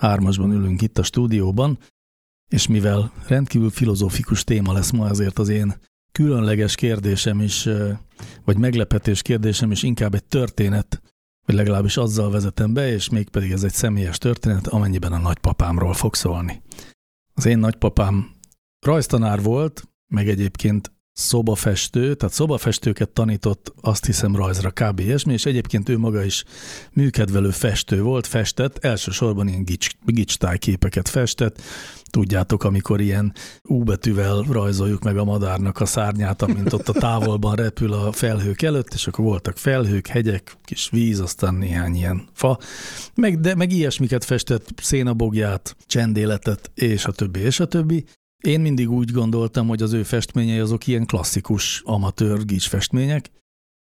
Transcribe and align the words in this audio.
hármasban 0.00 0.52
ülünk 0.52 0.82
itt 0.82 0.98
a 0.98 1.02
stúdióban, 1.02 1.78
és 2.48 2.66
mivel 2.66 3.12
rendkívül 3.26 3.70
filozófikus 3.70 4.44
téma 4.44 4.72
lesz 4.72 4.90
ma, 4.90 5.08
ezért 5.08 5.38
az 5.38 5.48
én 5.48 5.74
különleges 6.12 6.74
kérdésem 6.74 7.40
is, 7.40 7.68
vagy 8.44 8.58
meglepetés 8.58 9.22
kérdésem 9.22 9.70
is 9.70 9.82
inkább 9.82 10.14
egy 10.14 10.24
történet, 10.24 11.02
vagy 11.46 11.54
legalábbis 11.54 11.96
azzal 11.96 12.30
vezetem 12.30 12.72
be, 12.72 12.92
és 12.92 13.08
mégpedig 13.08 13.50
ez 13.50 13.62
egy 13.62 13.72
személyes 13.72 14.18
történet, 14.18 14.66
amennyiben 14.66 15.12
a 15.12 15.18
nagypapámról 15.18 15.94
fog 15.94 16.14
szólni. 16.14 16.62
Az 17.34 17.46
én 17.46 17.58
nagypapám 17.58 18.30
rajztanár 18.80 19.42
volt, 19.42 19.88
meg 20.06 20.28
egyébként 20.28 20.92
szobafestő, 21.16 22.14
tehát 22.14 22.34
szobafestőket 22.34 23.08
tanított, 23.08 23.74
azt 23.80 24.06
hiszem 24.06 24.36
rajzra 24.36 24.70
kb. 24.70 25.00
ilyesmi, 25.00 25.32
és 25.32 25.46
egyébként 25.46 25.88
ő 25.88 25.98
maga 25.98 26.24
is 26.24 26.44
műkedvelő 26.92 27.50
festő 27.50 28.02
volt, 28.02 28.26
festett, 28.26 28.84
elsősorban 28.84 29.48
ilyen 29.48 29.64
gics, 29.64 30.36
képeket 30.58 31.08
festett, 31.08 31.62
tudjátok, 32.10 32.64
amikor 32.64 33.00
ilyen 33.00 33.32
U 33.62 33.82
betűvel 33.82 34.44
rajzoljuk 34.50 35.02
meg 35.02 35.16
a 35.16 35.24
madárnak 35.24 35.80
a 35.80 35.86
szárnyát, 35.86 36.42
amint 36.42 36.72
ott 36.72 36.88
a 36.88 36.92
távolban 36.92 37.54
repül 37.54 37.92
a 37.92 38.12
felhők 38.12 38.62
előtt, 38.62 38.94
és 38.94 39.06
akkor 39.06 39.24
voltak 39.24 39.56
felhők, 39.56 40.06
hegyek, 40.06 40.56
kis 40.64 40.88
víz, 40.90 41.20
aztán 41.20 41.54
néhány 41.54 41.94
ilyen 41.94 42.28
fa, 42.32 42.58
meg, 43.14 43.40
de, 43.40 43.54
meg 43.54 43.72
ilyesmiket 43.72 44.24
festett, 44.24 44.68
szénabogját, 44.82 45.76
csendéletet, 45.86 46.70
és 46.74 47.04
a 47.04 47.12
többi, 47.12 47.40
és 47.40 47.60
a 47.60 47.66
többi. 47.66 48.04
Én 48.44 48.60
mindig 48.60 48.90
úgy 48.90 49.10
gondoltam, 49.10 49.68
hogy 49.68 49.82
az 49.82 49.92
ő 49.92 50.02
festményei 50.02 50.58
azok 50.58 50.86
ilyen 50.86 51.06
klasszikus 51.06 51.82
amatőr 51.84 52.44
gics 52.44 52.68
festmények, 52.68 53.30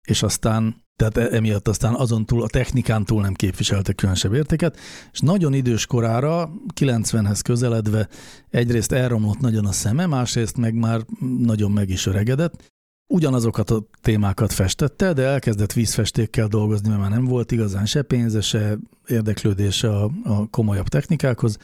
és 0.07 0.23
aztán, 0.23 0.83
tehát 0.97 1.17
e- 1.17 1.37
emiatt 1.37 1.69
aztán 1.69 1.95
azon 1.95 2.27
túl, 2.27 2.43
a 2.43 2.49
technikán 2.49 3.05
túl 3.05 3.23
nem 3.23 3.35
képviselte 3.35 3.93
különösebb 3.93 4.35
értéket, 4.35 4.79
és 5.13 5.21
nagyon 5.21 5.55
idős 5.55 5.87
korára, 5.87 6.51
90-hez 6.81 7.41
közeledve 7.45 8.09
egyrészt 8.51 8.93
elromlott 8.93 9.41
nagyon 9.41 9.67
a 9.67 9.73
szeme, 9.73 10.07
másrészt 10.07 10.57
meg 10.57 10.75
már 10.75 11.01
nagyon 11.39 11.71
meg 11.71 11.89
is 11.89 12.07
öregedett, 12.07 12.73
ugyanazokat 13.13 13.71
a 13.71 13.87
témákat 14.01 14.53
festette, 14.53 15.13
de 15.13 15.23
elkezdett 15.23 15.73
vízfestékkel 15.73 16.49
dolgozni, 16.49 16.89
mert 16.89 17.01
már 17.01 17.11
nem 17.11 17.25
volt 17.25 17.53
igazán 17.53 17.87
se 17.87 18.03
pénze, 18.03 18.41
se 18.41 18.79
érdeklődése 19.07 19.89
a, 19.89 20.11
a 20.25 20.47
komolyabb 20.47 20.89
technikákhoz, 20.89 21.59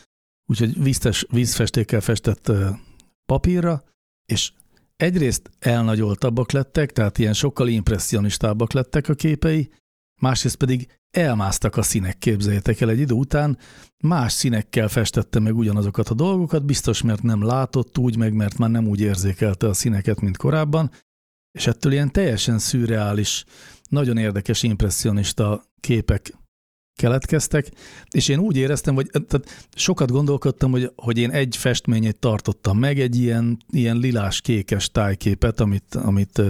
úgyhogy 0.50 0.82
víztes, 0.82 1.26
vízfestékkel 1.30 2.00
festett 2.00 2.52
papírra, 3.26 3.82
és 4.26 4.52
egyrészt 4.96 5.50
elnagyoltabbak 5.58 6.52
lettek, 6.52 6.92
tehát 6.92 7.18
ilyen 7.18 7.32
sokkal 7.32 7.68
impressionistábbak 7.68 8.72
lettek 8.72 9.08
a 9.08 9.14
képei, 9.14 9.70
másrészt 10.20 10.56
pedig 10.56 10.88
elmásztak 11.10 11.76
a 11.76 11.82
színek, 11.82 12.18
képzeljétek 12.18 12.80
el 12.80 12.90
egy 12.90 12.98
idő 12.98 13.14
után, 13.14 13.58
más 14.04 14.32
színekkel 14.32 14.88
festette 14.88 15.38
meg 15.38 15.56
ugyanazokat 15.56 16.08
a 16.08 16.14
dolgokat, 16.14 16.64
biztos 16.64 17.02
mert 17.02 17.22
nem 17.22 17.42
látott 17.42 17.98
úgy, 17.98 18.16
meg 18.16 18.32
mert 18.32 18.58
már 18.58 18.70
nem 18.70 18.88
úgy 18.88 19.00
érzékelte 19.00 19.68
a 19.68 19.74
színeket, 19.74 20.20
mint 20.20 20.36
korábban, 20.36 20.90
és 21.58 21.66
ettől 21.66 21.92
ilyen 21.92 22.12
teljesen 22.12 22.58
szürreális, 22.58 23.44
nagyon 23.88 24.16
érdekes 24.16 24.62
impressionista 24.62 25.64
képek 25.80 26.32
keletkeztek, 27.00 27.70
és 28.10 28.28
én 28.28 28.38
úgy 28.38 28.56
éreztem, 28.56 28.94
hogy 28.94 29.06
tehát 29.10 29.66
sokat 29.74 30.10
gondolkodtam, 30.10 30.70
hogy, 30.70 30.92
hogy 30.96 31.18
én 31.18 31.30
egy 31.30 31.56
festményét 31.56 32.18
tartottam 32.18 32.78
meg, 32.78 33.00
egy 33.00 33.16
ilyen, 33.16 33.58
ilyen 33.70 33.96
lilás-kékes 33.96 34.90
tájképet, 34.90 35.60
amit, 35.60 35.94
amit 35.94 36.42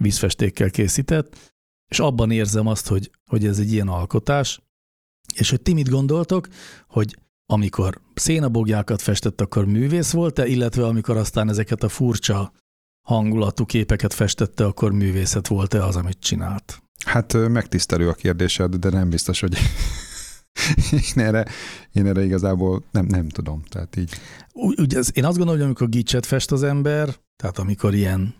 vízfestékkel 0.00 0.70
készített, 0.70 1.54
és 1.88 1.98
abban 1.98 2.30
érzem 2.30 2.66
azt, 2.66 2.88
hogy, 2.88 3.10
hogy 3.30 3.46
ez 3.46 3.58
egy 3.58 3.72
ilyen 3.72 3.88
alkotás, 3.88 4.60
és 5.34 5.50
hogy 5.50 5.60
ti 5.60 5.72
mit 5.72 5.88
gondoltok, 5.88 6.48
hogy 6.88 7.18
amikor 7.50 8.00
szénabogjákat 8.14 9.02
festett, 9.02 9.40
akkor 9.40 9.64
művész 9.64 10.12
volt-e, 10.12 10.46
illetve 10.46 10.86
amikor 10.86 11.16
aztán 11.16 11.48
ezeket 11.48 11.82
a 11.82 11.88
furcsa 11.88 12.52
hangulatú 13.06 13.64
képeket 13.64 14.14
festette, 14.14 14.64
akkor 14.64 14.92
művészet 14.92 15.46
volt-e 15.48 15.84
az, 15.84 15.96
amit 15.96 16.20
csinált? 16.20 16.82
Hát 17.06 17.48
megtisztelő 17.48 18.08
a 18.08 18.14
kérdésed, 18.14 18.74
de 18.74 18.90
nem 18.90 19.10
biztos, 19.10 19.40
hogy 19.40 19.56
én 21.16 21.24
erre, 21.24 21.44
én 21.92 22.06
erre 22.06 22.24
igazából 22.24 22.84
nem, 22.90 23.06
nem 23.06 23.28
tudom. 23.28 23.62
Tehát 23.62 23.96
így. 23.96 24.12
Ugye 24.52 25.00
én 25.12 25.24
azt 25.24 25.36
gondolom, 25.36 25.54
hogy 25.54 25.62
amikor 25.62 25.88
gicset 25.88 26.26
fest 26.26 26.52
az 26.52 26.62
ember, 26.62 27.16
tehát 27.36 27.58
amikor 27.58 27.94
ilyen 27.94 28.34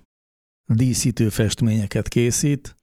díszítő 0.64 1.28
festményeket 1.28 2.08
készít, 2.08 2.76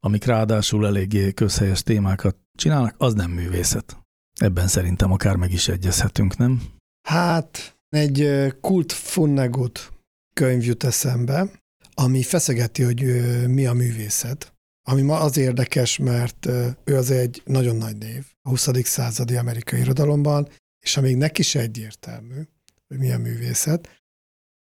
amik 0.00 0.24
ráadásul 0.24 0.86
eléggé 0.86 1.32
közhelyes 1.32 1.82
témákat 1.82 2.36
csinálnak, 2.58 2.94
az 2.98 3.14
nem 3.14 3.30
művészet. 3.30 3.98
Ebben 4.40 4.68
szerintem 4.68 5.12
akár 5.12 5.36
meg 5.36 5.52
is 5.52 5.68
egyezhetünk, 5.68 6.36
nem? 6.36 6.62
Hát 7.08 7.78
egy 7.88 8.46
kult 8.60 8.92
funnegut 8.92 9.92
könyv 10.34 10.64
jut 10.64 10.84
eszembe, 10.84 11.50
ami 11.94 12.22
feszegeti, 12.22 12.82
hogy 12.82 13.02
mi 13.48 13.66
a 13.66 13.72
művészet. 13.72 14.54
Ami 14.90 15.02
ma 15.02 15.20
az 15.20 15.36
érdekes, 15.36 15.98
mert 15.98 16.46
ő 16.84 16.96
az 16.96 17.10
egy 17.10 17.42
nagyon 17.44 17.76
nagy 17.76 17.96
név 17.96 18.24
a 18.42 18.48
20. 18.48 18.68
századi 18.82 19.36
amerikai 19.36 19.80
irodalomban, 19.80 20.48
és 20.84 20.96
amíg 20.96 21.16
neki 21.16 21.40
is 21.40 21.54
egyértelmű, 21.54 22.40
hogy 22.88 22.98
milyen 22.98 23.20
művészet, 23.20 24.02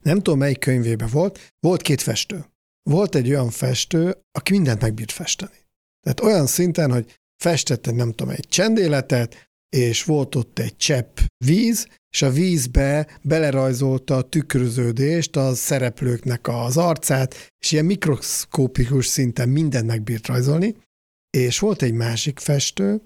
nem 0.05 0.17
tudom, 0.17 0.39
melyik 0.39 0.59
könyvében 0.59 1.09
volt, 1.09 1.53
volt 1.61 1.83
két 1.83 2.01
festő. 2.01 2.45
Volt 2.83 3.15
egy 3.15 3.29
olyan 3.29 3.51
festő, 3.51 4.17
aki 4.33 4.53
mindent 4.53 4.81
megbírt 4.81 5.13
festeni. 5.13 5.67
Tehát 6.01 6.21
olyan 6.21 6.47
szinten, 6.47 6.93
hogy 6.93 7.21
festette, 7.43 7.91
nem 7.91 8.11
tudom, 8.11 8.35
egy 8.35 8.49
csendéletet, 8.49 9.51
és 9.69 10.05
volt 10.05 10.35
ott 10.35 10.59
egy 10.59 10.77
csepp 10.77 11.19
víz, 11.45 11.89
és 12.13 12.23
a 12.23 12.31
vízbe 12.31 13.07
belerajzolta 13.23 14.17
a 14.17 14.23
tükröződést, 14.23 15.37
a 15.37 15.55
szereplőknek 15.55 16.49
az 16.49 16.77
arcát, 16.77 17.53
és 17.59 17.73
ilyen 17.73 17.85
mikroszkópikus 17.85 19.07
szinten 19.07 19.49
mindent 19.49 19.87
megbírt 19.87 20.27
rajzolni, 20.27 20.77
és 21.31 21.59
volt 21.59 21.83
egy 21.83 21.93
másik 21.93 22.39
festő, 22.39 23.01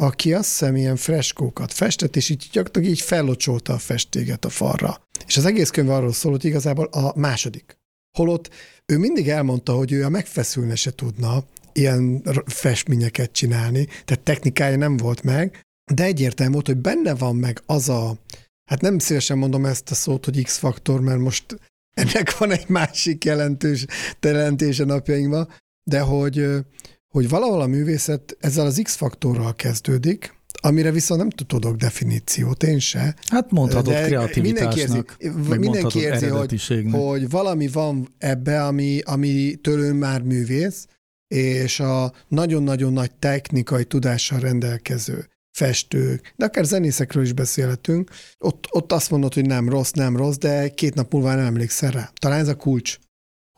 aki 0.00 0.34
azt 0.34 0.48
hiszem 0.48 0.76
ilyen 0.76 0.96
freskókat 0.96 1.72
festett, 1.72 2.16
és 2.16 2.28
így 2.28 2.48
gyakorlatilag 2.52 2.88
így 2.88 3.00
fellocsolta 3.00 3.72
a 3.72 3.78
festéget 3.78 4.44
a 4.44 4.48
falra. 4.48 5.08
És 5.26 5.36
az 5.36 5.44
egész 5.44 5.70
könyv 5.70 5.90
arról 5.90 6.12
szól, 6.12 6.32
hogy 6.32 6.44
igazából 6.44 6.84
a 6.84 7.18
második. 7.18 7.78
Holott 8.18 8.50
ő 8.86 8.98
mindig 8.98 9.28
elmondta, 9.28 9.72
hogy 9.72 9.92
ő 9.92 10.04
a 10.04 10.08
megfeszülne 10.08 10.74
se 10.74 10.94
tudna 10.94 11.44
ilyen 11.72 12.22
festményeket 12.46 13.32
csinálni, 13.32 13.84
tehát 13.84 14.24
technikája 14.24 14.76
nem 14.76 14.96
volt 14.96 15.22
meg, 15.22 15.60
de 15.92 16.04
egyértelmű 16.04 16.52
volt, 16.52 16.66
hogy 16.66 16.76
benne 16.76 17.14
van 17.14 17.36
meg 17.36 17.62
az 17.66 17.88
a, 17.88 18.18
hát 18.70 18.80
nem 18.80 18.98
szívesen 18.98 19.38
mondom 19.38 19.64
ezt 19.64 19.90
a 19.90 19.94
szót, 19.94 20.24
hogy 20.24 20.42
X-faktor, 20.42 21.00
mert 21.00 21.18
most 21.18 21.58
ennek 21.94 22.32
van 22.38 22.50
egy 22.50 22.68
másik 22.68 23.24
jelentős 23.24 23.86
jelentése 24.20 24.84
napjainkban, 24.84 25.48
de 25.84 26.00
hogy, 26.00 26.46
hogy 27.08 27.28
valahol 27.28 27.60
a 27.60 27.66
művészet 27.66 28.36
ezzel 28.40 28.66
az 28.66 28.80
X-faktorral 28.82 29.54
kezdődik, 29.54 30.38
amire 30.60 30.90
viszont 30.90 31.20
nem 31.20 31.30
tudok 31.30 31.76
definíciót, 31.76 32.62
én 32.62 32.78
se. 32.78 33.14
Hát 33.26 33.50
mondhatod 33.50 33.92
de 33.92 34.04
kreativitásnak, 34.06 35.16
mindenki 35.18 35.24
érzi, 35.24 35.58
mindenki 35.58 35.98
érzi 35.98 36.26
hogy, 36.26 36.90
hogy 36.90 37.30
valami 37.30 37.68
van 37.68 38.08
ebbe, 38.18 38.64
ami, 38.64 39.00
ami 39.04 39.54
tőlünk 39.62 39.98
már 39.98 40.22
művész, 40.22 40.86
és 41.34 41.80
a 41.80 42.12
nagyon-nagyon 42.28 42.92
nagy 42.92 43.14
technikai 43.14 43.84
tudással 43.84 44.40
rendelkező 44.40 45.28
festők, 45.52 46.32
de 46.36 46.44
akár 46.44 46.64
zenészekről 46.64 47.22
is 47.22 47.32
beszélhetünk, 47.32 48.10
ott, 48.38 48.66
ott 48.70 48.92
azt 48.92 49.10
mondod, 49.10 49.34
hogy 49.34 49.46
nem 49.46 49.68
rossz, 49.68 49.90
nem 49.90 50.16
rossz, 50.16 50.36
de 50.36 50.68
két 50.68 50.94
nap 50.94 51.12
múlva 51.12 51.34
nem 51.34 51.44
emlékszel 51.44 51.90
rá. 51.90 52.10
Talán 52.20 52.38
ez 52.38 52.48
a 52.48 52.56
kulcs, 52.56 52.98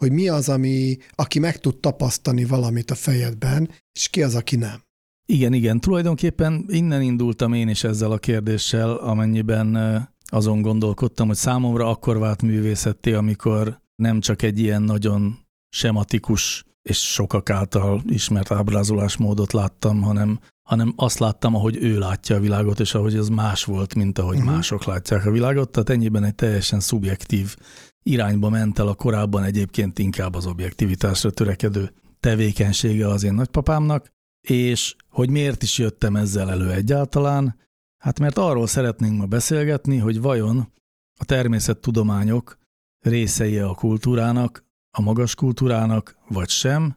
hogy 0.01 0.13
mi 0.13 0.29
az, 0.29 0.49
ami, 0.49 0.97
aki 1.11 1.39
meg 1.39 1.59
tud 1.59 1.77
tapasztani 1.77 2.45
valamit 2.45 2.91
a 2.91 2.95
fejedben, 2.95 3.71
és 3.93 4.09
ki 4.09 4.23
az, 4.23 4.35
aki 4.35 4.57
nem. 4.57 4.83
Igen, 5.27 5.53
igen. 5.53 5.81
Tulajdonképpen 5.81 6.65
innen 6.69 7.03
indultam 7.03 7.53
én 7.53 7.69
is 7.69 7.85
ezzel 7.85 8.13
a 8.13 8.19
kérdéssel, 8.19 8.91
amennyiben 8.91 9.77
azon 10.25 10.63
gondolkodtam, 10.63 11.27
hogy 11.27 11.37
számomra 11.37 11.89
akkor 11.89 12.19
vált 12.19 12.43
művészetté, 12.43 13.13
amikor 13.13 13.81
nem 13.97 14.21
csak 14.21 14.43
egy 14.43 14.59
ilyen 14.59 14.83
nagyon 14.83 15.39
sematikus 15.69 16.65
és 16.83 17.13
sokak 17.13 17.51
által 17.51 18.03
ismert 18.09 18.51
ábrázolásmódot 18.51 19.53
láttam, 19.53 20.03
hanem, 20.03 20.41
hanem 20.63 20.93
azt 20.97 21.19
láttam, 21.19 21.55
ahogy 21.55 21.77
ő 21.77 21.99
látja 21.99 22.37
a 22.37 22.41
világot, 22.41 22.81
és 22.81 22.95
ahogy 22.95 23.17
az 23.17 23.29
más 23.29 23.65
volt, 23.65 23.95
mint 23.95 24.19
ahogy 24.19 24.37
uh-huh. 24.37 24.53
mások 24.53 24.85
látják 24.85 25.27
a 25.27 25.31
világot. 25.31 25.71
Tehát 25.71 25.91
ennyiben 25.91 26.25
egy 26.25 26.35
teljesen 26.35 26.81
szubjektív 26.81 27.57
irányba 28.03 28.49
ment 28.49 28.79
el 28.79 28.89
a 28.89 28.95
korábban 28.95 29.45
egyébként 29.45 29.99
inkább 29.99 30.35
az 30.35 30.47
objektivitásra 30.47 31.31
törekedő 31.31 31.93
tevékenysége 32.21 33.09
az 33.09 33.23
én 33.23 33.35
nagypapámnak, 33.35 34.11
és 34.41 34.97
hogy 35.09 35.31
miért 35.31 35.63
is 35.63 35.79
jöttem 35.79 36.17
ezzel 36.17 36.51
elő 36.51 36.71
egyáltalán, 36.71 37.57
hát 37.99 38.19
mert 38.19 38.39
arról 38.39 38.67
szeretnénk 38.67 39.19
ma 39.19 39.27
beszélgetni, 39.27 39.99
hogy 39.99 40.21
vajon 40.21 40.73
a 41.21 41.25
természettudományok 41.25 42.59
részei 43.05 43.59
a 43.59 43.75
kultúrának, 43.75 44.65
a 44.97 45.01
magas 45.01 45.35
kultúrának, 45.35 46.17
vagy 46.29 46.49
sem, 46.49 46.97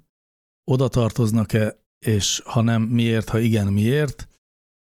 oda 0.64 0.88
tartoznak-e, 0.88 1.85
és 2.06 2.42
ha 2.46 2.62
nem, 2.62 2.82
miért, 2.82 3.30
ha 3.30 3.40
igen, 3.40 3.74
miért, 3.74 4.28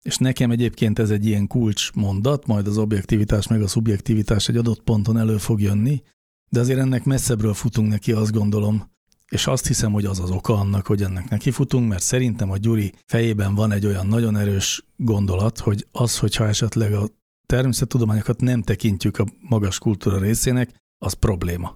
és 0.03 0.17
nekem 0.17 0.51
egyébként 0.51 0.99
ez 0.99 1.11
egy 1.11 1.27
ilyen 1.27 1.47
kulcs 1.47 1.93
mondat, 1.93 2.47
majd 2.47 2.67
az 2.67 2.79
objektivitás 2.79 3.47
meg 3.47 3.63
a 3.63 3.67
szubjektivitás 3.67 4.49
egy 4.49 4.57
adott 4.57 4.83
ponton 4.83 5.19
elő 5.19 5.37
fog 5.37 5.61
jönni, 5.61 6.03
de 6.51 6.61
azért 6.61 6.79
ennek 6.79 7.05
messzebbről 7.05 7.55
futunk 7.55 7.89
neki, 7.89 8.13
azt 8.13 8.33
gondolom, 8.33 8.91
és 9.29 9.47
azt 9.47 9.67
hiszem, 9.67 9.93
hogy 9.93 10.05
az 10.05 10.21
az 10.21 10.31
oka 10.31 10.55
annak, 10.55 10.87
hogy 10.87 11.03
ennek 11.03 11.29
nekifutunk, 11.29 11.89
mert 11.89 12.03
szerintem 12.03 12.51
a 12.51 12.57
Gyuri 12.57 12.93
fejében 13.07 13.55
van 13.55 13.73
egy 13.73 13.87
olyan 13.87 14.07
nagyon 14.07 14.37
erős 14.37 14.85
gondolat, 14.97 15.59
hogy 15.59 15.87
az, 15.93 16.19
hogyha 16.19 16.47
esetleg 16.47 16.93
a 16.93 17.09
természettudományokat 17.47 18.41
nem 18.41 18.63
tekintjük 18.63 19.19
a 19.19 19.27
magas 19.41 19.79
kultúra 19.79 20.19
részének, 20.19 20.75
az 20.99 21.13
probléma. 21.13 21.73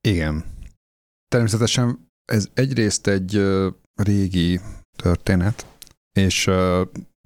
Igen. 0.00 0.44
Természetesen 1.28 2.10
ez 2.24 2.48
egyrészt 2.54 3.06
egy 3.06 3.42
régi 4.02 4.60
történet, 4.96 5.66
és 6.12 6.50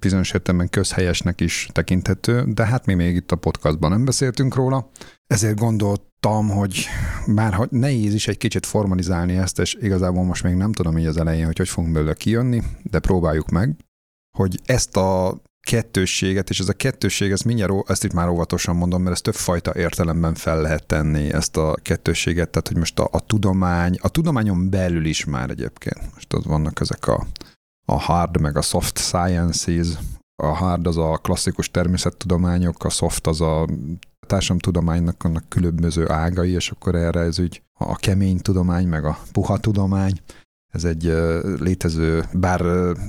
bizonyos 0.00 0.32
értelemben 0.32 0.69
közhelyesnek 0.69 1.40
is 1.40 1.69
tekinthető, 1.72 2.44
de 2.52 2.67
hát 2.67 2.87
mi 2.87 2.94
még 2.94 3.14
itt 3.14 3.32
a 3.32 3.37
podcastban 3.37 3.90
nem 3.90 4.05
beszéltünk 4.05 4.55
róla, 4.55 4.90
ezért 5.26 5.58
gondoltam, 5.58 6.49
hogy 6.49 6.87
bár 7.26 7.52
hogy 7.52 7.70
nehéz 7.70 8.14
is 8.14 8.28
egy 8.28 8.38
kicsit 8.38 8.67
formalizálni 8.67 9.37
ezt, 9.37 9.58
és 9.58 9.75
igazából 9.81 10.25
most 10.25 10.43
még 10.43 10.55
nem 10.55 10.72
tudom 10.72 10.99
így 10.99 11.06
az 11.06 11.17
elején, 11.17 11.46
hogy 11.46 11.56
hogy 11.56 11.69
fogunk 11.69 11.93
belőle 11.93 12.14
kijönni, 12.14 12.62
de 12.82 12.99
próbáljuk 12.99 13.49
meg, 13.49 13.76
hogy 14.37 14.61
ezt 14.64 14.96
a 14.96 15.40
kettősséget, 15.70 16.50
és 16.50 16.61
ez 16.61 16.69
a 16.69 16.72
kettősség, 16.72 17.31
ez 17.31 17.40
mindjárt, 17.40 17.90
ezt 17.90 18.05
itt 18.05 18.12
már 18.12 18.28
óvatosan 18.28 18.76
mondom, 18.76 19.02
mert 19.02 19.14
ezt 19.14 19.22
többfajta 19.22 19.75
értelemben 19.75 20.34
fel 20.34 20.61
lehet 20.61 20.87
tenni, 20.87 21.32
ezt 21.32 21.56
a 21.56 21.75
kettősséget, 21.82 22.50
tehát 22.50 22.69
hogy 22.69 22.76
most 22.76 22.99
a, 22.99 23.08
a 23.12 23.20
tudomány, 23.20 23.99
a 24.00 24.08
tudományon 24.08 24.70
belül 24.70 25.05
is 25.05 25.25
már 25.25 25.50
egyébként, 25.50 26.14
most 26.14 26.34
ott 26.34 26.44
vannak 26.44 26.81
ezek 26.81 27.06
a, 27.06 27.26
a 27.87 28.00
hard 28.00 28.40
meg 28.40 28.56
a 28.56 28.62
soft 28.62 28.99
sciences, 28.99 29.88
a 30.43 30.46
hard 30.46 30.87
az 30.87 30.96
a 30.96 31.19
klasszikus 31.22 31.70
természettudományok, 31.70 32.84
a 32.84 32.88
soft 32.88 33.26
az 33.26 33.40
a 33.40 33.67
társadalomtudománynak 34.26 35.25
annak 35.25 35.49
különböző 35.49 36.11
ágai, 36.11 36.50
és 36.50 36.70
akkor 36.70 36.94
erre 36.94 37.20
ez 37.20 37.38
úgy 37.38 37.62
a 37.75 37.96
kemény 37.96 38.38
tudomány, 38.38 38.87
meg 38.87 39.05
a 39.05 39.19
puha 39.32 39.58
tudomány, 39.58 40.12
ez 40.70 40.84
egy 40.84 41.14
létező, 41.58 42.25
bár 42.32 42.61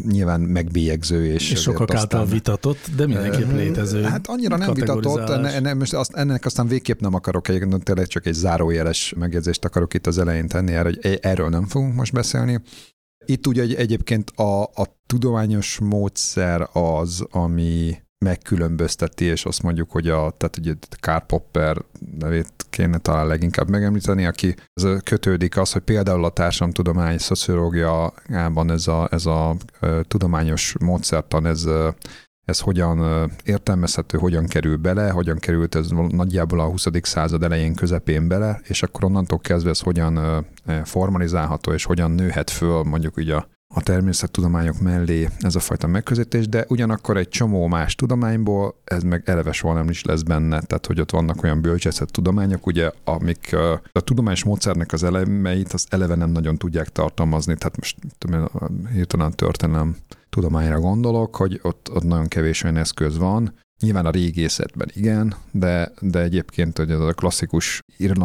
nyilván 0.07 0.41
megbélyegző. 0.41 1.25
És, 1.25 1.51
és 1.51 1.61
sokak 1.61 1.89
aztán, 1.89 1.99
által 2.01 2.25
vitatott, 2.25 2.89
de 2.95 3.07
mindenképp 3.07 3.51
létező. 3.51 4.01
Hát 4.01 4.27
annyira 4.27 4.57
nem 4.57 4.73
vitatott, 4.73 5.29
enne, 5.29 5.73
most 5.73 5.93
azt, 5.93 6.13
ennek 6.13 6.45
aztán 6.45 6.67
végképp 6.67 6.99
nem 6.99 7.13
akarok 7.13 7.47
egyébként, 7.47 7.83
tényleg 7.83 8.07
csak 8.07 8.25
egy 8.25 8.33
zárójeles 8.33 9.13
megjegyzést 9.17 9.65
akarok 9.65 9.93
itt 9.93 10.07
az 10.07 10.17
elején 10.17 10.47
tenni, 10.47 10.71
erre, 10.73 10.83
hogy 10.83 10.99
e- 11.01 11.29
erről 11.29 11.49
nem 11.49 11.65
fogunk 11.65 11.95
most 11.95 12.13
beszélni. 12.13 12.61
Itt 13.25 13.47
ugye 13.47 13.75
egyébként 13.75 14.29
a, 14.29 14.61
a 14.63 14.99
tudományos 15.05 15.79
módszer 15.79 16.69
az, 16.73 17.25
ami 17.29 17.95
megkülönbözteti, 18.25 19.25
és 19.25 19.45
azt 19.45 19.63
mondjuk, 19.63 19.91
hogy 19.91 20.07
a, 20.07 20.33
tehát 20.37 20.57
ugye 20.57 20.73
Karl 20.99 21.25
Popper 21.25 21.77
nevét 22.19 22.53
kéne 22.69 22.97
talán 22.97 23.27
leginkább 23.27 23.69
megemlíteni, 23.69 24.25
aki 24.25 24.55
ez 24.73 25.01
kötődik 25.03 25.57
az, 25.57 25.71
hogy 25.71 25.81
például 25.81 26.25
a 26.25 26.29
társadalomtudomány 26.29 27.17
szociológiában 27.17 28.71
ez 28.71 28.87
a, 28.87 29.07
ez 29.11 29.25
a, 29.25 29.55
tudományos 30.07 30.75
módszertan, 30.79 31.45
ez 31.45 31.67
ez 32.45 32.59
hogyan 32.59 33.29
értelmezhető, 33.43 34.17
hogyan 34.17 34.45
kerül 34.45 34.77
bele, 34.77 35.09
hogyan 35.09 35.37
került 35.37 35.75
ez 35.75 35.87
nagyjából 36.09 36.59
a 36.59 36.65
20. 36.65 36.87
század 37.01 37.43
elején 37.43 37.75
közepén 37.75 38.27
bele, 38.27 38.61
és 38.63 38.83
akkor 38.83 39.03
onnantól 39.03 39.39
kezdve 39.39 39.69
ez 39.69 39.79
hogyan 39.79 40.45
formalizálható, 40.83 41.71
és 41.71 41.83
hogyan 41.83 42.11
nőhet 42.11 42.49
föl 42.49 42.83
mondjuk 42.83 43.17
ugye 43.17 43.35
a 43.35 43.47
a 43.73 43.81
természettudományok 43.81 44.79
mellé 44.79 45.27
ez 45.39 45.55
a 45.55 45.59
fajta 45.59 45.87
megközelítés, 45.87 46.47
de 46.47 46.65
ugyanakkor 46.67 47.17
egy 47.17 47.29
csomó 47.29 47.67
más 47.67 47.95
tudományból 47.95 48.75
ez 48.83 49.03
meg 49.03 49.23
eleve 49.25 49.51
soha 49.51 49.73
nem 49.73 49.89
is 49.89 50.03
lesz 50.03 50.21
benne, 50.21 50.61
tehát 50.61 50.85
hogy 50.85 50.99
ott 50.99 51.11
vannak 51.11 51.43
olyan 51.43 51.61
bölcsészet 51.61 52.11
tudományok, 52.11 52.65
ugye, 52.65 52.91
amik 53.03 53.55
a 53.91 53.99
tudományos 53.99 54.43
módszernek 54.43 54.93
az 54.93 55.03
elemeit 55.03 55.73
az 55.73 55.85
eleve 55.89 56.15
nem 56.15 56.29
nagyon 56.29 56.57
tudják 56.57 56.89
tartalmazni, 56.89 57.55
tehát 57.55 57.77
most 57.77 57.97
tudom, 58.17 58.47
hirtelen 58.93 59.31
történelem 59.31 59.95
tudományra 60.29 60.79
gondolok, 60.79 61.35
hogy 61.35 61.59
ott, 61.63 61.89
ott 61.93 62.03
nagyon 62.03 62.27
kevés 62.27 62.63
olyan 62.63 62.77
eszköz 62.77 63.17
van, 63.17 63.53
Nyilván 63.81 64.05
a 64.05 64.11
régészetben 64.11 64.89
igen, 64.93 65.35
de, 65.51 65.91
de 65.99 66.21
egyébként 66.21 66.77
hogy 66.77 66.91
ez 66.91 66.99
a 66.99 67.13
klasszikus 67.13 67.79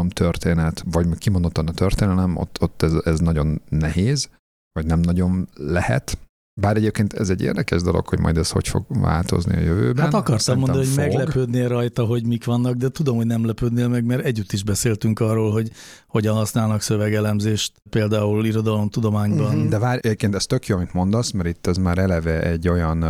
történet, 0.08 0.84
vagy 0.90 1.18
kimondottan 1.18 1.66
a 1.66 1.72
történelem, 1.72 2.36
ott, 2.36 2.56
ott 2.60 2.82
ez, 2.82 2.92
ez 3.04 3.18
nagyon 3.18 3.60
nehéz 3.68 4.28
vagy 4.76 4.86
nem 4.86 5.00
nagyon 5.00 5.48
lehet. 5.54 6.18
Bár 6.60 6.76
egyébként 6.76 7.12
ez 7.12 7.30
egy 7.30 7.42
érdekes 7.42 7.82
dolog, 7.82 8.08
hogy 8.08 8.18
majd 8.18 8.36
ez 8.36 8.50
hogy 8.50 8.68
fog 8.68 8.84
változni 8.88 9.56
a 9.56 9.60
jövőben. 9.60 10.04
Hát 10.04 10.14
akartam 10.14 10.38
Szerintem 10.38 10.70
mondani, 10.70 10.94
hogy 10.94 11.04
fog. 11.04 11.14
meglepődnél 11.14 11.68
rajta, 11.68 12.04
hogy 12.04 12.26
mik 12.26 12.44
vannak, 12.44 12.74
de 12.74 12.88
tudom, 12.88 13.16
hogy 13.16 13.26
nem 13.26 13.46
lepődnél 13.46 13.88
meg, 13.88 14.04
mert 14.04 14.24
együtt 14.24 14.52
is 14.52 14.62
beszéltünk 14.64 15.20
arról, 15.20 15.52
hogy 15.52 15.70
hogyan 16.06 16.34
használnak 16.34 16.80
szövegelemzést, 16.80 17.72
például 17.90 18.46
irodalomtudományban. 18.46 19.56
Mm-hmm. 19.56 19.68
De 19.68 19.78
várj, 19.78 19.98
egyébként 20.02 20.34
ez 20.34 20.46
tök 20.46 20.66
jó, 20.66 20.76
amit 20.76 20.92
mondasz, 20.92 21.30
mert 21.30 21.48
itt 21.48 21.66
ez 21.66 21.76
már 21.76 21.98
eleve 21.98 22.42
egy 22.42 22.68
olyan 22.68 23.04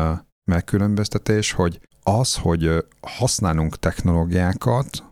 megkülönböztetés, 0.50 1.52
hogy 1.52 1.80
az, 2.02 2.34
hogy 2.34 2.84
használunk 3.00 3.78
technológiákat, 3.78 5.04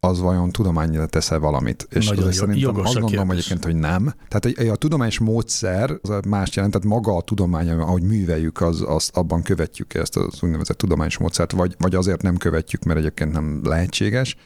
az 0.00 0.20
vajon 0.20 0.50
tudományra 0.50 1.06
tesz-e 1.06 1.36
valamit. 1.36 1.86
És 1.90 2.08
Nagyon 2.08 2.32
szerintem 2.32 2.76
azt 2.76 2.98
gondolom 3.00 3.28
kérdés. 3.28 3.46
egyébként, 3.46 3.64
hogy 3.64 3.76
nem. 3.76 4.14
Tehát 4.28 4.58
a, 4.58 4.72
a 4.72 4.76
tudományos 4.76 5.18
módszer 5.18 5.98
az 6.02 6.20
más 6.28 6.56
jelent, 6.56 6.74
tehát 6.74 6.88
maga 6.88 7.16
a 7.16 7.22
tudomány, 7.22 7.70
ahogy 7.70 8.02
műveljük, 8.02 8.60
az, 8.60 8.84
az 8.86 9.10
abban 9.12 9.42
követjük 9.42 9.94
ezt 9.94 10.16
az 10.16 10.42
úgynevezett 10.42 10.78
tudományos 10.78 11.18
módszert, 11.18 11.52
vagy, 11.52 11.74
vagy 11.78 11.94
azért 11.94 12.22
nem 12.22 12.36
követjük, 12.36 12.82
mert 12.82 12.98
egyébként 12.98 13.32
nem 13.32 13.60
lehetséges. 13.64 14.36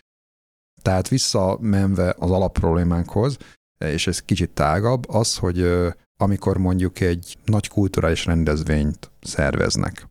Tehát 0.83 1.09
visszamenve 1.09 2.15
az 2.19 2.31
alapproblémánkhoz, 2.31 3.37
és 3.79 4.07
ez 4.07 4.21
kicsit 4.21 4.51
tágabb, 4.51 5.09
az, 5.09 5.37
hogy 5.37 5.69
amikor 6.17 6.59
mondjuk 6.59 7.01
egy 7.01 7.39
nagy 7.45 7.69
kulturális 7.69 8.25
rendezvényt 8.25 9.11
szerveznek, 9.21 10.09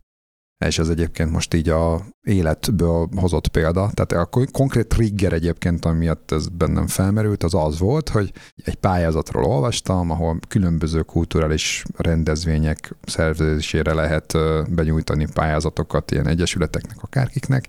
és 0.66 0.78
ez 0.78 0.88
egyébként 0.88 1.30
most 1.30 1.54
így 1.54 1.68
a 1.68 2.04
életből 2.22 3.08
hozott 3.16 3.48
példa. 3.48 3.90
Tehát 3.94 4.12
a 4.12 4.44
konkrét 4.52 4.86
trigger 4.86 5.32
egyébként, 5.32 5.84
amiatt 5.84 6.30
ez 6.30 6.48
bennem 6.48 6.86
felmerült, 6.86 7.42
az 7.42 7.54
az 7.54 7.78
volt, 7.78 8.08
hogy 8.08 8.32
egy 8.64 8.74
pályázatról 8.74 9.44
olvastam, 9.44 10.10
ahol 10.10 10.38
különböző 10.48 11.02
kulturális 11.02 11.84
rendezvények 11.96 12.94
szervezésére 13.02 13.94
lehet 13.94 14.38
benyújtani 14.74 15.26
pályázatokat 15.34 16.10
ilyen 16.10 16.28
egyesületeknek, 16.28 16.96
akárkiknek, 17.02 17.68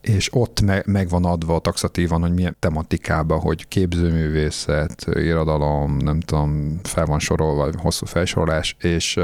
és 0.00 0.28
ott 0.32 0.60
me- 0.60 0.86
meg 0.86 1.08
van 1.08 1.24
adva 1.24 1.58
taxatívan, 1.58 2.20
hogy 2.20 2.34
milyen 2.34 2.56
tematikába, 2.58 3.36
hogy 3.36 3.68
képzőművészet, 3.68 5.06
irodalom, 5.12 5.96
nem 5.96 6.20
tudom, 6.20 6.80
fel 6.82 7.06
van 7.06 7.18
sorolva, 7.18 7.70
hosszú 7.76 8.06
felsorolás, 8.06 8.76
és 8.80 9.20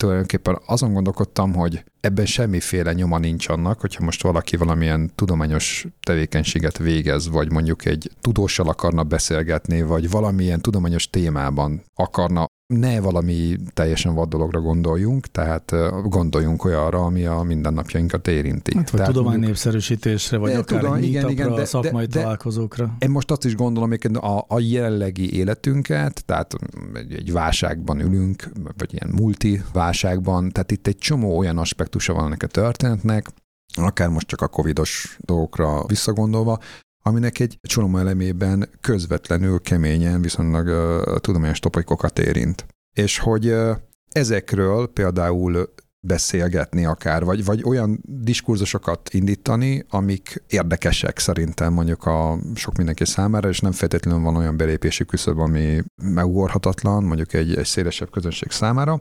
tulajdonképpen 0.00 0.58
azon 0.66 0.92
gondolkodtam, 0.92 1.54
hogy 1.54 1.84
ebben 2.00 2.26
semmiféle 2.26 2.92
nyoma 2.92 3.18
nincs 3.18 3.48
annak, 3.48 3.80
hogyha 3.80 4.04
most 4.04 4.22
valaki 4.22 4.56
valamilyen 4.56 5.10
tudományos 5.14 5.86
tevékenységet 6.02 6.78
végez, 6.78 7.28
vagy 7.28 7.52
mondjuk 7.52 7.84
egy 7.84 8.10
tudóssal 8.20 8.68
akarna 8.68 9.04
beszélgetni, 9.04 9.82
vagy 9.82 10.10
valamilyen 10.10 10.60
tudományos 10.60 11.10
témában 11.10 11.82
akarna 11.94 12.46
ne 12.70 13.00
valami 13.00 13.56
teljesen 13.74 14.14
vad 14.14 14.28
dologra 14.28 14.60
gondoljunk, 14.60 15.26
tehát 15.26 15.74
gondoljunk 16.08 16.64
olyanra, 16.64 17.04
ami 17.04 17.24
a 17.24 17.42
mindennapjainkat 17.42 18.28
érinti. 18.28 18.76
Hát, 18.76 18.90
vagy 18.90 19.00
tehát 19.00 19.14
tudomány 19.14 19.38
népszerűsítésre, 19.38 20.36
vagy 20.36 20.52
akár 20.52 20.80
tudom, 20.80 20.96
igen, 20.96 21.28
igen, 21.28 21.54
de, 21.54 21.64
szakmai 21.64 22.06
de, 22.06 22.20
találkozókra. 22.20 22.96
Én 22.98 23.10
most 23.10 23.30
azt 23.30 23.44
is 23.44 23.54
gondolom, 23.54 23.88
hogy 23.88 24.10
a, 24.14 24.44
a 24.48 24.60
jelenlegi 24.60 25.36
életünket, 25.36 26.24
tehát 26.24 26.54
egy, 26.94 27.12
egy 27.12 27.32
válságban 27.32 28.00
ülünk, 28.00 28.50
vagy 28.78 28.92
ilyen 28.92 29.14
multi 29.14 29.62
válságban, 29.72 30.50
tehát 30.50 30.70
itt 30.70 30.86
egy 30.86 30.98
csomó 30.98 31.38
olyan 31.38 31.58
aspektusa 31.58 32.12
van 32.12 32.24
ennek 32.24 32.42
a 32.42 32.46
történetnek, 32.46 33.26
akár 33.74 34.08
most 34.08 34.26
csak 34.26 34.40
a 34.40 34.48
covidos 34.48 35.18
dolgokra 35.20 35.86
visszagondolva, 35.86 36.58
aminek 37.02 37.38
egy 37.38 37.58
csomó 37.62 37.98
elemében 37.98 38.68
közvetlenül, 38.80 39.60
keményen 39.60 40.22
viszonylag 40.22 40.66
uh, 40.66 41.16
tudományos 41.16 41.58
topikokat 41.58 42.18
érint. 42.18 42.66
És 42.96 43.18
hogy 43.18 43.46
uh, 43.46 43.76
ezekről 44.12 44.86
például 44.86 45.68
beszélgetni 46.06 46.84
akár, 46.84 47.24
vagy, 47.24 47.44
vagy 47.44 47.62
olyan 47.64 48.00
diskurzusokat 48.04 49.08
indítani, 49.12 49.84
amik 49.88 50.42
érdekesek 50.46 51.18
szerintem 51.18 51.72
mondjuk 51.72 52.04
a 52.04 52.38
sok 52.54 52.76
mindenki 52.76 53.04
számára, 53.04 53.48
és 53.48 53.60
nem 53.60 53.72
feltétlenül 53.72 54.22
van 54.22 54.36
olyan 54.36 54.56
belépési 54.56 55.04
küszöb, 55.04 55.38
ami 55.38 55.82
megugorhatatlan, 56.02 57.04
mondjuk 57.04 57.32
egy, 57.32 57.54
egy 57.54 57.64
szélesebb 57.64 58.10
közönség 58.10 58.50
számára, 58.50 58.98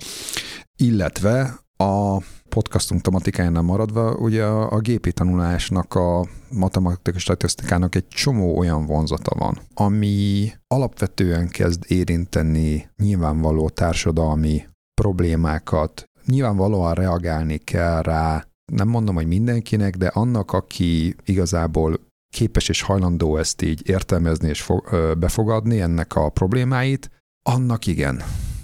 illetve 0.77 1.59
a 1.83 2.21
podcastunk 2.49 3.01
tematikájánál 3.01 3.61
maradva, 3.61 4.15
ugye 4.15 4.43
a, 4.45 4.71
a 4.71 4.79
gépi 4.79 5.11
tanulásnak, 5.11 5.95
a 5.95 6.27
matematikai 6.51 7.19
statisztikának 7.19 7.95
egy 7.95 8.07
csomó 8.07 8.57
olyan 8.57 8.85
vonzata 8.85 9.35
van, 9.35 9.59
ami 9.73 10.51
alapvetően 10.67 11.47
kezd 11.47 11.83
érinteni 11.87 12.89
nyilvánvaló 12.97 13.69
társadalmi 13.69 14.63
problémákat, 15.01 16.03
nyilvánvalóan 16.25 16.93
reagálni 16.93 17.57
kell 17.57 18.01
rá, 18.01 18.47
nem 18.71 18.87
mondom, 18.87 19.15
hogy 19.15 19.27
mindenkinek, 19.27 19.95
de 19.97 20.07
annak, 20.07 20.51
aki 20.51 21.15
igazából 21.25 21.99
képes 22.33 22.69
és 22.69 22.81
hajlandó 22.81 23.37
ezt 23.37 23.61
így 23.61 23.89
értelmezni 23.89 24.49
és 24.49 24.61
fo- 24.61 25.17
befogadni, 25.17 25.81
ennek 25.81 26.15
a 26.15 26.29
problémáit, 26.29 27.11
annak 27.43 27.87
igen. 27.87 28.21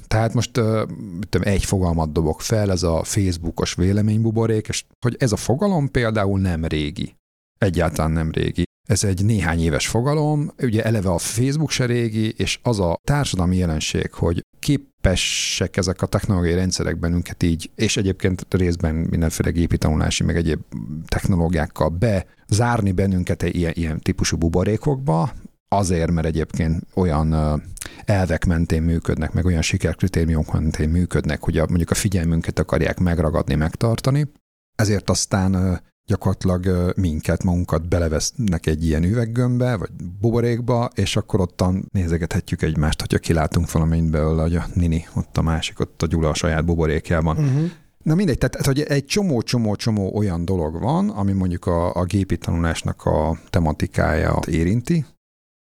Tehát 0.07 0.33
most 0.33 0.51
tudom, 0.51 1.41
egy 1.41 1.65
fogalmat 1.65 2.11
dobok 2.11 2.41
fel, 2.41 2.71
ez 2.71 2.83
a 2.83 3.03
Facebookos 3.03 3.73
véleménybuborék, 3.73 4.67
és 4.67 4.85
hogy 5.05 5.15
ez 5.19 5.31
a 5.31 5.35
fogalom 5.35 5.91
például 5.91 6.39
nem 6.39 6.65
régi. 6.65 7.15
Egyáltalán 7.57 8.11
nem 8.11 8.31
régi. 8.31 8.63
Ez 8.87 9.03
egy 9.03 9.25
néhány 9.25 9.59
éves 9.59 9.87
fogalom, 9.87 10.51
ugye 10.61 10.83
eleve 10.83 11.09
a 11.09 11.17
Facebook 11.17 11.71
se 11.71 11.85
régi, 11.85 12.33
és 12.37 12.59
az 12.63 12.79
a 12.79 12.97
társadalmi 13.03 13.57
jelenség, 13.57 14.13
hogy 14.13 14.45
képesek 14.59 15.77
ezek 15.77 16.01
a 16.01 16.05
technológiai 16.05 16.55
rendszerek 16.55 16.99
bennünket 16.99 17.43
így, 17.43 17.71
és 17.75 17.97
egyébként 17.97 18.45
részben 18.49 18.95
mindenféle 18.95 19.49
gépi 19.49 19.77
tanulási, 19.77 20.23
meg 20.23 20.35
egyéb 20.35 20.59
technológiákkal 21.07 21.89
bezárni 21.89 22.91
bennünket 22.91 23.43
ilyen, 23.43 23.73
ilyen 23.75 23.99
típusú 23.99 24.37
buborékokba, 24.37 25.33
azért, 25.67 26.11
mert 26.11 26.27
egyébként 26.27 26.81
olyan 26.93 27.61
elvek 28.05 28.45
mentén 28.45 28.81
működnek, 28.81 29.33
meg 29.33 29.45
olyan 29.45 29.61
sikerkritériumok 29.61 30.53
mentén 30.53 30.89
működnek, 30.89 31.43
hogy 31.43 31.57
a, 31.57 31.65
mondjuk 31.67 31.89
a 31.89 31.95
figyelmünket 31.95 32.59
akarják 32.59 32.99
megragadni, 32.99 33.55
megtartani. 33.55 34.31
Ezért 34.75 35.09
aztán 35.09 35.81
gyakorlatilag 36.05 36.93
minket, 36.95 37.43
magunkat 37.43 37.87
belevesznek 37.87 38.65
egy 38.65 38.85
ilyen 38.85 39.03
üveggömbbe, 39.03 39.75
vagy 39.75 39.89
buborékba, 40.19 40.89
és 40.95 41.15
akkor 41.15 41.39
ottan 41.39 41.89
nézegethetjük 41.91 42.61
egymást, 42.61 42.99
hogyha 42.99 43.17
kilátunk 43.17 43.71
valamint 43.71 44.11
belőle, 44.11 44.41
hogy 44.41 44.55
a 44.55 44.65
Nini, 44.73 45.07
ott 45.15 45.37
a 45.37 45.41
másik, 45.41 45.79
ott 45.79 46.01
a 46.01 46.05
Gyula 46.05 46.29
a 46.29 46.33
saját 46.33 46.65
buborékjában. 46.65 47.37
Uh-huh. 47.37 47.71
Na 48.03 48.15
mindegy, 48.15 48.37
tehát 48.37 48.65
hogy 48.65 48.81
egy 48.81 49.05
csomó-csomó-csomó 49.05 50.15
olyan 50.15 50.45
dolog 50.45 50.81
van, 50.81 51.09
ami 51.09 51.31
mondjuk 51.31 51.65
a, 51.65 51.93
a 51.93 52.03
gépi 52.03 52.37
tanulásnak 52.37 53.05
a 53.05 53.39
tematikája 53.49 54.39
érinti, 54.47 55.05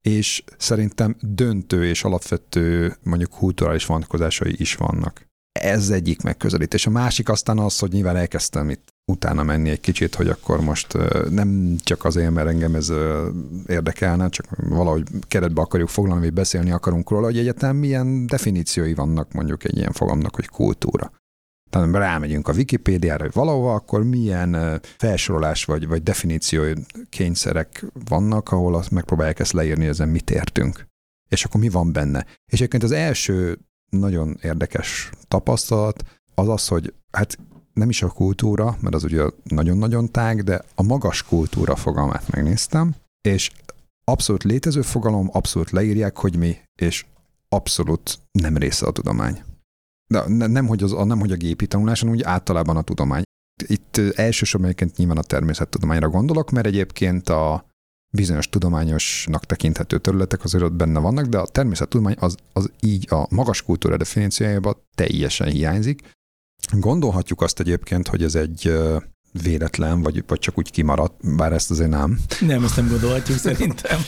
és 0.03 0.45
szerintem 0.59 1.17
döntő 1.21 1.87
és 1.87 2.05
alapvető 2.05 2.97
mondjuk 3.03 3.31
kulturális 3.31 3.87
vonatkozásai 3.87 4.55
is 4.57 4.75
vannak. 4.75 5.27
Ez 5.61 5.91
egyik 5.91 6.23
megközelítés. 6.23 6.87
A 6.87 6.91
másik 6.91 7.29
aztán 7.29 7.59
az, 7.59 7.79
hogy 7.79 7.93
nyilván 7.93 8.17
elkezdtem 8.17 8.71
itt 8.71 8.89
utána 9.13 9.43
menni 9.43 9.71
egy 9.71 9.81
kicsit, 9.81 10.15
hogy 10.15 10.29
akkor 10.29 10.61
most 10.61 10.97
nem 11.31 11.77
csak 11.83 12.05
azért, 12.05 12.31
mert 12.31 12.49
engem 12.49 12.75
ez 12.75 12.93
érdekelne, 13.67 14.29
csak 14.29 14.47
valahogy 14.57 15.03
keretbe 15.29 15.61
akarjuk 15.61 15.89
foglalni, 15.89 16.23
vagy 16.23 16.33
beszélni 16.33 16.71
akarunk 16.71 17.11
róla, 17.11 17.25
hogy 17.25 17.39
egyetem 17.39 17.77
milyen 17.77 18.27
definíciói 18.27 18.95
vannak 18.95 19.33
mondjuk 19.33 19.65
egy 19.65 19.77
ilyen 19.77 19.93
fogalomnak, 19.93 20.35
hogy 20.35 20.49
kultúra 20.49 21.13
tehát 21.73 21.95
rámegyünk 21.95 22.49
a 22.49 22.53
Wikipédiára, 22.53 23.23
hogy 23.23 23.33
valahova, 23.33 23.75
akkor 23.75 24.05
milyen 24.05 24.81
felsorolás 24.97 25.65
vagy, 25.65 25.87
vagy 25.87 26.03
definíció 26.03 26.63
kényszerek 27.09 27.85
vannak, 28.09 28.53
ahol 28.53 28.75
azt 28.75 28.91
megpróbálják 28.91 29.39
ezt 29.39 29.53
leírni, 29.53 29.87
ezen 29.87 30.09
mit 30.09 30.31
értünk. 30.31 30.87
És 31.29 31.45
akkor 31.45 31.61
mi 31.61 31.69
van 31.69 31.93
benne. 31.93 32.27
És 32.47 32.59
egyébként 32.59 32.83
az 32.83 32.91
első 32.91 33.59
nagyon 33.91 34.39
érdekes 34.43 35.11
tapasztalat 35.29 36.05
az 36.35 36.49
az, 36.49 36.69
hogy 36.69 36.95
hát 37.11 37.39
nem 37.73 37.89
is 37.89 38.03
a 38.03 38.09
kultúra, 38.09 38.77
mert 38.81 38.95
az 38.95 39.05
ugye 39.05 39.23
nagyon-nagyon 39.43 40.11
tág, 40.11 40.43
de 40.43 40.63
a 40.75 40.83
magas 40.83 41.23
kultúra 41.23 41.77
fogalmát 41.77 42.29
megnéztem, 42.29 42.95
és 43.21 43.51
abszolút 44.05 44.43
létező 44.43 44.83
fogalom, 44.83 45.29
abszolút 45.33 45.71
leírják, 45.71 46.19
hogy 46.19 46.37
mi, 46.37 46.57
és 46.81 47.05
abszolút 47.49 48.19
nem 48.33 48.57
része 48.57 48.87
a 48.87 48.91
tudomány. 48.91 49.43
De 50.13 50.47
nem, 50.47 50.67
hogy, 50.67 50.83
az, 50.83 50.93
nem, 50.93 51.19
hogy 51.19 51.33
a 51.33 51.37
gépi 51.37 51.67
tanulás, 51.67 52.01
hanem 52.01 52.15
úgy 52.15 52.23
általában 52.23 52.77
a 52.77 52.83
tudomány. 52.83 53.23
Itt 53.67 53.97
elsősorban 54.15 54.69
egyébként 54.69 54.97
nyilván 54.97 55.17
a 55.17 55.23
természettudományra 55.23 56.09
gondolok, 56.09 56.51
mert 56.51 56.67
egyébként 56.67 57.29
a 57.29 57.67
bizonyos 58.15 58.49
tudományosnak 58.49 59.47
tekinthető 59.47 59.99
területek 59.99 60.45
azért 60.45 60.65
ott 60.65 60.73
benne 60.73 60.99
vannak, 60.99 61.27
de 61.27 61.39
a 61.39 61.47
természettudomány 61.47 62.17
az, 62.19 62.37
az 62.53 62.71
így 62.81 63.07
a 63.11 63.27
magas 63.31 63.63
kultúra 63.63 63.97
definíciójában 63.97 64.77
teljesen 64.95 65.49
hiányzik. 65.49 66.01
Gondolhatjuk 66.73 67.41
azt 67.41 67.61
egyébként, 67.61 68.09
hogy 68.09 68.23
ez 68.23 68.35
egy 68.35 68.73
véletlen, 69.43 70.03
vagy, 70.03 70.25
vagy 70.27 70.39
csak 70.39 70.59
úgy 70.59 70.71
kimaradt, 70.71 71.37
bár 71.37 71.53
ezt 71.53 71.71
azért 71.71 71.91
nem. 71.91 72.19
Nem, 72.41 72.65
ezt 72.65 72.77
nem 72.77 72.89
gondolhatjuk 72.89 73.39
szerintem. 73.49 74.01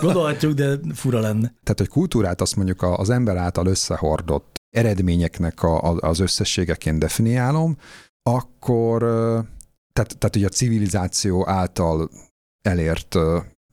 Gondolhatjuk, 0.00 0.52
de 0.52 0.78
fura 0.94 1.20
lenne. 1.20 1.48
Tehát, 1.62 1.78
hogy 1.78 1.88
kultúrát 1.88 2.40
azt 2.40 2.56
mondjuk 2.56 2.82
az 2.82 3.10
ember 3.10 3.36
által 3.36 3.66
összehordott 3.66 4.61
eredményeknek 4.72 5.62
a, 5.62 5.82
a, 5.82 5.96
az 6.00 6.18
összességeként 6.18 6.98
definiálom, 6.98 7.76
akkor 8.22 8.98
tehát, 9.92 10.18
tehát 10.18 10.30
hogy 10.32 10.44
a 10.44 10.48
civilizáció 10.48 11.48
által 11.48 12.10
elért 12.62 13.16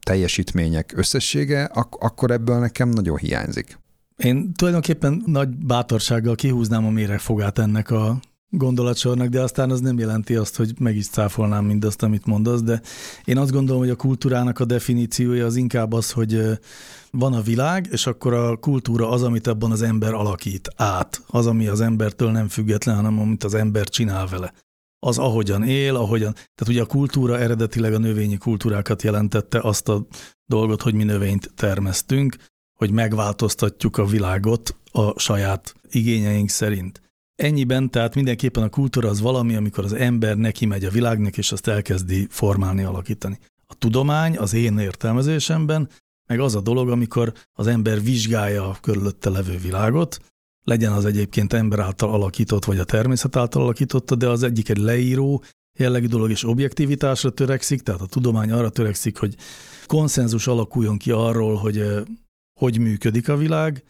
teljesítmények 0.05 0.93
összessége, 0.95 1.63
ak- 1.63 2.03
akkor 2.03 2.31
ebből 2.31 2.59
nekem 2.59 2.89
nagyon 2.89 3.17
hiányzik. 3.17 3.77
Én 4.17 4.53
tulajdonképpen 4.53 5.23
nagy 5.25 5.49
bátorsággal 5.49 6.35
kihúznám 6.35 6.85
a 6.85 6.89
méregfogát 6.89 7.59
ennek 7.59 7.91
a 7.91 8.19
gondolatsornak, 8.49 9.27
de 9.27 9.41
aztán 9.41 9.71
az 9.71 9.79
nem 9.79 9.99
jelenti 9.99 10.35
azt, 10.35 10.55
hogy 10.55 10.73
meg 10.79 10.95
is 10.95 11.07
cáfolnám 11.07 11.65
mindazt, 11.65 12.03
amit 12.03 12.25
mondasz, 12.25 12.61
de 12.61 12.81
én 13.25 13.37
azt 13.37 13.51
gondolom, 13.51 13.81
hogy 13.81 13.89
a 13.89 13.95
kultúrának 13.95 14.59
a 14.59 14.65
definíciója 14.65 15.45
az 15.45 15.55
inkább 15.55 15.93
az, 15.93 16.11
hogy 16.11 16.59
van 17.11 17.33
a 17.33 17.41
világ, 17.41 17.87
és 17.91 18.07
akkor 18.07 18.33
a 18.33 18.57
kultúra 18.57 19.09
az, 19.09 19.23
amit 19.23 19.47
abban 19.47 19.71
az 19.71 19.81
ember 19.81 20.13
alakít 20.13 20.69
át, 20.75 21.23
az, 21.27 21.47
ami 21.47 21.67
az 21.67 21.81
embertől 21.81 22.31
nem 22.31 22.47
független, 22.47 22.95
hanem 22.95 23.19
amit 23.19 23.43
az 23.43 23.53
ember 23.53 23.89
csinál 23.89 24.27
vele. 24.27 24.53
Az 24.99 25.17
ahogyan 25.17 25.63
él, 25.63 25.95
ahogyan, 25.95 26.33
tehát 26.33 26.67
ugye 26.67 26.81
a 26.81 26.85
kultúra 26.85 27.39
eredetileg 27.39 27.93
a 27.93 27.97
növényi 27.97 28.37
kultúrákat 28.37 29.01
jelentette 29.01 29.59
azt 29.59 29.89
a 29.89 30.05
dolgot, 30.45 30.81
hogy 30.81 30.93
mi 30.93 31.03
növényt 31.03 31.51
termesztünk, 31.55 32.35
hogy 32.79 32.91
megváltoztatjuk 32.91 33.97
a 33.97 34.05
világot 34.05 34.75
a 34.91 35.19
saját 35.19 35.73
igényeink 35.89 36.49
szerint. 36.49 37.08
Ennyiben, 37.39 37.89
tehát 37.89 38.15
mindenképpen 38.15 38.63
a 38.63 38.69
kultúra 38.69 39.09
az 39.09 39.21
valami, 39.21 39.55
amikor 39.55 39.83
az 39.83 39.93
ember 39.93 40.37
neki 40.37 40.65
megy 40.65 40.85
a 40.85 40.89
világnak, 40.89 41.37
és 41.37 41.51
azt 41.51 41.67
elkezdi 41.67 42.27
formálni, 42.29 42.83
alakítani. 42.83 43.39
A 43.65 43.73
tudomány 43.73 44.37
az 44.37 44.53
én 44.53 44.77
értelmezésemben, 44.77 45.89
meg 46.29 46.39
az 46.39 46.55
a 46.55 46.61
dolog, 46.61 46.89
amikor 46.89 47.33
az 47.53 47.67
ember 47.67 48.01
vizsgálja 48.01 48.69
a 48.69 48.77
körülötte 48.81 49.29
levő 49.29 49.57
világot, 49.57 50.19
legyen 50.63 50.91
az 50.91 51.05
egyébként 51.05 51.53
ember 51.53 51.79
által 51.79 52.13
alakított, 52.13 52.65
vagy 52.65 52.79
a 52.79 52.83
természet 52.83 53.35
által 53.35 53.61
alakította, 53.61 54.15
de 54.15 54.27
az 54.27 54.43
egyik 54.43 54.69
egy 54.69 54.77
leíró 54.77 55.43
jellegű 55.77 56.07
dolog, 56.07 56.29
és 56.29 56.43
objektivitásra 56.43 57.29
törekszik, 57.29 57.81
tehát 57.81 58.01
a 58.01 58.05
tudomány 58.05 58.51
arra 58.51 58.69
törekszik, 58.69 59.17
hogy 59.17 59.35
konszenzus 59.85 60.47
alakuljon 60.47 60.97
ki 60.97 61.11
arról, 61.11 61.55
hogy 61.55 61.83
hogy 62.59 62.79
működik 62.79 63.29
a 63.29 63.37
világ, 63.37 63.83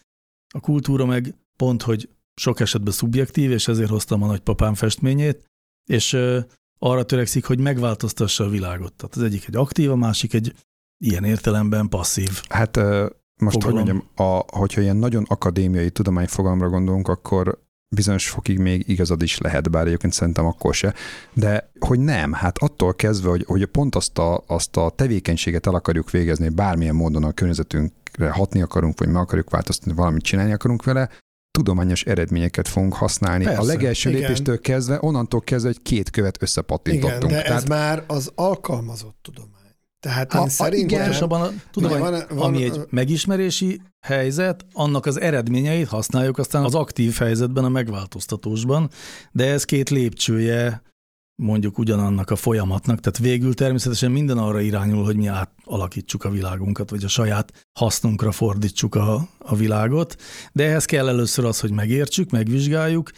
a 0.53 0.59
kultúra 0.59 1.05
meg 1.05 1.35
pont, 1.55 1.81
hogy 1.81 2.09
sok 2.39 2.59
esetben 2.59 2.93
szubjektív, 2.93 3.51
és 3.51 3.67
ezért 3.67 3.89
hoztam 3.89 4.23
a 4.23 4.27
nagypapám 4.27 4.73
festményét, 4.73 5.45
és 5.89 6.17
arra 6.79 7.03
törekszik, 7.03 7.45
hogy 7.45 7.59
megváltoztassa 7.59 8.43
a 8.43 8.49
világot. 8.49 8.93
Tehát 8.93 9.15
az 9.15 9.21
egyik 9.23 9.47
egy 9.47 9.55
aktív, 9.55 9.91
a 9.91 9.95
másik 9.95 10.33
egy 10.33 10.53
ilyen 11.03 11.23
értelemben 11.23 11.89
passzív. 11.89 12.41
Hát 12.49 12.75
most 13.41 13.61
fogalom. 13.61 13.61
hogy 13.61 13.73
mondjam, 13.73 14.03
a, 14.15 14.57
hogyha 14.57 14.81
ilyen 14.81 14.97
nagyon 14.97 15.25
akadémiai 15.27 15.89
tudományfogalomra 15.91 16.69
gondolunk, 16.69 17.07
akkor 17.07 17.67
bizonyos 17.95 18.29
fokig 18.29 18.57
még 18.57 18.89
igazad 18.89 19.21
is 19.21 19.37
lehet, 19.37 19.71
bár 19.71 19.87
egyébként 19.87 20.13
szerintem 20.13 20.45
akkor 20.45 20.73
se. 20.73 20.93
De 21.33 21.71
hogy 21.79 21.99
nem, 21.99 22.33
hát 22.33 22.57
attól 22.57 22.93
kezdve, 22.93 23.29
hogy, 23.29 23.43
hogy 23.47 23.65
pont 23.65 23.95
azt 23.95 24.17
a, 24.17 24.43
azt 24.47 24.77
a 24.77 24.89
tevékenységet 24.89 25.67
el 25.67 25.73
akarjuk 25.75 26.11
végezni, 26.11 26.49
bármilyen 26.49 26.95
módon 26.95 27.23
a 27.23 27.31
környezetünkre 27.31 28.29
hatni 28.29 28.61
akarunk, 28.61 28.99
vagy 28.99 29.07
meg 29.07 29.21
akarjuk 29.21 29.49
változtatni, 29.49 29.93
valamit 29.93 30.23
csinálni 30.23 30.51
akarunk 30.51 30.83
vele, 30.83 31.09
tudományos 31.51 32.03
eredményeket 32.03 32.67
fogunk 32.67 32.93
használni. 32.93 33.43
Persze, 33.43 33.59
a 33.61 33.63
legelső 33.63 34.09
igen. 34.09 34.21
lépéstől 34.21 34.59
kezdve, 34.59 34.97
onnantól 35.01 35.41
kezdve, 35.41 35.69
hogy 35.69 35.81
két 35.81 36.09
követ 36.09 36.41
összepattintottunk. 36.41 37.23
Igen, 37.23 37.37
de 37.37 37.41
Tehát 37.41 37.61
ez 37.61 37.67
már 37.67 38.03
az 38.07 38.31
alkalmazott 38.35 39.17
tudomány. 39.21 39.57
Tehát 39.99 40.33
A- 40.33 40.41
én 40.41 40.49
szerintem... 40.49 40.99
Pontosabban 40.99 41.41
a 41.41 41.49
tudomány, 41.71 41.99
Van- 41.99 42.25
van- 42.29 42.37
ami 42.39 42.63
egy 42.63 42.79
megismerési 42.89 43.81
helyzet, 43.99 44.65
annak 44.73 45.05
az 45.05 45.19
eredményeit 45.21 45.87
használjuk 45.87 46.37
aztán 46.37 46.63
az 46.63 46.75
aktív 46.75 47.15
helyzetben, 47.15 47.63
a 47.63 47.69
megváltoztatósban, 47.69 48.89
de 49.31 49.51
ez 49.51 49.63
két 49.63 49.89
lépcsője 49.89 50.81
mondjuk 51.39 51.77
ugyanannak 51.77 52.29
a 52.29 52.35
folyamatnak, 52.35 52.99
tehát 52.99 53.17
végül 53.17 53.53
természetesen 53.53 54.11
minden 54.11 54.37
arra 54.37 54.59
irányul, 54.59 55.03
hogy 55.03 55.15
mi 55.15 55.27
átalakítsuk 55.27 56.23
a 56.23 56.29
világunkat, 56.29 56.89
vagy 56.89 57.03
a 57.03 57.07
saját 57.07 57.67
hasznunkra 57.79 58.31
fordítsuk 58.31 58.95
a, 58.95 59.27
a 59.37 59.55
világot, 59.55 60.15
de 60.51 60.63
ehhez 60.65 60.85
kell 60.85 61.07
először 61.07 61.45
az, 61.45 61.59
hogy 61.59 61.71
megértsük, 61.71 62.29
megvizsgáljuk, 62.29 63.11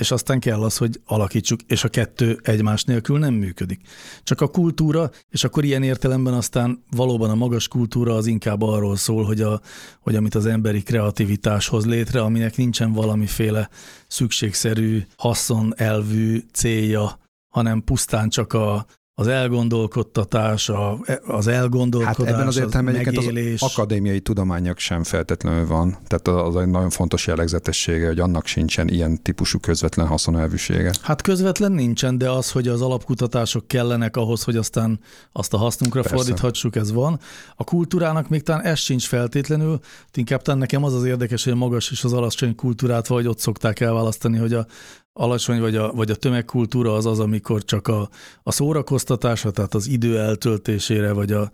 és 0.00 0.10
aztán 0.10 0.40
kell 0.40 0.62
az, 0.62 0.76
hogy 0.76 1.00
alakítsuk, 1.04 1.60
és 1.66 1.84
a 1.84 1.88
kettő 1.88 2.40
egymás 2.42 2.84
nélkül 2.84 3.18
nem 3.18 3.34
működik. 3.34 3.80
Csak 4.22 4.40
a 4.40 4.48
kultúra, 4.48 5.10
és 5.28 5.44
akkor 5.44 5.64
ilyen 5.64 5.82
értelemben 5.82 6.34
aztán 6.34 6.82
valóban 6.90 7.30
a 7.30 7.34
magas 7.34 7.68
kultúra 7.68 8.14
az 8.14 8.26
inkább 8.26 8.62
arról 8.62 8.96
szól, 8.96 9.24
hogy, 9.24 9.40
a, 9.40 9.60
hogy 10.00 10.16
amit 10.16 10.34
az 10.34 10.46
emberi 10.46 10.82
kreativitás 10.82 11.68
hoz 11.68 11.86
létre, 11.86 12.20
aminek 12.20 12.56
nincsen 12.56 12.92
valamiféle 12.92 13.68
szükségszerű, 14.06 15.02
haszonelvű 15.16 16.42
célja, 16.52 17.18
hanem 17.56 17.84
pusztán 17.84 18.28
csak 18.28 18.52
a, 18.52 18.86
az 19.14 19.26
elgondolkodtatás, 19.26 20.68
a, 20.68 20.98
az 21.26 21.46
elgondolkodás, 21.46 22.16
Hát 22.16 22.26
ebben 22.26 22.46
az 22.46 22.56
értelemben 22.56 22.94
egyébként 22.94 23.26
megélés. 23.26 23.62
az 23.62 23.70
akadémiai 23.72 24.20
tudományok 24.20 24.78
sem 24.78 25.02
feltétlenül 25.02 25.66
van. 25.66 25.98
Tehát 26.06 26.28
az 26.28 26.56
egy 26.56 26.68
nagyon 26.68 26.90
fontos 26.90 27.26
jellegzetessége, 27.26 28.06
hogy 28.06 28.18
annak 28.18 28.46
sincsen 28.46 28.88
ilyen 28.88 29.22
típusú 29.22 29.58
közvetlen 29.58 30.06
haszonelvűsége. 30.06 30.92
Hát 31.02 31.22
közvetlen 31.22 31.72
nincsen, 31.72 32.18
de 32.18 32.30
az, 32.30 32.50
hogy 32.50 32.68
az 32.68 32.82
alapkutatások 32.82 33.68
kellenek 33.68 34.16
ahhoz, 34.16 34.42
hogy 34.42 34.56
aztán 34.56 35.00
azt 35.32 35.54
a 35.54 35.56
hasznunkra 35.56 36.00
Persze. 36.00 36.16
Fordíthassuk, 36.16 36.76
ez 36.76 36.92
van. 36.92 37.20
A 37.54 37.64
kultúrának 37.64 38.28
még 38.28 38.42
talán 38.42 38.62
ez 38.62 38.78
sincs 38.78 39.06
feltétlenül, 39.06 39.78
inkább 40.14 40.42
talán 40.42 40.60
nekem 40.60 40.84
az 40.84 40.94
az 40.94 41.04
érdekes, 41.04 41.44
hogy 41.44 41.52
a 41.52 41.56
magas 41.56 41.90
és 41.90 42.04
az 42.04 42.12
alacsony 42.12 42.54
kultúrát 42.54 43.06
vagy 43.06 43.26
ott 43.26 43.38
szokták 43.38 43.80
elválasztani, 43.80 44.38
hogy 44.38 44.52
a 44.52 44.66
alacsony 45.16 45.60
vagy 45.60 45.76
a, 45.76 45.92
vagy 45.92 46.10
a 46.10 46.14
tömegkultúra 46.14 46.94
az 46.94 47.06
az, 47.06 47.18
amikor 47.20 47.64
csak 47.64 47.88
a, 47.88 48.08
a 48.42 48.52
szórakoztatása, 48.52 49.50
tehát 49.50 49.74
az 49.74 49.86
idő 49.86 50.18
eltöltésére, 50.18 51.12
vagy 51.12 51.32
a 51.32 51.50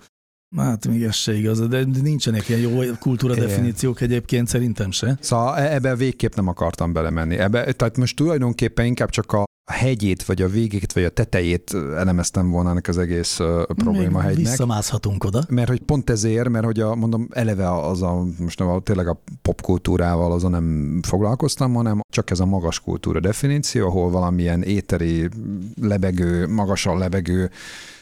Hát 0.57 0.88
még 0.88 1.02
ez 1.02 1.14
se 1.14 1.35
igaz, 1.35 1.69
de 1.69 1.85
nincsenek 2.02 2.49
ilyen 2.49 2.61
jó 2.61 2.95
kultúra 3.00 3.35
definíciók 3.35 4.00
egyébként 4.00 4.49
szerintem 4.49 4.90
se. 4.90 5.19
Szóval 5.21 5.57
e- 5.57 5.75
ebbe 5.75 5.97
végképp 5.97 6.35
nem 6.35 6.49
akartam 6.49 6.92
belemenni. 6.92 7.37
Ebbe, 7.38 7.73
tehát 7.73 7.97
most 7.97 8.16
tulajdonképpen 8.16 8.87
inkább 8.87 9.11
csak 9.11 9.33
a 9.33 9.45
hegyét, 9.73 10.23
vagy 10.25 10.43
a 10.43 10.49
végét, 10.49 10.93
vagy 10.93 11.05
a 11.05 11.09
tetejét 11.09 11.75
elemeztem 11.97 12.50
volna 12.50 12.71
ennek 12.71 12.88
az 12.88 12.99
egész 12.99 13.37
probléma 13.67 14.19
Még 14.19 14.26
hegynek. 14.26 14.37
Visszamászhatunk 14.37 15.25
oda. 15.25 15.43
Mert 15.49 15.69
hogy 15.69 15.81
pont 15.81 16.11
ezért, 16.11 16.49
mert 16.49 16.64
hogy 16.64 16.81
a, 16.81 16.95
mondom, 16.95 17.29
eleve 17.31 17.73
az 17.73 18.02
a, 18.02 18.25
most 18.38 18.59
nem, 18.59 18.69
a, 18.69 18.81
tényleg 18.81 19.09
a 19.09 19.23
popkultúrával 19.43 20.33
azon 20.33 20.50
nem 20.50 21.00
foglalkoztam, 21.02 21.75
hanem 21.75 22.00
csak 22.12 22.31
ez 22.31 22.41
a 22.41 22.47
magas 22.47 22.81
kultúra 22.81 23.21
definíció, 23.21 23.87
ahol 23.87 24.11
valamilyen 24.11 24.62
éteri, 24.62 25.29
lebegő, 25.81 26.49
magasan 26.49 26.99
lebegő 26.99 27.50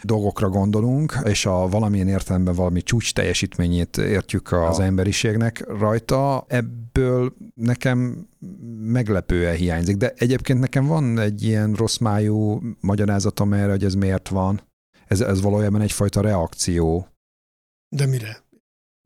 dolgokra 0.02 0.48
gondolunk, 0.48 1.18
és 1.24 1.46
a 1.46 1.68
valamilyen 1.68 2.08
értelemben 2.08 2.54
valami 2.54 2.82
csúcs 2.82 3.12
teljesítményét 3.12 3.96
értjük 3.96 4.52
az 4.52 4.80
emberiségnek 4.80 5.64
rajta, 5.78 6.46
ebből 6.92 7.34
nekem 7.54 8.28
meglepően 8.78 9.56
hiányzik. 9.56 9.96
De 9.96 10.12
egyébként 10.16 10.60
nekem 10.60 10.86
van 10.86 11.18
egy 11.18 11.42
ilyen 11.42 11.72
rossz 11.72 11.98
májú 11.98 12.60
magyarázatom 12.80 13.52
erre, 13.52 13.70
hogy 13.70 13.84
ez 13.84 13.94
miért 13.94 14.28
van. 14.28 14.60
Ez, 15.06 15.20
ez 15.20 15.40
valójában 15.40 15.80
egyfajta 15.80 16.20
reakció. 16.20 17.08
De 17.96 18.06
mire? 18.06 18.44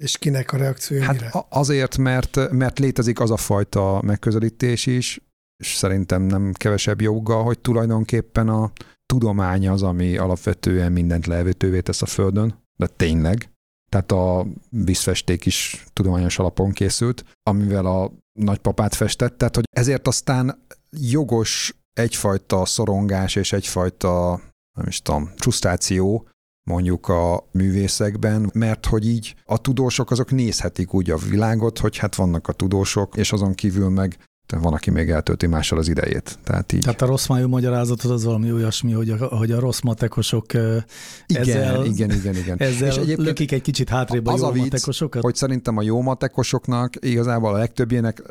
És 0.03 0.19
kinek 0.19 0.53
a 0.53 0.57
reakciója 0.57 1.11
mire? 1.11 1.25
Hát 1.25 1.35
a- 1.35 1.47
azért, 1.51 1.97
mert, 1.99 2.51
mert 2.51 2.79
létezik 2.79 3.21
az 3.21 3.31
a 3.31 3.37
fajta 3.37 4.01
megközelítés 4.03 4.87
is, 4.87 5.21
és 5.57 5.75
szerintem 5.75 6.23
nem 6.23 6.53
kevesebb 6.53 7.01
joggal, 7.01 7.45
hogy 7.45 7.59
tulajdonképpen 7.59 8.49
a 8.49 8.73
tudomány 9.07 9.69
az, 9.69 9.83
ami 9.83 10.17
alapvetően 10.17 10.93
mindent 10.93 11.27
lehetővé 11.27 11.81
tesz 11.81 12.03
a 12.03 12.07
Földön, 12.07 12.63
de 12.77 12.87
tényleg. 12.87 13.54
Tehát 13.95 14.13
a 14.13 14.47
vízfesték 14.69 15.47
is 15.47 15.85
tudományos 15.93 16.39
alapon 16.39 16.73
készült, 16.73 17.25
amivel 17.43 17.87
a 17.87 18.13
nagypapát 18.33 18.95
festett, 18.95 19.39
tehát 19.39 19.55
hogy 19.55 19.65
ezért 19.71 20.07
aztán 20.07 20.67
jogos 20.91 21.75
egyfajta 21.93 22.65
szorongás 22.65 23.37
és 23.37 23.53
egyfajta, 23.53 24.41
nem 24.79 24.87
is 24.87 25.03
tudom, 25.03 25.31
frusztráció, 25.37 26.29
mondjuk 26.71 27.09
a 27.09 27.49
művészekben, 27.53 28.51
mert 28.55 28.87
hogy 28.87 29.07
így 29.07 29.35
a 29.45 29.61
tudósok 29.61 30.11
azok 30.11 30.31
nézhetik 30.31 30.95
úgy 30.95 31.11
a 31.11 31.17
világot, 31.17 31.79
hogy 31.79 31.97
hát 31.97 32.15
vannak 32.15 32.49
a 32.49 32.53
tudósok, 32.53 33.17
és 33.17 33.33
azon 33.33 33.55
kívül 33.55 33.89
meg 33.89 34.19
van, 34.61 34.73
aki 34.73 34.91
még 34.91 35.11
eltölti 35.11 35.47
mással 35.47 35.79
az 35.79 35.89
idejét. 35.89 36.39
Tehát 36.45 36.73
így. 36.73 36.81
Tehát 36.81 37.03
a 37.03 37.07
rossz 37.07 37.27
májú 37.27 37.49
magyarázatod 37.49 38.11
az 38.11 38.25
valami 38.25 38.53
olyasmi, 38.53 38.93
hogy 38.93 39.11
a, 39.11 39.27
hogy 39.27 39.51
a 39.51 39.61
rossz 39.61 39.81
matekosok 39.81 40.53
igen, 40.53 40.83
ezzel, 41.27 41.85
igen, 41.85 42.11
igen, 42.11 42.37
igen. 42.37 42.57
ezzel 42.69 42.89
És 42.89 42.97
egyébként 42.97 43.27
lökik 43.27 43.53
egy 43.53 43.63
kicsit 43.63 43.89
hátrébb 43.89 44.27
a 44.27 44.33
az 44.33 44.41
jó 44.41 44.47
a 44.47 44.53
vicc, 44.53 44.63
matekosokat. 44.63 45.23
hogy 45.23 45.35
szerintem 45.35 45.77
a 45.77 45.83
jó 45.83 46.03
matekosoknak 46.03 46.95
igazából 47.01 47.55
a 47.55 47.59
legtöbbjének 47.59 48.23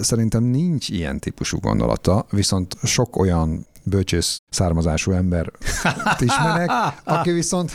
szerintem 0.00 0.42
nincs 0.42 0.88
ilyen 0.88 1.20
típusú 1.20 1.58
gondolata, 1.58 2.26
viszont 2.30 2.76
sok 2.82 3.16
olyan 3.16 3.66
bölcsész 3.86 4.40
származású 4.50 5.12
ember 5.12 5.52
ismerek, 6.18 6.70
aki 7.04 7.30
viszont, 7.30 7.72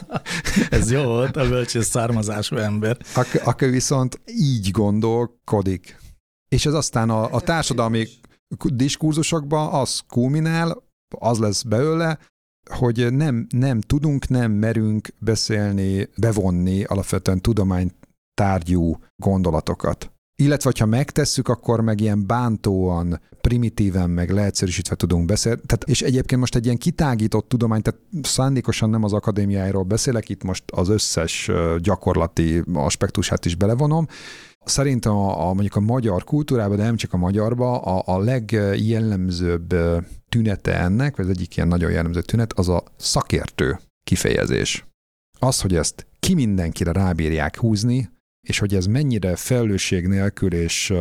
Ez 0.70 0.90
jó 0.90 1.02
volt, 1.02 1.36
a 1.36 1.48
bölcsész 1.48 1.86
származású 1.86 2.56
ember. 2.56 2.96
aki, 3.14 3.38
aki 3.44 3.66
viszont 3.66 4.20
így 4.26 4.70
gondolkodik. 4.70 5.96
És 6.48 6.66
ez 6.66 6.74
aztán 6.74 7.10
a, 7.10 7.32
a 7.32 7.40
társadalmi 7.40 8.06
diskurzusokban 8.64 9.72
az 9.72 10.00
kulminál, 10.08 10.82
az 11.18 11.38
lesz 11.38 11.62
belőle, 11.62 12.18
hogy 12.70 13.12
nem, 13.12 13.46
nem 13.50 13.80
tudunk, 13.80 14.28
nem 14.28 14.52
merünk 14.52 15.08
beszélni, 15.18 16.08
bevonni 16.16 16.84
alapvetően 16.84 17.40
tudománytárgyú 17.40 18.98
gondolatokat. 19.16 20.10
Illetve, 20.38 20.72
ha 20.78 20.86
megtesszük, 20.86 21.48
akkor 21.48 21.80
meg 21.80 22.00
ilyen 22.00 22.26
bántóan, 22.26 23.20
primitíven, 23.40 24.10
meg 24.10 24.30
leegyszerűsítve 24.30 24.94
tudunk 24.94 25.26
beszélni. 25.26 25.60
Tehát, 25.66 25.84
és 25.88 26.02
egyébként 26.02 26.40
most 26.40 26.54
egy 26.54 26.64
ilyen 26.64 26.76
kitágított 26.76 27.48
tudomány, 27.48 27.82
tehát 27.82 28.00
szándékosan 28.22 28.90
nem 28.90 29.04
az 29.04 29.12
akadémiáról 29.12 29.82
beszélek, 29.82 30.28
itt 30.28 30.42
most 30.42 30.64
az 30.70 30.88
összes 30.88 31.50
gyakorlati 31.78 32.62
aspektusát 32.72 33.44
is 33.44 33.54
belevonom, 33.54 34.06
Szerintem 34.68 35.12
a, 35.12 35.48
a, 35.48 35.52
mondjuk 35.52 35.76
a 35.76 35.80
magyar 35.80 36.24
kultúrában, 36.24 36.76
de 36.76 36.82
nem 36.82 36.96
csak 36.96 37.12
a 37.12 37.16
magyarban, 37.16 37.74
a, 37.74 38.02
a 38.04 38.18
legjellemzőbb 38.18 39.74
tünete 40.28 40.80
ennek, 40.80 41.16
vagy 41.16 41.24
az 41.24 41.30
egyik 41.30 41.56
ilyen 41.56 41.68
nagyon 41.68 41.90
jellemző 41.90 42.20
tünet, 42.20 42.52
az 42.52 42.68
a 42.68 42.82
szakértő 42.96 43.78
kifejezés. 44.04 44.86
Az, 45.38 45.60
hogy 45.60 45.76
ezt 45.76 46.06
ki 46.20 46.34
mindenkire 46.34 46.92
rábírják 46.92 47.58
húzni, 47.58 48.10
és 48.48 48.58
hogy 48.58 48.74
ez 48.74 48.86
mennyire 48.86 49.36
felelősség 49.36 50.06
nélkül, 50.06 50.54
és 50.54 50.94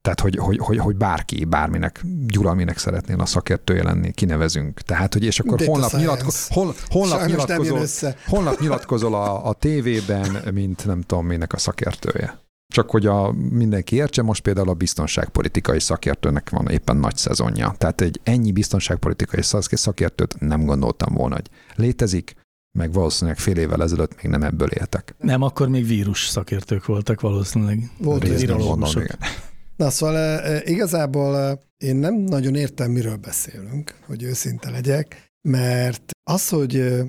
tehát, 0.00 0.20
hogy, 0.20 0.36
hogy, 0.36 0.58
hogy, 0.58 0.78
hogy 0.78 0.96
bárki, 0.96 1.44
bárminek, 1.44 2.00
gyuralminek 2.26 2.78
szeretnél 2.78 3.20
a 3.20 3.26
szakértője 3.26 3.82
lenni, 3.82 4.12
kinevezünk. 4.12 4.80
Tehát, 4.80 5.12
hogy 5.12 5.24
és 5.24 5.40
akkor 5.40 5.58
Data 5.58 5.70
holnap, 5.70 5.92
nyilatko, 5.92 6.30
hol, 6.48 6.74
holnap 6.88 7.18
Sajnos 7.18 7.44
nyilatkozol, 7.44 8.12
holnap 8.26 8.60
nyilatkozol 8.60 9.14
a, 9.14 9.48
a 9.48 9.52
tévében, 9.52 10.52
mint 10.54 10.86
nem 10.86 11.00
tudom 11.00 11.26
minek 11.26 11.52
a 11.52 11.58
szakértője. 11.58 12.45
Csak 12.76 12.90
hogy 12.90 13.06
a, 13.06 13.32
mindenki 13.32 13.96
értse, 13.96 14.22
most 14.22 14.42
például 14.42 14.68
a 14.68 14.74
biztonságpolitikai 14.74 15.80
szakértőnek 15.80 16.50
van 16.50 16.68
éppen 16.68 16.96
nagy 16.96 17.16
szezonja. 17.16 17.74
Tehát 17.78 18.00
egy 18.00 18.20
ennyi 18.22 18.52
biztonságpolitikai 18.52 19.42
szak- 19.42 19.76
szakértőt 19.76 20.40
nem 20.40 20.64
gondoltam 20.64 21.14
volna, 21.14 21.34
hogy 21.34 21.48
létezik, 21.74 22.34
meg 22.78 22.92
valószínűleg 22.92 23.38
fél 23.38 23.56
évvel 23.56 23.82
ezelőtt 23.82 24.22
még 24.22 24.32
nem 24.32 24.42
ebből 24.42 24.68
éltek. 24.68 25.14
Nem, 25.18 25.42
akkor 25.42 25.68
még 25.68 25.86
vírus 25.86 26.26
szakértők 26.26 26.86
voltak 26.86 27.20
valószínűleg. 27.20 27.90
Volt 27.98 28.38
virológusok. 28.38 29.06
Na 29.76 29.90
szóval 29.90 30.16
e, 30.16 30.52
e, 30.52 30.62
igazából 30.64 31.36
e, 31.38 31.58
én 31.76 31.96
nem 31.96 32.14
nagyon 32.14 32.54
értem, 32.54 32.90
miről 32.90 33.16
beszélünk, 33.16 33.94
hogy 34.06 34.22
őszinte 34.22 34.70
legyek, 34.70 35.30
mert 35.48 36.10
az, 36.30 36.48
hogy 36.48 37.02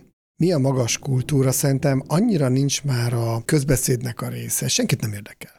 mi 0.43 0.51
a 0.51 0.57
magas 0.57 0.97
kultúra, 0.97 1.51
szerintem 1.51 2.03
annyira 2.07 2.47
nincs 2.47 2.83
már 2.83 3.13
a 3.13 3.41
közbeszédnek 3.45 4.21
a 4.21 4.27
része. 4.27 4.67
Senkit 4.67 5.01
nem 5.01 5.13
érdekel. 5.13 5.56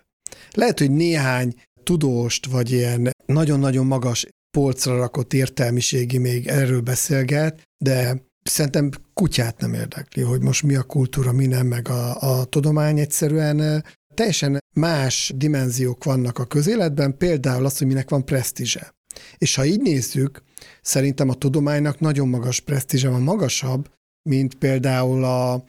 Lehet, 0.58 0.78
hogy 0.78 0.90
néhány 0.90 1.54
tudóst, 1.82 2.46
vagy 2.46 2.70
ilyen 2.70 3.10
nagyon-nagyon 3.26 3.86
magas 3.86 4.26
polcra 4.50 4.96
rakott 4.96 5.32
értelmiségi 5.32 6.18
még 6.18 6.46
erről 6.46 6.80
beszélget, 6.80 7.62
de 7.84 8.22
szerintem 8.42 8.90
kutyát 9.14 9.60
nem 9.60 9.74
érdekli, 9.74 10.22
hogy 10.22 10.42
most 10.42 10.62
mi 10.62 10.74
a 10.74 10.82
kultúra, 10.82 11.32
mi 11.32 11.46
nem, 11.46 11.66
meg 11.66 11.88
a, 11.88 12.20
a 12.20 12.44
tudomány 12.44 12.98
egyszerűen 12.98 13.84
teljesen 14.14 14.58
más 14.74 15.32
dimenziók 15.36 16.04
vannak 16.04 16.38
a 16.38 16.46
közéletben, 16.46 17.16
például 17.16 17.64
az, 17.64 17.78
hogy 17.78 17.86
minek 17.86 18.10
van 18.10 18.24
presztízse. 18.24 18.94
És 19.36 19.54
ha 19.54 19.64
így 19.64 19.80
nézzük, 19.80 20.42
szerintem 20.82 21.28
a 21.28 21.34
tudománynak 21.34 22.00
nagyon 22.00 22.28
magas 22.28 22.60
presztízse 22.60 23.08
van, 23.08 23.22
magasabb, 23.22 23.90
mint 24.28 24.54
például 24.54 25.24
a, 25.24 25.64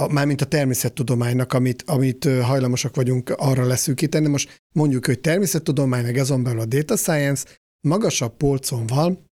a 0.00 0.12
mármint 0.12 0.40
a 0.40 0.44
természettudománynak, 0.44 1.52
amit, 1.52 1.82
amit 1.86 2.24
hajlamosak 2.42 2.96
vagyunk 2.96 3.30
arra 3.36 3.66
leszűkíteni. 3.66 4.26
Most 4.26 4.62
mondjuk, 4.74 5.06
hogy 5.06 5.20
természettudomány, 5.20 6.04
meg 6.04 6.16
azon 6.16 6.42
belül 6.42 6.60
a 6.60 6.64
data 6.64 6.96
science 6.96 7.44
magasabb 7.80 8.36
polcon 8.36 8.86
van, 8.86 9.24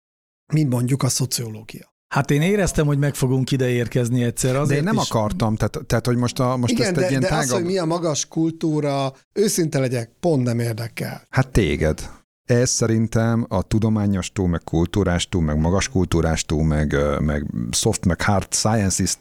mint 0.52 0.70
mondjuk 0.70 1.02
a 1.02 1.08
szociológia. 1.08 1.92
Hát 2.14 2.30
én 2.30 2.42
éreztem, 2.42 2.86
hogy 2.86 2.98
meg 2.98 3.14
fogunk 3.14 3.50
ide 3.50 3.68
érkezni 3.68 4.22
egyszer. 4.22 4.56
Azért 4.56 4.68
de 4.68 4.76
én 4.76 4.94
nem 4.94 5.02
is... 5.02 5.10
akartam, 5.10 5.56
tehát, 5.56 5.86
tehát 5.86 6.06
hogy 6.06 6.16
most, 6.16 6.38
a, 6.38 6.56
most 6.56 6.72
Igen, 6.72 6.86
ezt 6.86 6.94
de, 6.94 7.02
egy 7.04 7.10
ilyen 7.10 7.20
de 7.20 7.28
tágabb... 7.28 7.44
az, 7.44 7.50
hogy 7.50 7.64
mi 7.64 7.78
a 7.78 7.84
magas 7.84 8.28
kultúra, 8.28 9.12
őszinte 9.32 9.78
legyek, 9.78 10.10
pont 10.20 10.42
nem 10.42 10.58
érdekel. 10.58 11.26
Hát 11.30 11.48
téged. 11.48 12.10
Ez 12.44 12.70
szerintem 12.70 13.46
a 13.48 13.62
tudományostól, 13.62 14.48
meg 14.48 14.60
kultúrástól, 14.64 15.42
meg 15.42 15.58
magas 15.58 15.88
kultúrástól, 15.88 16.64
meg, 16.64 16.96
meg 17.20 17.46
soft, 17.70 18.04
meg 18.04 18.22
hard 18.22 18.46
sciences 18.50 19.18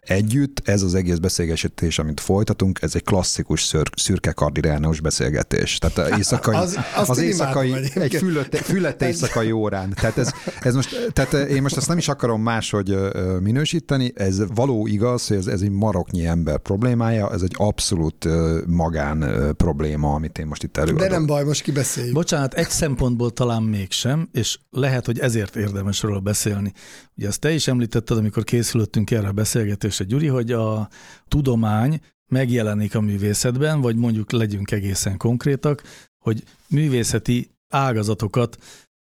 együtt, 0.00 0.68
ez 0.68 0.82
az 0.82 0.94
egész 0.94 1.16
beszélgetés, 1.16 1.98
amit 1.98 2.20
folytatunk, 2.20 2.78
ez 2.82 2.94
egy 2.94 3.04
klasszikus 3.04 3.62
szür, 3.62 3.90
szürke 3.96 4.32
kardinális 4.32 5.00
beszélgetés. 5.00 5.78
Tehát 5.78 6.16
éjszakai, 6.16 6.56
az, 6.64 6.78
az 7.08 7.18
éjszakai, 7.18 7.74
egy 7.94 8.14
fülött, 8.14 8.56
fülött 8.56 9.02
éjszakai 9.02 9.52
órán. 9.52 9.94
Tehát, 9.94 10.18
ez, 10.18 10.30
ez 10.60 10.74
most, 10.74 11.12
tehát 11.12 11.32
én 11.32 11.62
most 11.62 11.76
ezt 11.76 11.88
nem 11.88 11.98
is 11.98 12.08
akarom 12.08 12.42
máshogy 12.42 12.96
minősíteni, 13.40 14.12
ez 14.14 14.42
való 14.54 14.86
igaz, 14.86 15.26
hogy 15.26 15.36
ez, 15.36 15.46
ez 15.46 15.60
egy 15.60 15.70
maroknyi 15.70 16.26
ember 16.26 16.58
problémája, 16.58 17.32
ez 17.32 17.42
egy 17.42 17.54
abszolút 17.56 18.28
magán 18.66 19.24
probléma, 19.56 20.14
amit 20.14 20.38
én 20.38 20.46
most 20.46 20.62
itt 20.62 20.76
előadok. 20.76 21.00
De 21.00 21.08
nem 21.08 21.26
baj, 21.26 21.44
most 21.44 21.62
kibeszéljük. 21.62 22.14
Bocsánat, 22.14 22.58
egy 22.60 22.70
szempontból 22.70 23.30
talán 23.30 23.62
mégsem, 23.62 24.28
és 24.32 24.58
lehet, 24.70 25.06
hogy 25.06 25.18
ezért 25.18 25.56
érdemes 25.56 26.02
róla 26.02 26.20
beszélni. 26.20 26.72
Ugye 27.16 27.26
ezt 27.26 27.40
te 27.40 27.52
is 27.52 27.68
említetted, 27.68 28.16
amikor 28.16 28.44
készülöttünk 28.44 29.10
erre 29.10 29.28
a 29.28 29.32
beszélgetésre, 29.32 30.04
Gyuri, 30.04 30.26
hogy 30.26 30.52
a 30.52 30.88
tudomány 31.28 32.00
megjelenik 32.32 32.94
a 32.94 33.00
művészetben, 33.00 33.80
vagy 33.80 33.96
mondjuk 33.96 34.32
legyünk 34.32 34.70
egészen 34.70 35.16
konkrétak, 35.16 35.82
hogy 36.18 36.42
művészeti 36.68 37.50
ágazatokat 37.68 38.56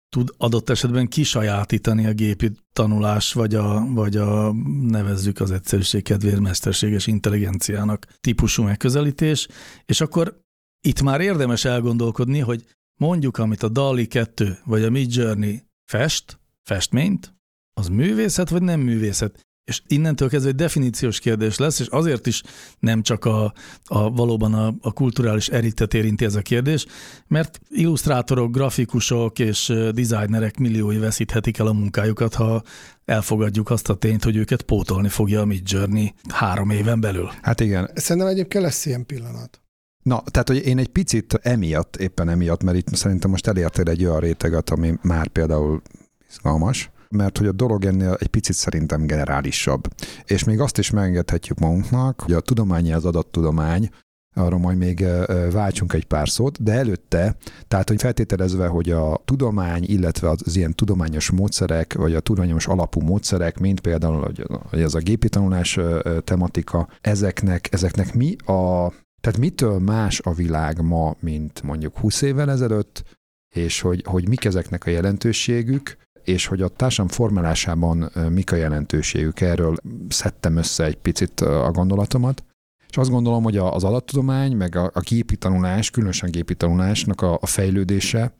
tud 0.08 0.34
adott 0.36 0.70
esetben 0.70 1.08
kisajátítani 1.08 2.06
a 2.06 2.12
gépi 2.12 2.50
tanulás, 2.72 3.32
vagy 3.32 3.54
a, 3.54 3.86
vagy 3.86 4.16
a 4.16 4.52
nevezzük 4.82 5.40
az 5.40 5.50
egyszerűség 5.50 6.02
kedvéért 6.02 6.40
mesterséges 6.40 7.06
intelligenciának 7.06 8.06
típusú 8.20 8.62
megközelítés, 8.62 9.48
és 9.84 10.00
akkor 10.00 10.40
itt 10.80 11.02
már 11.02 11.20
érdemes 11.20 11.64
elgondolkodni, 11.64 12.38
hogy 12.38 12.64
mondjuk, 12.98 13.38
amit 13.38 13.62
a 13.62 13.68
DALI 13.68 14.06
2 14.06 14.58
vagy 14.64 14.82
a 14.82 14.90
Mid 14.90 15.14
Journey 15.14 15.62
fest, 15.90 16.38
festményt, 16.62 17.34
az 17.74 17.88
művészet 17.88 18.48
vagy 18.48 18.62
nem 18.62 18.80
művészet? 18.80 19.46
És 19.64 19.82
innentől 19.86 20.28
kezdve 20.28 20.50
egy 20.50 20.56
definíciós 20.56 21.18
kérdés 21.18 21.58
lesz, 21.58 21.80
és 21.80 21.86
azért 21.86 22.26
is 22.26 22.42
nem 22.78 23.02
csak 23.02 23.24
a, 23.24 23.52
a 23.84 24.10
valóban 24.10 24.54
a, 24.54 24.74
a 24.80 24.92
kulturális 24.92 25.48
eritet 25.48 25.94
érinti 25.94 26.24
ez 26.24 26.34
a 26.34 26.42
kérdés, 26.42 26.86
mert 27.26 27.60
illusztrátorok, 27.68 28.52
grafikusok 28.52 29.38
és 29.38 29.72
designerek 29.94 30.58
milliói 30.58 30.98
veszíthetik 30.98 31.58
el 31.58 31.66
a 31.66 31.72
munkájukat, 31.72 32.34
ha 32.34 32.62
elfogadjuk 33.04 33.70
azt 33.70 33.88
a 33.88 33.94
tényt, 33.94 34.24
hogy 34.24 34.36
őket 34.36 34.62
pótolni 34.62 35.08
fogja 35.08 35.40
a 35.40 35.44
Mid 35.44 35.70
Journey 35.70 36.14
három 36.28 36.70
éven 36.70 37.00
belül. 37.00 37.30
Hát 37.42 37.60
igen. 37.60 37.90
Szerintem 37.94 38.30
egyébként 38.30 38.64
lesz 38.64 38.86
ilyen 38.86 39.06
pillanat. 39.06 39.62
Na, 40.02 40.22
tehát, 40.30 40.48
hogy 40.48 40.66
én 40.66 40.78
egy 40.78 40.88
picit 40.88 41.34
emiatt, 41.42 41.96
éppen 41.96 42.28
emiatt, 42.28 42.62
mert 42.62 42.76
itt 42.76 42.94
szerintem 42.94 43.30
most 43.30 43.46
elértél 43.46 43.88
egy 43.88 44.04
olyan 44.04 44.20
réteget, 44.20 44.70
ami 44.70 44.94
már 45.02 45.28
például 45.28 45.82
izgalmas, 46.28 46.90
mert 47.10 47.38
hogy 47.38 47.46
a 47.46 47.52
dolog 47.52 47.84
ennél 47.84 48.16
egy 48.18 48.28
picit 48.28 48.54
szerintem 48.54 49.06
generálisabb. 49.06 49.88
És 50.24 50.44
még 50.44 50.60
azt 50.60 50.78
is 50.78 50.90
megengedhetjük 50.90 51.58
magunknak, 51.58 52.20
hogy 52.20 52.32
a 52.32 52.40
tudományi 52.40 52.92
az 52.92 53.04
adattudomány, 53.04 53.90
arra 54.34 54.58
majd 54.58 54.78
még 54.78 55.04
váltsunk 55.52 55.92
egy 55.92 56.04
pár 56.04 56.28
szót, 56.28 56.62
de 56.62 56.72
előtte, 56.72 57.36
tehát 57.68 57.88
hogy 57.88 58.00
feltételezve, 58.00 58.66
hogy 58.66 58.90
a 58.90 59.20
tudomány, 59.24 59.84
illetve 59.86 60.28
az 60.28 60.56
ilyen 60.56 60.74
tudományos 60.74 61.30
módszerek, 61.30 61.94
vagy 61.94 62.14
a 62.14 62.20
tudományos 62.20 62.66
alapú 62.66 63.00
módszerek, 63.00 63.58
mint 63.58 63.80
például 63.80 64.32
hogy 64.70 64.80
ez 64.80 64.94
a 64.94 64.98
gépi 64.98 65.28
tanulás 65.28 65.78
tematika, 66.24 66.88
ezeknek, 67.00 67.72
ezeknek 67.72 68.14
mi 68.14 68.36
a 68.36 68.92
tehát 69.20 69.38
mitől 69.38 69.78
más 69.78 70.20
a 70.20 70.32
világ 70.32 70.80
ma, 70.80 71.14
mint 71.20 71.62
mondjuk 71.62 71.98
20 71.98 72.22
évvel 72.22 72.50
ezelőtt, 72.50 73.16
és 73.54 73.80
hogy, 73.80 74.02
hogy 74.06 74.28
mik 74.28 74.44
ezeknek 74.44 74.86
a 74.86 74.90
jelentőségük, 74.90 75.96
és 76.24 76.46
hogy 76.46 76.62
a 76.62 76.68
társadalom 76.68 77.12
formálásában 77.12 78.10
mik 78.30 78.52
a 78.52 78.56
jelentőségük. 78.56 79.40
Erről 79.40 79.76
szedtem 80.08 80.56
össze 80.56 80.84
egy 80.84 80.96
picit 80.96 81.40
a 81.40 81.70
gondolatomat. 81.70 82.44
És 82.88 82.96
azt 82.96 83.10
gondolom, 83.10 83.42
hogy 83.42 83.56
az 83.56 83.84
adattudomány, 83.84 84.56
meg 84.56 84.76
a, 84.76 84.90
a 84.94 85.00
gépi 85.00 85.36
tanulás, 85.36 85.90
különösen 85.90 86.30
gépi 86.30 86.54
tanulásnak 86.54 87.20
a, 87.20 87.38
a 87.40 87.46
fejlődése, 87.46 88.32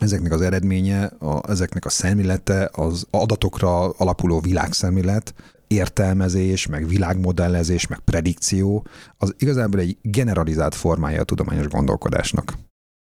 ezeknek 0.00 0.32
az 0.32 0.40
eredménye, 0.40 1.04
a, 1.04 1.50
ezeknek 1.50 1.84
a 1.84 1.88
szemlélete, 1.88 2.70
az 2.72 3.06
adatokra 3.10 3.90
alapuló 3.90 4.40
világszemlélet, 4.40 5.34
értelmezés, 5.72 6.66
meg 6.66 6.86
világmodellezés, 6.86 7.86
meg 7.86 7.98
predikció, 7.98 8.86
az 9.16 9.34
igazából 9.38 9.80
egy 9.80 9.98
generalizált 10.02 10.74
formája 10.74 11.20
a 11.20 11.24
tudományos 11.24 11.66
gondolkodásnak. 11.66 12.58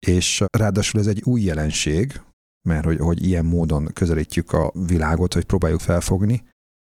És 0.06 0.44
ráadásul 0.56 1.00
ez 1.00 1.06
egy 1.06 1.22
új 1.24 1.40
jelenség, 1.40 2.20
mert 2.68 2.85
hogy, 2.85 2.98
hogy 2.98 3.26
ilyen 3.26 3.44
módon 3.44 3.90
közelítjük 3.92 4.52
a 4.52 4.72
világot, 4.87 5.35
hogy 5.35 5.44
próbáljuk 5.44 5.80
felfogni, 5.80 6.42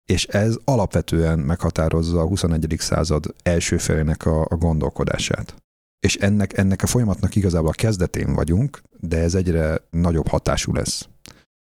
és 0.09 0.25
ez 0.25 0.57
alapvetően 0.63 1.39
meghatározza 1.39 2.19
a 2.19 2.27
21. 2.27 2.75
század 2.77 3.35
első 3.43 3.77
felének 3.77 4.25
a, 4.25 4.41
a 4.41 4.55
gondolkodását. 4.55 5.55
És 5.99 6.15
ennek, 6.15 6.57
ennek 6.57 6.81
a 6.83 6.87
folyamatnak 6.87 7.35
igazából 7.35 7.69
a 7.69 7.71
kezdetén 7.71 8.33
vagyunk, 8.33 8.81
de 8.99 9.17
ez 9.17 9.35
egyre 9.35 9.81
nagyobb 9.89 10.27
hatású 10.27 10.73
lesz. 10.73 11.07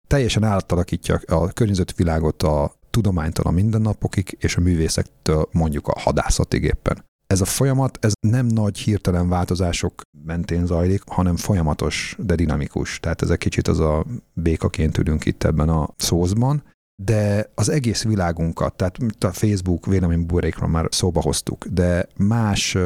Teljesen 0.07 0.43
átalakítja 0.43 1.19
a 1.25 1.47
környezetvilágot 1.47 2.43
a 2.43 2.79
tudománytól 2.91 3.45
a 3.45 3.51
mindennapokig, 3.51 4.37
és 4.39 4.55
a 4.55 4.61
művészektől 4.61 5.47
mondjuk 5.51 5.87
a 5.87 5.99
hadászatig 5.99 6.63
éppen. 6.63 7.09
Ez 7.27 7.41
a 7.41 7.45
folyamat, 7.45 7.97
ez 8.01 8.11
nem 8.27 8.45
nagy 8.45 8.77
hirtelen 8.77 9.29
változások 9.29 10.01
mentén 10.25 10.65
zajlik, 10.65 11.01
hanem 11.05 11.35
folyamatos, 11.35 12.15
de 12.19 12.35
dinamikus. 12.35 12.99
Tehát 12.99 13.21
ez 13.21 13.29
egy 13.29 13.37
kicsit 13.37 13.67
az 13.67 13.79
a 13.79 14.05
békaként 14.33 14.97
ülünk 14.97 15.25
itt 15.25 15.43
ebben 15.43 15.69
a 15.69 15.89
szózban, 15.97 16.63
de 17.03 17.51
az 17.55 17.69
egész 17.69 18.03
világunkat, 18.03 18.75
tehát 18.75 18.97
a 19.19 19.31
Facebook 19.31 19.85
véleménybuborékról 19.85 20.69
már 20.69 20.87
szóba 20.89 21.21
hoztuk, 21.21 21.65
de 21.65 22.07
más 22.17 22.77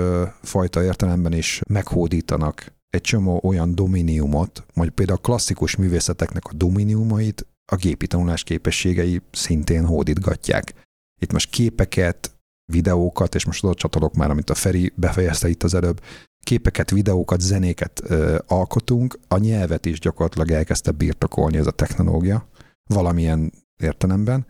fajta 0.42 0.84
értelemben 0.84 1.34
is 1.34 1.62
meghódítanak 1.68 2.74
egy 2.90 3.02
csomó 3.02 3.40
olyan 3.44 3.76
dominiumot, 3.76 4.66
vagy 4.74 4.90
például 4.90 5.18
a 5.18 5.22
klasszikus 5.22 5.76
művészeteknek 5.76 6.46
a 6.46 6.54
dominiumait 6.54 7.48
a 7.72 7.76
gépi 7.76 8.08
tanulás 8.08 8.44
képességei 8.44 9.22
szintén 9.32 9.86
hódítgatják. 9.86 10.74
Itt 11.22 11.32
most 11.32 11.50
képeket, 11.50 12.36
videókat, 12.72 13.36
és 13.36 13.46
most 13.46 13.64
oda 13.64 13.74
csatolok 13.74 14.14
már, 14.14 14.30
amit 14.30 14.50
a 14.50 14.56
Feri 14.56 14.94
befejezte 14.96 15.50
itt 15.50 15.64
az 15.64 15.74
előbb, 15.74 16.02
képeket, 16.40 16.90
videókat, 16.90 17.42
zenéket 17.42 18.02
ö, 18.04 18.38
alkotunk, 18.48 19.20
a 19.28 19.38
nyelvet 19.38 19.86
is 19.86 20.00
gyakorlatilag 20.00 20.52
elkezdte 20.52 20.92
birtokolni 20.92 21.58
ez 21.58 21.68
a 21.68 21.72
technológia, 21.72 22.48
valamilyen 22.90 23.52
értelemben, 23.78 24.46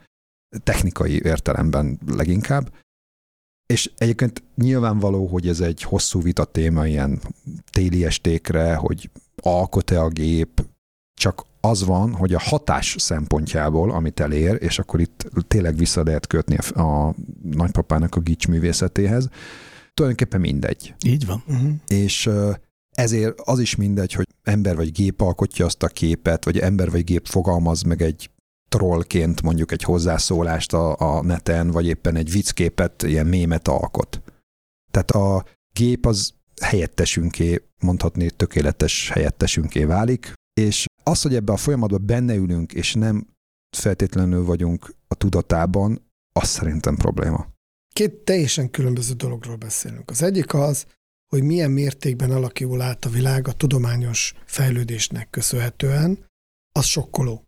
technikai 0.64 1.22
értelemben 1.24 2.00
leginkább, 2.08 2.72
és 3.66 3.92
egyébként 3.98 4.44
nyilvánvaló, 4.56 5.26
hogy 5.28 5.48
ez 5.48 5.60
egy 5.60 5.82
hosszú 5.82 6.22
vita 6.22 6.46
téma 6.46 6.88
ilyen 6.88 7.22
téli 7.70 8.06
estékre, 8.06 8.76
hogy 8.76 9.10
alkot-e 9.36 10.02
a 10.02 10.10
gép, 10.10 10.66
csak 11.16 11.46
az 11.62 11.86
van, 11.86 12.14
hogy 12.14 12.34
a 12.34 12.40
hatás 12.40 12.96
szempontjából, 13.00 13.92
amit 13.92 14.20
elér, 14.20 14.58
és 14.60 14.80
akkor 14.80 15.00
itt 15.00 15.30
tényleg 15.48 15.76
vissza 15.76 16.04
lehet 16.04 16.28
kötni 16.28 16.58
a, 16.58 16.82
a 16.82 17.16
nagypapának 17.42 18.16
a 18.16 18.20
gics 18.20 18.48
művészetéhez, 18.48 19.30
tulajdonképpen 19.94 20.40
mindegy. 20.40 20.96
Így 21.06 21.26
van. 21.26 21.44
Uh-huh. 21.48 21.72
És 21.88 22.30
ezért 22.90 23.40
az 23.40 23.60
is 23.60 23.76
mindegy, 23.76 24.14
hogy 24.14 24.26
ember 24.44 24.76
vagy 24.76 24.92
gép 24.92 25.22
alkotja 25.22 25.66
azt 25.66 25.84
a 25.84 25.88
képet, 25.88 26.46
vagy 26.46 26.60
ember 26.60 26.92
vagy 26.92 27.04
gép 27.04 27.26
fogalmaz 27.26 27.82
meg 27.82 28.02
egy 28.02 28.30
trollként 28.70 29.42
mondjuk 29.42 29.72
egy 29.72 29.84
hozzászólást 29.84 30.74
a, 30.74 30.96
a 31.00 31.24
neten, 31.24 31.72
vagy 31.72 31.86
éppen 31.86 32.16
egy 32.16 32.32
viccképet, 32.32 33.04
ilyen 33.04 33.28
mémet 33.28 33.68
alkot. 33.68 34.22
Tehát 34.92 35.12
a 35.12 35.46
gép 35.74 36.06
az 36.06 36.34
helyettesünké, 36.62 37.62
mondhatni 37.80 38.30
tökéletes 38.30 39.10
helyettesünké 39.10 39.84
válik, 39.84 40.34
és 40.62 40.86
az, 41.08 41.22
hogy 41.22 41.36
ebbe 41.36 41.52
a 41.52 41.58
folyamatban 41.58 42.06
benne 42.06 42.36
ülünk, 42.36 42.74
és 42.74 42.94
nem 42.94 43.28
feltétlenül 43.78 44.44
vagyunk 44.44 44.96
a 45.08 45.16
tudatában, 45.16 46.12
az 46.40 46.48
szerintem 46.48 46.96
probléma. 46.96 47.48
Két 47.94 48.14
teljesen 48.14 48.70
különböző 48.70 49.14
dologról 49.14 49.56
beszélünk. 49.56 50.10
Az 50.10 50.22
egyik 50.22 50.54
az, 50.54 50.86
hogy 51.28 51.44
milyen 51.44 51.72
mértékben 51.72 52.32
alakul 52.32 52.82
át 52.82 53.06
a 53.06 53.10
világ 53.10 53.48
a 53.48 53.54
tudományos 53.54 54.34
fejlődésnek 54.46 55.30
köszönhetően, 55.30 56.26
az 56.72 56.86
sokkoló. 56.86 57.44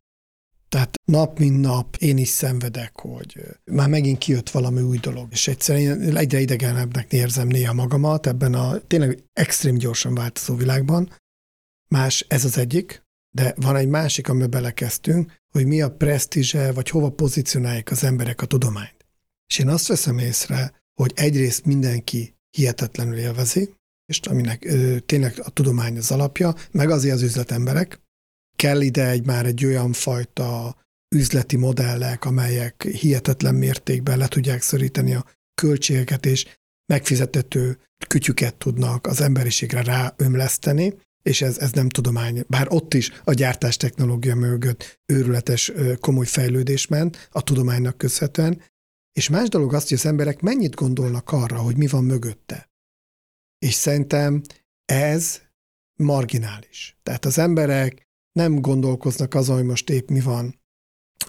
Tehát 0.69 0.95
nap 1.05 1.39
mint 1.39 1.59
nap 1.59 1.95
én 1.95 2.17
is 2.17 2.27
szenvedek, 2.27 2.99
hogy 2.99 3.39
már 3.71 3.89
megint 3.89 4.17
kijött 4.17 4.49
valami 4.49 4.81
új 4.81 4.97
dolog, 4.97 5.27
és 5.31 5.47
egyszerűen 5.47 6.15
egyre 6.17 6.39
idegenebbnek 6.39 7.13
érzem 7.13 7.47
néha 7.47 7.73
magamat 7.73 8.27
ebben 8.27 8.53
a 8.53 8.79
tényleg 8.79 9.23
extrém 9.33 9.75
gyorsan 9.75 10.13
változó 10.13 10.55
világban. 10.55 11.15
Más, 11.89 12.25
ez 12.27 12.45
az 12.45 12.57
egyik, 12.57 13.01
de 13.37 13.53
van 13.55 13.75
egy 13.75 13.87
másik, 13.87 14.29
amiben 14.29 14.49
belekezdtünk, 14.49 15.31
hogy 15.51 15.65
mi 15.65 15.81
a 15.81 15.91
presztízse, 15.91 16.71
vagy 16.71 16.89
hova 16.89 17.09
pozícionálják 17.09 17.91
az 17.91 18.03
emberek 18.03 18.41
a 18.41 18.45
tudományt. 18.45 19.05
És 19.47 19.59
én 19.59 19.67
azt 19.67 19.87
veszem 19.87 20.17
észre, 20.17 20.83
hogy 20.93 21.11
egyrészt 21.15 21.65
mindenki 21.65 22.35
hihetetlenül 22.57 23.17
élvezi, 23.17 23.73
és 24.05 24.19
aminek 24.19 24.65
ö, 24.65 24.99
tényleg 24.99 25.39
a 25.43 25.49
tudomány 25.49 25.97
az 25.97 26.11
alapja, 26.11 26.55
meg 26.71 26.89
azért 26.89 27.15
az 27.15 27.21
üzletemberek. 27.21 28.01
Kell 28.55 28.81
ide 28.81 29.09
egy 29.09 29.25
már 29.25 29.45
egy 29.45 29.65
olyan 29.65 29.93
fajta 29.93 30.75
üzleti 31.15 31.57
modellek, 31.57 32.25
amelyek 32.25 32.83
hihetetlen 32.83 33.55
mértékben 33.55 34.17
le 34.17 34.27
tudják 34.27 34.61
szorítani 34.61 35.13
a 35.13 35.25
költségeket, 35.61 36.25
és 36.25 36.45
megfizetető 36.93 37.79
kütyüket 38.07 38.55
tudnak 38.55 39.07
az 39.07 39.21
emberiségre 39.21 39.81
ráömleszteni, 39.81 40.93
és 41.27 41.41
ez, 41.41 41.57
ez 41.57 41.71
nem 41.71 41.89
tudomány. 41.89 42.43
Bár 42.47 42.67
ott 42.69 42.93
is 42.93 43.11
a 43.23 43.33
gyártás 43.33 43.77
technológia 43.77 44.35
mögött 44.35 44.99
őrületes 45.05 45.71
komoly 45.99 46.25
fejlődés 46.25 46.87
ment 46.87 47.29
a 47.31 47.41
tudománynak 47.41 47.97
köszönhetően, 47.97 48.61
és 49.13 49.29
más 49.29 49.49
dolog 49.49 49.73
az, 49.73 49.87
hogy 49.87 49.97
az 49.97 50.05
emberek 50.05 50.41
mennyit 50.41 50.75
gondolnak 50.75 51.31
arra, 51.31 51.57
hogy 51.57 51.77
mi 51.77 51.87
van 51.87 52.03
mögötte. 52.03 52.69
És 53.59 53.73
szerintem 53.73 54.41
ez 54.85 55.41
marginális. 55.95 56.97
Tehát 57.03 57.25
az 57.25 57.37
emberek 57.37 58.07
nem 58.31 58.61
gondolkoznak 58.61 59.33
azon, 59.33 59.55
hogy 59.55 59.65
most 59.65 59.89
épp 59.89 60.09
mi 60.09 60.19
van 60.19 60.59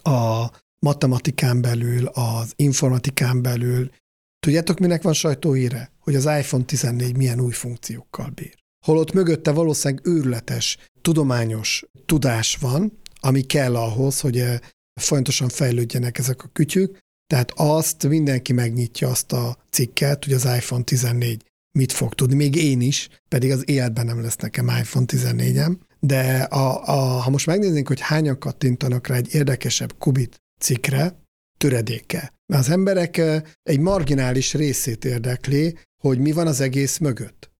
a 0.02 0.50
matematikán 0.78 1.60
belül, 1.60 2.06
az 2.06 2.52
informatikán 2.56 3.42
belül. 3.42 3.90
Tudjátok, 4.38 4.78
minek 4.78 5.02
van 5.02 5.12
sajtóhíre? 5.12 5.92
Hogy 5.98 6.14
az 6.14 6.24
iPhone 6.24 6.64
14 6.64 7.16
milyen 7.16 7.40
új 7.40 7.52
funkciókkal 7.52 8.30
bír. 8.30 8.66
Holott 8.88 9.12
mögötte 9.12 9.52
valószínűleg 9.52 10.06
őrületes 10.06 10.78
tudományos 11.00 11.84
tudás 12.06 12.56
van, 12.56 13.00
ami 13.20 13.42
kell 13.42 13.76
ahhoz, 13.76 14.20
hogy 14.20 14.38
eh, 14.38 14.58
folyamatosan 15.00 15.48
fejlődjenek 15.48 16.18
ezek 16.18 16.44
a 16.44 16.48
kütyük, 16.52 16.98
tehát 17.26 17.52
azt 17.56 18.08
mindenki 18.08 18.52
megnyitja 18.52 19.08
azt 19.08 19.32
a 19.32 19.56
cikket, 19.70 20.24
hogy 20.24 20.32
az 20.32 20.44
iPhone 20.44 20.82
14 20.82 21.44
mit 21.78 21.92
fog 21.92 22.14
tudni, 22.14 22.34
még 22.34 22.54
én 22.54 22.80
is, 22.80 23.08
pedig 23.28 23.50
az 23.50 23.68
életben 23.68 24.06
nem 24.06 24.22
lesz 24.22 24.36
nekem 24.36 24.68
iPhone 24.68 25.06
14-em, 25.08 25.76
de 26.00 26.42
a, 26.42 26.88
a, 26.88 27.20
ha 27.20 27.30
most 27.30 27.46
megnéznénk, 27.46 27.88
hogy 27.88 28.00
hányan 28.00 28.38
kattintanak 28.38 29.06
rá 29.06 29.14
egy 29.14 29.34
érdekesebb 29.34 29.98
kubit 29.98 30.36
cikkre, 30.60 31.22
töredéke. 31.58 32.32
Az 32.52 32.68
emberek 32.68 33.20
egy 33.62 33.78
marginális 33.78 34.54
részét 34.54 35.04
érdekli, 35.04 35.78
hogy 36.02 36.18
mi 36.18 36.32
van 36.32 36.46
az 36.46 36.60
egész 36.60 36.98
mögött. 36.98 37.50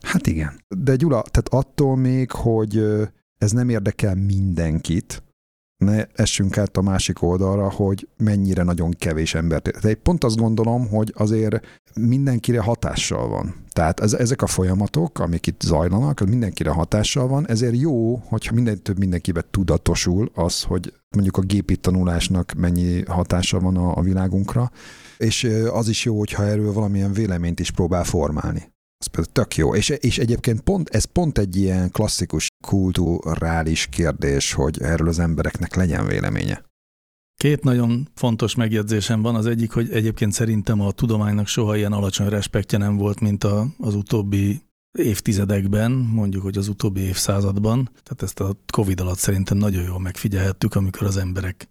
Hát 0.00 0.26
igen. 0.26 0.64
De 0.68 0.96
Gyula, 0.96 1.22
tehát 1.22 1.66
attól 1.66 1.96
még, 1.96 2.30
hogy 2.30 2.84
ez 3.38 3.52
nem 3.52 3.68
érdekel 3.68 4.14
mindenkit, 4.14 5.22
ne 5.84 6.04
essünk 6.14 6.58
át 6.58 6.76
a 6.76 6.82
másik 6.82 7.22
oldalra, 7.22 7.70
hogy 7.70 8.08
mennyire 8.16 8.62
nagyon 8.62 8.90
kevés 8.90 9.34
embert. 9.34 9.80
De 9.80 9.94
pont 9.94 10.24
azt 10.24 10.36
gondolom, 10.36 10.88
hogy 10.88 11.12
azért 11.16 11.60
mindenkire 11.94 12.60
hatással 12.60 13.28
van. 13.28 13.54
Tehát 13.70 14.00
ez, 14.00 14.12
ezek 14.12 14.42
a 14.42 14.46
folyamatok, 14.46 15.18
amik 15.18 15.46
itt 15.46 15.60
zajlanak, 15.60 16.20
az 16.20 16.28
mindenkire 16.28 16.70
hatással 16.70 17.28
van, 17.28 17.48
ezért 17.48 17.76
jó, 17.76 18.16
hogyha 18.16 18.54
minden 18.54 18.82
több 18.82 18.98
mindenkibe 18.98 19.44
tudatosul 19.50 20.30
az, 20.34 20.62
hogy 20.62 20.92
mondjuk 21.08 21.36
a 21.36 21.42
gépi 21.42 21.76
tanulásnak 21.76 22.52
mennyi 22.52 23.04
hatása 23.06 23.60
van 23.60 23.76
a, 23.76 23.96
a 23.96 24.00
világunkra, 24.00 24.70
és 25.18 25.50
az 25.72 25.88
is 25.88 26.04
jó, 26.04 26.18
hogyha 26.18 26.44
erről 26.44 26.72
valamilyen 26.72 27.12
véleményt 27.12 27.60
is 27.60 27.70
próbál 27.70 28.04
formálni. 28.04 28.72
Ez 28.98 29.06
például 29.06 29.32
tök 29.32 29.56
jó. 29.56 29.74
És, 29.74 29.88
és 29.88 30.18
egyébként 30.18 30.60
pont, 30.60 30.88
ez 30.88 31.04
pont 31.04 31.38
egy 31.38 31.56
ilyen 31.56 31.90
klasszikus 31.90 32.46
kulturális 32.64 33.86
kérdés, 33.86 34.52
hogy 34.52 34.82
erről 34.82 35.08
az 35.08 35.18
embereknek 35.18 35.74
legyen 35.74 36.06
véleménye. 36.06 36.66
Két 37.40 37.62
nagyon 37.62 38.08
fontos 38.14 38.54
megjegyzésem 38.54 39.22
van. 39.22 39.34
Az 39.34 39.46
egyik, 39.46 39.70
hogy 39.72 39.90
egyébként 39.90 40.32
szerintem 40.32 40.80
a 40.80 40.92
tudománynak 40.92 41.46
soha 41.46 41.76
ilyen 41.76 41.92
alacsony 41.92 42.28
respektje 42.28 42.78
nem 42.78 42.96
volt, 42.96 43.20
mint 43.20 43.44
a, 43.44 43.66
az 43.78 43.94
utóbbi 43.94 44.62
évtizedekben, 44.98 45.92
mondjuk, 45.92 46.42
hogy 46.42 46.58
az 46.58 46.68
utóbbi 46.68 47.00
évszázadban. 47.00 47.84
Tehát 47.84 48.22
ezt 48.22 48.40
a 48.40 48.56
Covid 48.72 49.00
alatt 49.00 49.18
szerintem 49.18 49.56
nagyon 49.56 49.82
jól 49.82 50.00
megfigyelhettük, 50.00 50.74
amikor 50.74 51.06
az 51.06 51.16
emberek 51.16 51.68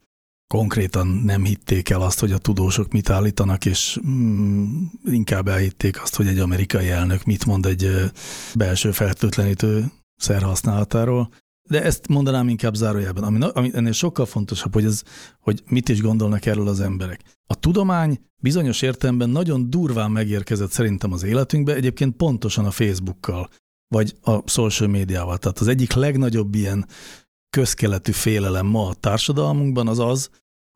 konkrétan 0.48 1.08
nem 1.08 1.44
hitték 1.44 1.90
el 1.90 2.02
azt, 2.02 2.20
hogy 2.20 2.32
a 2.32 2.38
tudósok 2.38 2.92
mit 2.92 3.10
állítanak, 3.10 3.66
és 3.66 4.00
mm, 4.08 4.84
inkább 5.06 5.48
elhitték 5.48 6.02
azt, 6.02 6.16
hogy 6.16 6.28
egy 6.28 6.40
amerikai 6.40 6.90
elnök 6.90 7.24
mit 7.24 7.46
mond 7.46 7.66
egy 7.66 8.12
belső 8.56 8.92
fertőtlenítő 8.92 9.92
szer 10.16 10.42
használatáról. 10.42 11.30
De 11.70 11.84
ezt 11.84 12.08
mondanám 12.08 12.50
inkább 12.50 12.76
zárójelben, 12.76 13.24
ami, 13.24 13.40
ami 13.54 13.72
ennél 13.74 13.92
sokkal 13.92 14.26
fontosabb, 14.26 14.74
hogy, 14.74 14.86
ez, 14.86 15.04
hogy 15.40 15.64
mit 15.68 15.90
is 15.90 16.02
gondolnak 16.02 16.46
erről 16.46 16.68
az 16.68 16.80
emberek. 16.80 17.22
A 17.48 17.56
tudomány 17.56 18.20
bizonyos 18.42 18.82
értelemben 18.82 19.30
nagyon 19.30 19.70
durván 19.70 20.12
megérkezett 20.12 20.72
szerintem 20.72 21.12
az 21.12 21.24
életünkbe, 21.24 21.76
egyébként 21.76 22.16
pontosan 22.16 22.66
a 22.66 22.72
Facebookkal, 22.72 23.50
vagy 23.88 24.16
a 24.22 24.50
social 24.50 24.90
médiával. 24.90 25.38
Tehát 25.38 25.60
az 25.60 25.68
egyik 25.68 25.94
legnagyobb 25.94 26.56
ilyen 26.56 26.86
közkeletű 27.58 28.12
félelem 28.12 28.66
ma 28.66 28.88
a 28.88 28.94
társadalmunkban 28.94 29.88
az 29.88 30.00
az, 30.00 30.30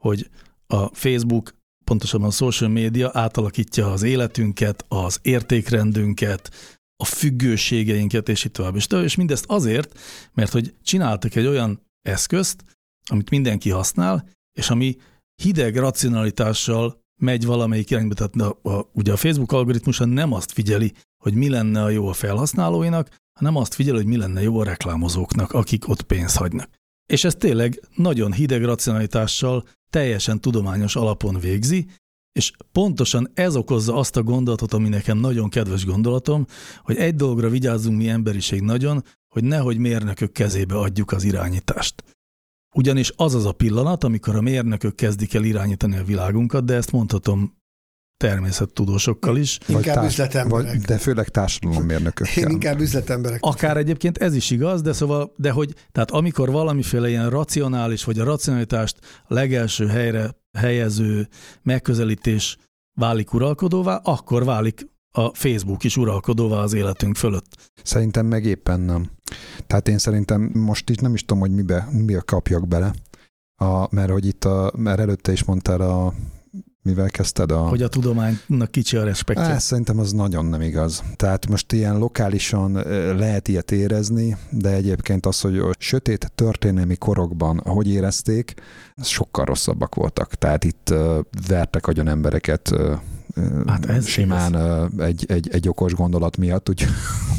hogy 0.04 0.30
a 0.68 0.96
Facebook, 0.96 1.56
pontosabban 1.86 2.28
a 2.28 2.32
social 2.32 2.70
media 2.70 3.10
átalakítja 3.14 3.92
az 3.92 4.04
életünket, 4.04 4.86
az 4.88 5.20
értékrendünket, 5.22 6.52
a 7.04 7.06
függőségeinket, 7.06 8.30
és 8.30 8.44
itt 8.44 8.54
tovább. 8.54 8.76
És, 8.76 8.88
és 8.88 9.16
mindezt 9.16 9.46
azért, 9.48 10.00
mert 10.34 10.52
hogy 10.52 10.74
csináltak 10.84 11.36
egy 11.36 11.46
olyan 11.46 11.82
eszközt, 12.02 12.64
amit 13.10 13.30
mindenki 13.30 13.70
használ, 13.70 14.30
és 14.58 14.70
ami 14.70 14.96
hideg 15.42 15.78
racionalitással 15.78 17.02
megy 17.20 17.46
valamelyik 17.46 17.90
irányba. 17.90 18.14
Tehát 18.14 18.36
a, 18.36 18.70
a, 18.70 18.90
ugye 18.94 19.12
a 19.12 19.18
Facebook 19.18 19.52
algoritmusa 19.52 20.06
nem 20.06 20.34
azt 20.34 20.52
figyeli, 20.52 20.94
hogy 21.24 21.34
mi 21.34 21.50
lenne 21.50 21.84
a 21.84 21.90
jó 21.90 22.08
a 22.08 22.14
felhasználóinak, 22.14 23.20
hanem 23.42 23.56
azt 23.56 23.74
figyel, 23.74 23.96
hogy 23.96 24.06
mi 24.06 24.18
lenne 24.18 24.42
jó 24.42 24.60
a 24.60 24.64
reklámozóknak, 24.64 25.52
akik 25.52 25.88
ott 25.88 26.02
pénzt 26.02 26.38
hagynak. 26.38 26.70
És 27.06 27.24
ez 27.24 27.36
tényleg 27.36 27.80
nagyon 27.96 28.32
hideg 28.34 28.64
racionalitással, 28.64 29.64
teljesen 29.90 30.42
tudományos 30.42 30.96
alapon 30.96 31.40
végzi, 31.40 31.88
és 32.32 32.52
pontosan 32.72 33.32
ez 33.34 33.56
okozza 33.56 33.96
azt 33.96 34.18
a 34.18 34.24
gondolatot, 34.24 34.74
ami 34.74 34.90
nekem 34.90 35.18
nagyon 35.18 35.50
kedves 35.50 35.86
gondolatom, 35.86 36.46
hogy 36.84 36.96
egy 36.96 37.16
dologra 37.16 37.50
vigyázzunk 37.50 37.98
mi 37.98 38.10
emberiség 38.10 38.62
nagyon, 38.62 39.04
hogy 39.28 39.44
nehogy 39.44 39.78
mérnökök 39.78 40.32
kezébe 40.32 40.76
adjuk 40.76 41.12
az 41.12 41.24
irányítást. 41.24 42.04
Ugyanis 42.76 43.12
az 43.16 43.36
az 43.36 43.46
a 43.46 43.52
pillanat, 43.52 44.04
amikor 44.04 44.36
a 44.36 44.42
mérnökök 44.42 44.96
kezdik 44.96 45.34
el 45.34 45.44
irányítani 45.44 45.98
a 45.98 46.04
világunkat, 46.04 46.66
de 46.66 46.74
ezt 46.74 46.92
mondhatom 46.92 47.61
természettudósokkal 48.22 49.38
is. 49.38 49.60
Inkább 49.68 49.96
társ, 49.96 50.08
üzletemberek. 50.08 50.72
Vagy, 50.72 50.80
de 50.80 50.98
főleg 50.98 51.28
társadalommérnökökkel. 51.28 52.44
Én 52.44 52.50
inkább 52.50 52.80
üzletemberek. 52.80 53.40
Akár 53.42 53.78
egyébként 53.78 54.18
ez 54.18 54.36
is 54.36 54.50
igaz, 54.50 54.82
de 54.82 54.94
szóval, 54.94 55.34
de 55.36 55.52
hogy, 55.52 55.74
tehát 55.92 56.12
amikor 56.12 56.52
valamiféle 56.52 57.10
ilyen 57.10 57.30
racionális, 57.30 58.04
vagy 58.04 58.20
a 58.20 58.24
racionalitást 58.24 58.98
legelső 59.28 59.88
helyre 59.88 60.36
helyező 60.58 61.28
megközelítés 61.64 62.58
válik 63.00 63.34
uralkodóvá, 63.34 63.96
akkor 63.96 64.46
válik 64.46 64.88
a 65.12 65.34
Facebook 65.34 65.84
is 65.84 65.98
uralkodóvá 65.98 66.58
az 66.58 66.74
életünk 66.74 67.16
fölött. 67.16 67.72
Szerintem 67.84 68.26
meg 68.26 68.46
éppen 68.46 68.80
nem. 68.80 69.10
Tehát 69.68 69.88
én 69.88 69.98
szerintem 69.98 70.52
most 70.54 70.90
is 70.90 70.96
nem 70.96 71.14
is 71.14 71.22
tudom, 71.22 71.40
hogy 71.40 71.52
mibe, 71.52 71.88
mibe 71.92 72.20
kapjak 72.26 72.68
bele, 72.68 72.94
a, 73.56 73.96
mert 73.96 74.12
hogy 74.12 74.26
itt 74.26 74.46
a, 74.46 74.72
mert 74.76 75.00
előtte 75.00 75.32
is 75.32 75.44
mondtál 75.44 75.82
a 75.82 76.14
mivel 76.82 77.10
kezdted 77.10 77.52
a... 77.52 77.58
Hogy 77.58 77.82
a 77.82 77.88
tudománynak 77.88 78.72
kicsi 78.72 78.98
a 78.98 79.04
respektje. 79.04 79.46
Á, 79.46 79.58
szerintem 79.58 80.00
az 80.00 80.12
nagyon 80.12 80.46
nem 80.46 80.62
igaz. 80.62 81.04
Tehát 81.16 81.48
most 81.48 81.72
ilyen 81.72 81.98
lokálisan 81.98 82.72
lehet 83.18 83.48
ilyet 83.48 83.72
érezni, 83.72 84.38
de 84.50 84.70
egyébként 84.70 85.26
az, 85.26 85.42
hogy 85.42 85.58
a 85.58 85.72
sötét 85.78 86.32
történelmi 86.36 86.96
korokban 86.96 87.62
hogy 87.66 87.90
érezték, 87.90 88.54
sokkal 89.04 89.46
rosszabbak 89.46 89.96
voltak. 89.96 90.36
Tehát 90.36 90.64
itt 90.64 90.94
vertek 91.48 91.88
agyon 91.88 92.08
embereket 92.08 92.76
hát 93.68 93.86
ez 93.86 94.08
simán 94.08 94.56
ez. 94.56 94.88
Egy, 94.98 95.26
egy, 95.28 95.50
egy 95.52 95.68
okos 95.68 95.94
gondolat 95.94 96.38
miatt, 96.38 96.70
úgyhogy 96.70 96.90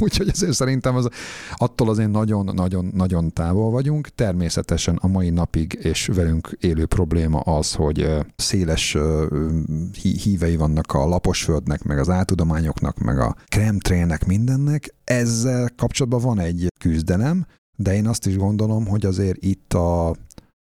úgy, 0.02 0.28
ezért 0.28 0.52
szerintem 0.52 0.96
az, 0.96 1.09
attól 1.57 1.88
azért 1.88 2.11
nagyon-nagyon-nagyon 2.11 3.33
távol 3.33 3.70
vagyunk. 3.70 4.09
Természetesen 4.09 4.96
a 4.96 5.07
mai 5.07 5.31
napig 5.31 5.78
és 5.83 6.07
velünk 6.07 6.57
élő 6.61 6.87
probléma 6.87 7.40
az, 7.40 7.72
hogy 7.72 8.09
széles 8.37 8.96
hívei 10.22 10.57
vannak 10.57 10.92
a 10.92 11.07
laposföldnek, 11.07 11.83
meg 11.83 11.98
az 11.98 12.09
átudományoknak, 12.09 12.98
meg 12.98 13.18
a 13.18 13.37
kremtrének, 13.46 14.26
mindennek. 14.26 14.94
Ezzel 15.05 15.70
kapcsolatban 15.76 16.20
van 16.20 16.38
egy 16.38 16.66
küzdelem, 16.81 17.46
de 17.76 17.94
én 17.94 18.07
azt 18.07 18.26
is 18.26 18.37
gondolom, 18.37 18.87
hogy 18.87 19.07
azért 19.07 19.42
itt 19.42 19.72
a 19.72 20.14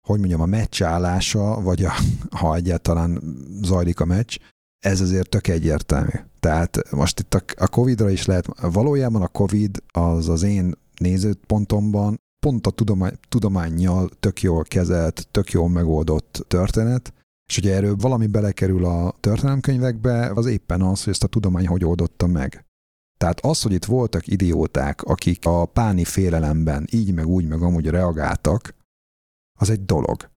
hogy 0.07 0.19
mondjam, 0.19 0.41
a 0.41 0.45
meccs 0.45 0.83
állása, 0.83 1.61
vagy 1.61 1.83
a, 1.83 1.93
ha 2.39 2.55
egyáltalán 2.55 3.21
zajlik 3.61 3.99
a 3.99 4.05
meccs, 4.05 4.37
ez 4.79 5.01
azért 5.01 5.29
tök 5.29 5.47
egyértelmű. 5.47 6.11
Tehát 6.39 6.91
most 6.91 7.19
itt 7.19 7.33
a, 7.33 7.67
Covid-ra 7.67 8.09
is 8.09 8.25
lehet, 8.25 8.45
valójában 8.61 9.21
a 9.21 9.27
Covid 9.27 9.83
az 9.91 10.29
az 10.29 10.43
én 10.43 10.73
nézőpontomban 10.99 12.19
pont 12.45 12.67
a 12.67 12.71
tudomány, 12.71 13.13
tudományjal 13.29 14.09
tök 14.19 14.41
jól 14.41 14.63
kezelt, 14.63 15.27
tök 15.31 15.51
jól 15.51 15.69
megoldott 15.69 16.45
történet, 16.47 17.13
és 17.49 17.57
ugye 17.57 17.75
erről 17.75 17.95
valami 17.95 18.27
belekerül 18.27 18.85
a 18.85 19.15
történelemkönyvekbe, 19.19 20.31
az 20.35 20.45
éppen 20.45 20.81
az, 20.81 21.03
hogy 21.03 21.13
ezt 21.13 21.23
a 21.23 21.27
tudomány 21.27 21.67
hogy 21.67 21.85
oldotta 21.85 22.27
meg. 22.27 22.65
Tehát 23.17 23.45
az, 23.45 23.61
hogy 23.61 23.73
itt 23.73 23.85
voltak 23.85 24.27
idióták, 24.27 25.01
akik 25.03 25.45
a 25.45 25.65
páni 25.65 26.03
félelemben 26.03 26.87
így 26.91 27.13
meg 27.13 27.27
úgy 27.27 27.47
meg 27.47 27.61
amúgy 27.61 27.87
reagáltak, 27.87 28.75
az 29.59 29.69
egy 29.69 29.85
dolog. 29.85 30.29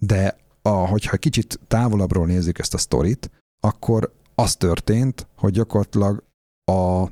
De 0.00 0.36
a, 0.62 0.68
hogyha 0.68 1.16
kicsit 1.16 1.60
távolabbról 1.68 2.26
nézzük 2.26 2.58
ezt 2.58 2.74
a 2.74 2.78
sztorit, 2.78 3.30
akkor 3.60 4.12
az 4.34 4.56
történt, 4.56 5.26
hogy 5.36 5.52
gyakorlatilag 5.52 6.22
a 6.64 7.06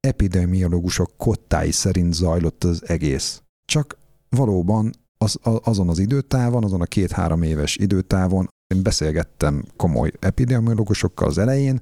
epidemiológusok 0.00 1.10
kottái 1.16 1.70
szerint 1.70 2.14
zajlott 2.14 2.64
az 2.64 2.88
egész. 2.88 3.42
Csak 3.64 3.98
valóban 4.28 4.92
az, 5.18 5.38
azon 5.42 5.88
az 5.88 5.98
időtávon, 5.98 6.64
azon 6.64 6.80
a 6.80 6.84
két-három 6.84 7.42
éves 7.42 7.76
időtávon, 7.76 8.48
én 8.74 8.82
beszélgettem 8.82 9.64
komoly 9.76 10.12
epidemiológusokkal 10.18 11.28
az 11.28 11.38
elején, 11.38 11.80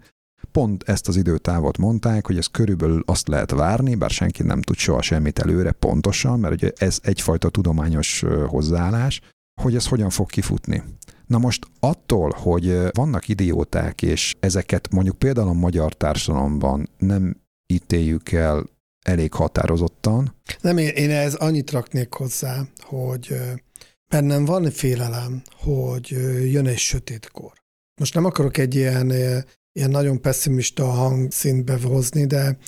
pont 0.52 0.82
ezt 0.82 1.08
az 1.08 1.16
időtávot 1.16 1.78
mondták, 1.78 2.26
hogy 2.26 2.36
ez 2.36 2.46
körülbelül 2.46 3.02
azt 3.06 3.28
lehet 3.28 3.50
várni, 3.50 3.94
bár 3.94 4.10
senki 4.10 4.42
nem 4.42 4.60
tud 4.60 4.76
soha 4.76 5.02
semmit 5.02 5.38
előre 5.38 5.72
pontosan, 5.72 6.40
mert 6.40 6.54
ugye 6.54 6.72
ez 6.76 6.98
egyfajta 7.02 7.48
tudományos 7.48 8.24
hozzáállás, 8.46 9.20
hogy 9.62 9.74
ez 9.74 9.86
hogyan 9.86 10.10
fog 10.10 10.30
kifutni. 10.30 10.82
Na 11.26 11.38
most 11.38 11.66
attól, 11.80 12.32
hogy 12.36 12.78
vannak 12.90 13.28
idióták, 13.28 14.02
és 14.02 14.34
ezeket 14.40 14.90
mondjuk 14.90 15.18
például 15.18 15.48
a 15.48 15.52
magyar 15.52 15.94
társadalomban 15.94 16.88
nem 16.98 17.36
ítéljük 17.66 18.32
el 18.32 18.64
elég 19.06 19.32
határozottan. 19.32 20.34
Nem, 20.60 20.78
én, 20.78 20.88
én 20.88 21.10
ez 21.10 21.34
annyit 21.34 21.70
raknék 21.70 22.12
hozzá, 22.12 22.62
hogy 22.80 23.40
bennem 24.08 24.44
van 24.44 24.70
félelem, 24.70 25.42
hogy 25.56 26.08
jön 26.52 26.66
egy 26.66 26.78
sötétkor. 26.78 27.52
Most 28.00 28.14
nem 28.14 28.24
akarok 28.24 28.56
egy 28.58 28.74
ilyen, 28.74 29.10
ilyen 29.72 29.90
nagyon 29.90 30.20
pessimista 30.20 30.84
hangszintbe 30.84 31.78
hozni, 31.82 32.26
de, 32.26 32.58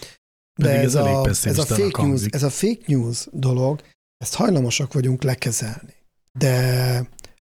de 0.60 0.70
ez, 0.70 0.84
ez, 0.84 0.94
a, 0.94 1.28
ez, 1.42 1.58
a 1.58 1.64
fake 1.64 2.02
news, 2.02 2.24
ez 2.30 2.42
a 2.42 2.50
fake 2.50 2.82
news 2.86 3.26
dolog, 3.32 3.80
ezt 4.16 4.34
hajlamosak 4.34 4.92
vagyunk 4.92 5.22
lekezelni. 5.22 5.94
De 6.38 7.08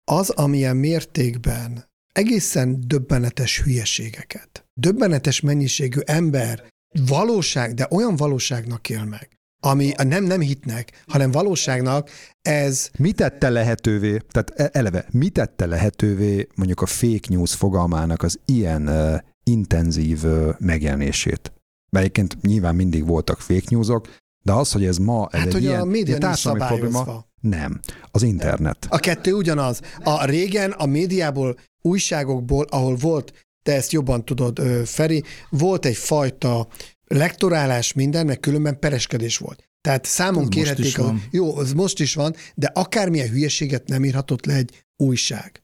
az, 0.05 0.29
amilyen 0.29 0.77
mértékben 0.77 1.85
egészen 2.11 2.83
döbbenetes 2.87 3.61
hülyeségeket, 3.61 4.65
döbbenetes 4.73 5.39
mennyiségű 5.41 5.99
ember 5.99 6.67
valóság, 7.07 7.73
de 7.73 7.87
olyan 7.91 8.15
valóságnak 8.15 8.89
él 8.89 9.03
meg, 9.03 9.29
ami 9.63 9.91
nem, 10.03 10.23
nem 10.23 10.39
hitnek, 10.39 11.03
hanem 11.07 11.31
valóságnak, 11.31 12.09
ez... 12.41 12.89
Mi 12.97 13.11
tette 13.11 13.49
lehetővé, 13.49 14.17
tehát 14.29 14.49
e, 14.49 14.79
eleve, 14.79 15.05
mi 15.11 15.29
tette 15.29 15.65
lehetővé 15.65 16.47
mondjuk 16.55 16.81
a 16.81 16.85
fake 16.85 17.27
news 17.29 17.53
fogalmának 17.53 18.23
az 18.23 18.39
ilyen 18.45 18.87
uh, 18.87 19.19
intenzív 19.43 20.23
uh, 20.23 20.55
megjelenését? 20.59 21.53
Mert 21.91 22.05
egyébként 22.05 22.41
nyilván 22.41 22.75
mindig 22.75 23.05
voltak 23.05 23.39
fake 23.39 23.67
newsok, 23.69 24.07
de 24.45 24.53
az, 24.53 24.71
hogy 24.71 24.85
ez 24.85 24.97
ma 24.97 25.27
ez 25.31 25.39
hát, 25.39 25.47
egy 25.47 25.53
hogy 25.53 25.63
ilyen, 25.63 25.81
a 25.81 25.85
média 25.85 26.17
társadalmi 26.17 26.65
probléma, 26.65 27.25
nem, 27.41 27.79
az 28.11 28.23
internet. 28.23 28.87
A 28.89 28.97
kettő 28.97 29.33
ugyanaz. 29.33 29.81
A 30.03 30.25
régen 30.25 30.71
a 30.71 30.85
médiából, 30.85 31.57
újságokból, 31.81 32.65
ahol 32.69 32.95
volt, 32.95 33.47
te 33.63 33.73
ezt 33.73 33.91
jobban 33.91 34.25
tudod, 34.25 34.61
Feri, 34.85 35.23
volt 35.49 35.85
egy 35.85 35.95
fajta 35.95 36.67
lektorálás 37.07 37.93
minden, 37.93 38.25
meg 38.25 38.39
különben 38.39 38.79
pereskedés 38.79 39.37
volt. 39.37 39.69
Tehát 39.81 40.05
számon 40.05 40.47
a, 40.95 41.13
jó, 41.31 41.57
az 41.57 41.73
most 41.73 41.99
is 41.99 42.13
van, 42.13 42.35
de 42.55 42.71
akármilyen 42.73 43.29
hülyeséget 43.29 43.87
nem 43.87 44.05
írhatott 44.05 44.45
le 44.45 44.53
egy 44.53 44.85
újság. 44.95 45.63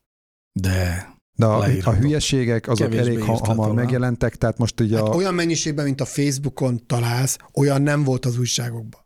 De 0.60 1.10
de 1.42 1.86
a, 1.86 1.90
a 1.90 1.94
hülyeségek 1.94 2.68
azok 2.68 2.90
Kevésbé 2.90 3.12
elég 3.12 3.24
ha, 3.24 3.34
hamar 3.34 3.56
volna. 3.56 3.74
megjelentek, 3.74 4.36
tehát 4.36 4.58
most 4.58 4.80
ugye 4.80 4.98
hát 4.98 5.08
a... 5.08 5.16
olyan 5.16 5.34
mennyiségben, 5.34 5.86
mint 5.86 6.02
a 6.02 6.06
Facebookon 6.06 6.86
találsz, 6.86 7.38
olyan 7.54 7.82
nem 7.82 8.04
volt 8.04 8.26
az 8.26 8.38
újságokban. 8.38 9.00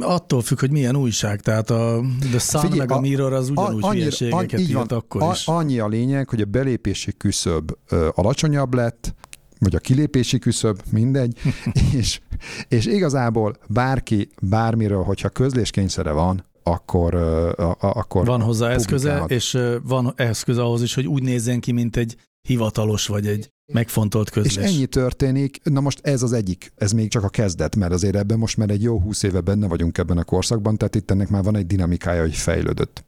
Attól 0.00 0.42
függ, 0.42 0.58
hogy 0.60 0.70
milyen 0.70 0.96
újság, 0.96 1.40
tehát 1.40 1.70
a 1.70 2.00
The 2.20 2.38
Sun 2.38 2.60
Figyelj, 2.60 2.78
meg 2.78 2.90
a 2.90 3.00
Mirror 3.00 3.32
az 3.32 3.50
ugyanúgy 3.50 3.84
annyi, 3.84 3.98
hülyeségeket 3.98 4.60
írt 4.60 4.72
van, 4.72 4.86
akkor 4.86 5.32
is. 5.32 5.46
Annyi 5.46 5.78
a 5.78 5.88
lényeg, 5.88 6.28
hogy 6.28 6.40
a 6.40 6.44
belépési 6.44 7.12
küszöb 7.16 7.72
alacsonyabb 8.14 8.74
lett, 8.74 9.14
vagy 9.58 9.74
a 9.74 9.78
kilépési 9.78 10.38
küszöb, 10.38 10.82
mindegy, 10.90 11.38
és, 11.98 12.20
és 12.68 12.86
igazából 12.86 13.56
bárki 13.68 14.28
bármiről, 14.42 15.02
hogyha 15.02 15.28
közléskényszere 15.28 16.10
van, 16.10 16.44
akkor, 16.70 17.14
a, 17.14 17.76
akkor 17.78 18.26
Van 18.26 18.42
hozzá 18.42 18.70
eszköze, 18.70 19.24
és 19.26 19.58
van 19.82 20.12
eszköze 20.16 20.62
ahhoz 20.62 20.82
is, 20.82 20.94
hogy 20.94 21.06
úgy 21.06 21.22
nézzen 21.22 21.60
ki, 21.60 21.72
mint 21.72 21.96
egy 21.96 22.16
hivatalos 22.48 23.06
vagy 23.06 23.26
egy 23.26 23.50
megfontolt 23.72 24.30
közlés. 24.30 24.56
És 24.56 24.62
ennyi 24.62 24.86
történik, 24.86 25.60
na 25.62 25.80
most 25.80 26.00
ez 26.02 26.22
az 26.22 26.32
egyik, 26.32 26.72
ez 26.76 26.92
még 26.92 27.10
csak 27.10 27.24
a 27.24 27.28
kezdet, 27.28 27.76
mert 27.76 27.92
azért 27.92 28.16
ebben 28.16 28.38
most 28.38 28.56
már 28.56 28.70
egy 28.70 28.82
jó 28.82 29.00
húsz 29.00 29.22
éve 29.22 29.40
benne 29.40 29.68
vagyunk 29.68 29.98
ebben 29.98 30.18
a 30.18 30.24
korszakban, 30.24 30.76
tehát 30.76 30.94
itt 30.94 31.10
ennek 31.10 31.28
már 31.28 31.42
van 31.42 31.56
egy 31.56 31.66
dinamikája, 31.66 32.20
hogy 32.20 32.34
fejlődött. 32.34 33.04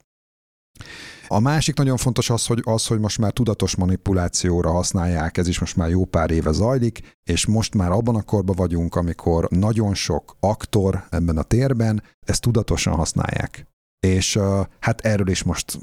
A 1.29 1.41
másik 1.41 1.77
nagyon 1.77 1.97
fontos 1.97 2.31
az, 2.31 2.47
hogy, 2.47 2.61
az, 2.65 2.87
hogy 2.87 2.99
most 2.99 3.19
már 3.19 3.33
tudatos 3.33 3.77
manipulációra 3.77 4.71
használják, 4.71 5.39
ez 5.39 5.49
is 5.49 5.59
most 5.59 5.77
már 5.77 5.91
jó 5.91 6.05
pár 6.05 6.31
éve 6.31 6.53
zajlik, 6.53 7.19
és 7.25 7.47
most 7.47 7.75
már 7.75 7.91
abban 7.91 8.17
a 8.17 8.23
korban 8.23 8.57
vagyunk, 8.57 8.95
amikor 8.95 9.47
nagyon 9.51 9.95
sok 9.95 10.37
aktor 10.41 11.05
ebben 11.11 11.37
a 11.37 11.43
térben 11.43 12.03
ezt 12.27 12.41
tudatosan 12.41 12.95
használják. 12.95 13.67
És 14.07 14.39
hát 14.81 15.01
erről 15.01 15.29
is 15.29 15.43
most 15.43 15.79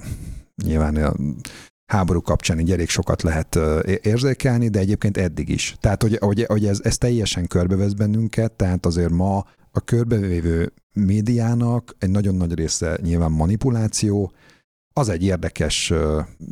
nyilván 0.63 1.15
háború 1.91 2.21
kapcsán 2.21 2.59
így 2.59 2.71
elég 2.71 2.89
sokat 2.89 3.21
lehet 3.21 3.59
érzékelni, 4.01 4.69
de 4.69 4.79
egyébként 4.79 5.17
eddig 5.17 5.49
is. 5.49 5.75
Tehát, 5.79 6.01
hogy, 6.01 6.45
hogy 6.47 6.65
ez, 6.65 6.79
ez 6.83 6.97
teljesen 6.97 7.47
körbevesz 7.47 7.93
bennünket, 7.93 8.51
tehát 8.51 8.85
azért 8.85 9.11
ma 9.11 9.45
a 9.71 9.79
körbevévő 9.79 10.73
médiának 10.93 11.95
egy 11.99 12.09
nagyon 12.09 12.35
nagy 12.35 12.53
része 12.53 12.99
nyilván 13.01 13.31
manipuláció, 13.31 14.31
az 14.99 15.09
egy 15.09 15.23
érdekes 15.23 15.93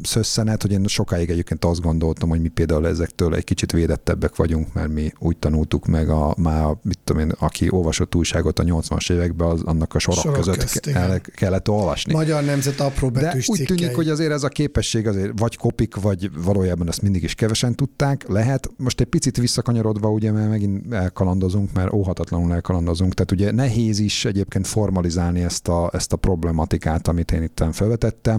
szösszenet, 0.04 0.62
hogy 0.62 0.72
én 0.72 0.88
sokáig 0.88 1.30
egyébként 1.30 1.66
azt 1.66 1.82
gondoltam, 1.82 2.30
hogy 2.30 2.42
mi 2.42 2.48
például 2.48 2.88
ezektől 2.88 3.36
egy 3.36 3.44
kicsit 3.44 3.72
védettebbek 3.72 4.36
vagyunk, 4.36 4.74
mert 4.74 4.94
mi 4.94 5.12
úgy 5.20 5.38
tanultuk 5.38 5.86
meg, 5.86 6.10
a, 6.10 6.36
már 6.38 6.66
mit 6.82 7.00
tudom 7.04 7.22
én, 7.22 7.34
aki 7.40 7.68
olvasott 7.70 8.16
újságot 8.16 8.60
a 8.60 8.64
80-as 8.64 9.12
években, 9.12 9.48
az 9.48 9.62
annak 9.64 9.96
a 9.96 10.00
sorok, 10.00 10.20
sorok 10.20 10.38
között 10.38 10.58
közt, 10.58 10.88
el, 10.88 11.20
kellett 11.20 11.70
olvasni. 11.70 12.14
Magyar 12.14 12.44
Nemzet 12.44 12.80
apró 12.80 13.10
betűs 13.10 13.46
De 13.46 13.52
úgy 13.52 13.58
cikkei. 13.60 13.78
tűnik, 13.78 13.96
hogy 13.96 14.10
azért 14.10 14.32
ez 14.32 14.44
a 14.44 14.48
képesség 14.48 15.08
azért 15.08 15.40
vagy 15.40 15.56
kopik, 15.56 15.96
vagy 15.96 16.32
valójában 16.44 16.88
ezt 16.88 17.02
mindig 17.02 17.24
is 17.24 17.36
kevesen 17.36 17.76
tudták. 17.76 18.28
Lehet, 18.28 18.70
most 18.78 19.00
egy 19.00 19.08
picit 19.08 19.38
visszakanyarodva, 19.38 20.10
ugye, 20.10 20.32
mert 20.32 20.50
megint 20.50 20.94
elkalandozunk, 20.94 21.74
mert 21.74 21.94
óhatatlanul 21.94 22.54
elkalandozunk, 22.54 23.14
tehát 23.14 23.32
ugye 23.32 23.52
nehéz 23.52 24.00
is 24.00 24.26
egyébként 24.26 24.68
formalizálni 24.68 25.44
ezt 25.44 25.68
a, 25.68 25.90
ezt 25.94 26.14
a 26.14 26.16
problematikát, 26.16 27.08
amit 27.08 27.32
én 27.32 27.44
itt 27.44 27.64
felvetettem, 27.72 28.37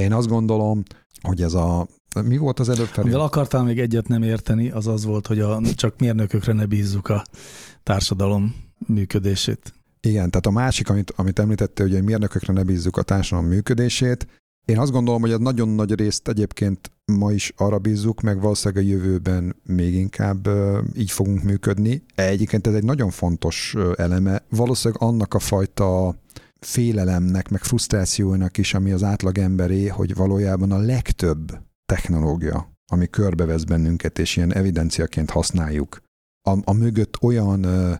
én 0.00 0.12
azt 0.12 0.28
gondolom, 0.28 0.82
hogy 1.22 1.42
ez 1.42 1.54
a 1.54 1.86
mi 2.24 2.36
volt 2.36 2.58
az 2.58 2.68
előbb 2.68 2.86
felé? 2.86 3.06
Amivel 3.06 3.26
akartál 3.26 3.64
még 3.64 3.78
egyet 3.78 4.08
nem 4.08 4.22
érteni, 4.22 4.70
az 4.70 4.86
az 4.86 5.04
volt, 5.04 5.26
hogy 5.26 5.40
a, 5.40 5.60
csak 5.74 5.98
mérnökökre 5.98 6.52
ne 6.52 6.66
bízzuk 6.66 7.08
a 7.08 7.24
társadalom 7.82 8.54
működését. 8.86 9.72
Igen, 10.00 10.30
tehát 10.30 10.46
a 10.46 10.50
másik, 10.50 10.88
amit, 10.88 11.10
amit 11.10 11.38
említette, 11.38 11.82
hogy 11.82 11.96
a 11.96 12.02
mérnökökre 12.02 12.52
ne 12.52 12.62
bízzuk 12.62 12.96
a 12.96 13.02
társadalom 13.02 13.50
működését, 13.50 14.26
Én 14.68 14.78
azt 14.78 14.92
gondolom, 14.92 15.20
hogy 15.20 15.32
a 15.32 15.38
nagyon 15.38 15.68
nagy 15.68 15.94
részt 15.94 16.28
egyébként 16.28 16.90
ma 17.04 17.32
is 17.32 17.52
arra 17.56 17.78
bízzuk, 17.78 18.20
meg 18.20 18.40
valószínűleg 18.40 18.84
a 18.84 18.88
jövőben 18.88 19.56
még 19.64 19.94
inkább 19.94 20.48
így 20.96 21.10
fogunk 21.10 21.42
működni. 21.42 22.02
Egyébként 22.14 22.66
ez 22.66 22.74
egy 22.74 22.84
nagyon 22.84 23.10
fontos 23.10 23.76
eleme. 23.96 24.42
Valószínűleg 24.48 25.02
annak 25.02 25.34
a 25.34 25.38
fajta 25.38 26.14
félelemnek, 26.60 27.48
meg 27.48 27.62
frusztrációnak 27.62 28.58
is, 28.58 28.74
ami 28.74 28.90
az 28.90 29.02
átlag 29.02 29.38
emberé, 29.38 29.86
hogy 29.86 30.14
valójában 30.14 30.72
a 30.72 30.78
legtöbb 30.78 31.60
technológia, 31.86 32.72
ami 32.90 33.06
körbevesz 33.06 33.64
bennünket, 33.64 34.18
és 34.18 34.36
ilyen 34.36 34.54
evidenciaként 34.54 35.30
használjuk, 35.30 36.00
a, 36.48 36.58
a 36.64 36.72
mögött 36.72 37.22
olyan 37.22 37.62
ö, 37.62 37.94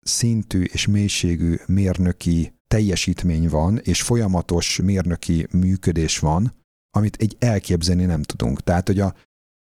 szintű 0.00 0.62
és 0.62 0.86
mélységű 0.86 1.54
mérnöki 1.66 2.52
teljesítmény 2.68 3.48
van, 3.48 3.78
és 3.78 4.02
folyamatos 4.02 4.80
mérnöki 4.80 5.46
működés 5.50 6.18
van, 6.18 6.52
amit 6.96 7.16
egy 7.16 7.36
elképzelni 7.38 8.04
nem 8.04 8.22
tudunk. 8.22 8.60
Tehát, 8.60 8.86
hogy 8.86 9.00
a 9.00 9.14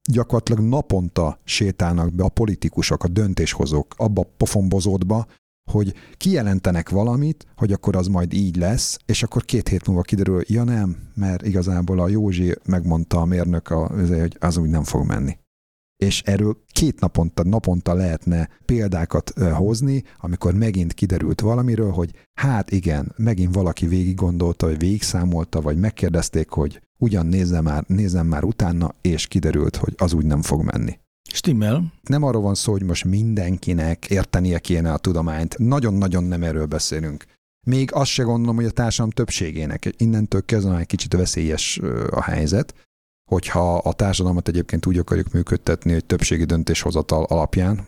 gyakorlatilag 0.10 0.62
naponta 0.62 1.40
sétálnak 1.44 2.14
be 2.14 2.24
a 2.24 2.30
politikusok, 2.30 3.04
a 3.04 3.08
döntéshozók 3.08 3.94
abba 3.98 4.22
a 4.22 4.30
pofombozódba, 4.38 5.28
hogy 5.72 5.94
kijelentenek 6.18 6.90
valamit, 6.90 7.46
hogy 7.56 7.72
akkor 7.72 7.96
az 7.96 8.08
majd 8.08 8.34
így 8.34 8.56
lesz, 8.56 9.00
és 9.06 9.24
akkor 9.24 9.46
két 9.46 9.68
hét 9.68 9.88
múlva 9.88 10.02
kiderül, 10.02 10.42
ja 10.48 10.64
nem, 10.64 10.98
mert 11.16 11.46
igazából 11.46 12.00
a 12.00 12.08
Józsi 12.08 12.56
megmondta 12.66 13.20
a 13.20 13.26
mérnök, 13.26 13.70
a, 13.70 13.88
hogy 13.88 14.38
az 14.40 14.58
úgy 14.58 14.70
nem 14.70 14.84
fog 14.84 15.06
menni. 15.06 15.38
És 16.04 16.22
erről 16.22 16.58
két 16.72 17.00
naponta, 17.00 17.44
naponta 17.44 17.94
lehetne 17.94 18.50
példákat 18.66 19.30
hozni, 19.40 20.04
amikor 20.20 20.54
megint 20.54 20.94
kiderült 20.94 21.42
valamiről, 21.42 21.92
hogy 21.92 22.12
hát 22.34 22.72
igen, 22.72 23.14
megint 23.18 23.56
valaki 23.56 23.88
végig 23.88 24.16
gondolta, 24.16 24.66
vagy 24.66 24.80
végigszámolta, 24.80 25.62
vagy 25.62 25.78
megkérdezték, 25.78 26.50
hogy 26.50 26.82
ugyan 26.98 27.26
nézzem 27.26 27.64
már, 27.64 27.84
nézzem 27.88 28.28
már 28.28 28.44
utána, 28.44 28.96
és 29.02 29.28
kiderült, 29.28 29.76
hogy 29.76 29.94
az 29.98 30.14
úgy 30.14 30.26
nem 30.26 30.42
fog 30.42 30.64
menni. 30.64 31.00
Stimmel. 31.34 31.94
Nem 32.04 32.24
arról 32.24 32.42
van 32.42 32.56
szó, 32.56 32.72
hogy 32.72 32.84
most 32.84 33.06
mindenkinek 33.06 34.10
értenie 34.10 34.60
kéne 34.60 34.94
a 34.94 34.98
tudományt. 34.98 35.58
Nagyon-nagyon 35.58 36.24
nem 36.24 36.44
erről 36.44 36.66
beszélünk. 36.66 37.26
Még 37.68 37.94
azt 37.94 38.12
se 38.12 38.24
gondolom, 38.24 38.56
hogy 38.56 38.66
a 38.66 38.72
társadalom 38.72 39.12
többségének. 39.12 39.90
Innentől 39.98 40.46
kezdve 40.46 40.78
egy 40.78 40.86
kicsit 40.86 41.14
veszélyes 41.14 41.80
a 42.10 42.22
helyzet, 42.22 42.74
hogyha 43.32 43.78
a 43.78 43.94
társadalmat 43.94 44.48
egyébként 44.48 44.86
úgy 44.86 44.98
akarjuk 44.98 45.32
működtetni, 45.32 45.92
hogy 45.92 46.06
többségi 46.06 46.44
döntéshozatal 46.44 47.24
alapján, 47.24 47.88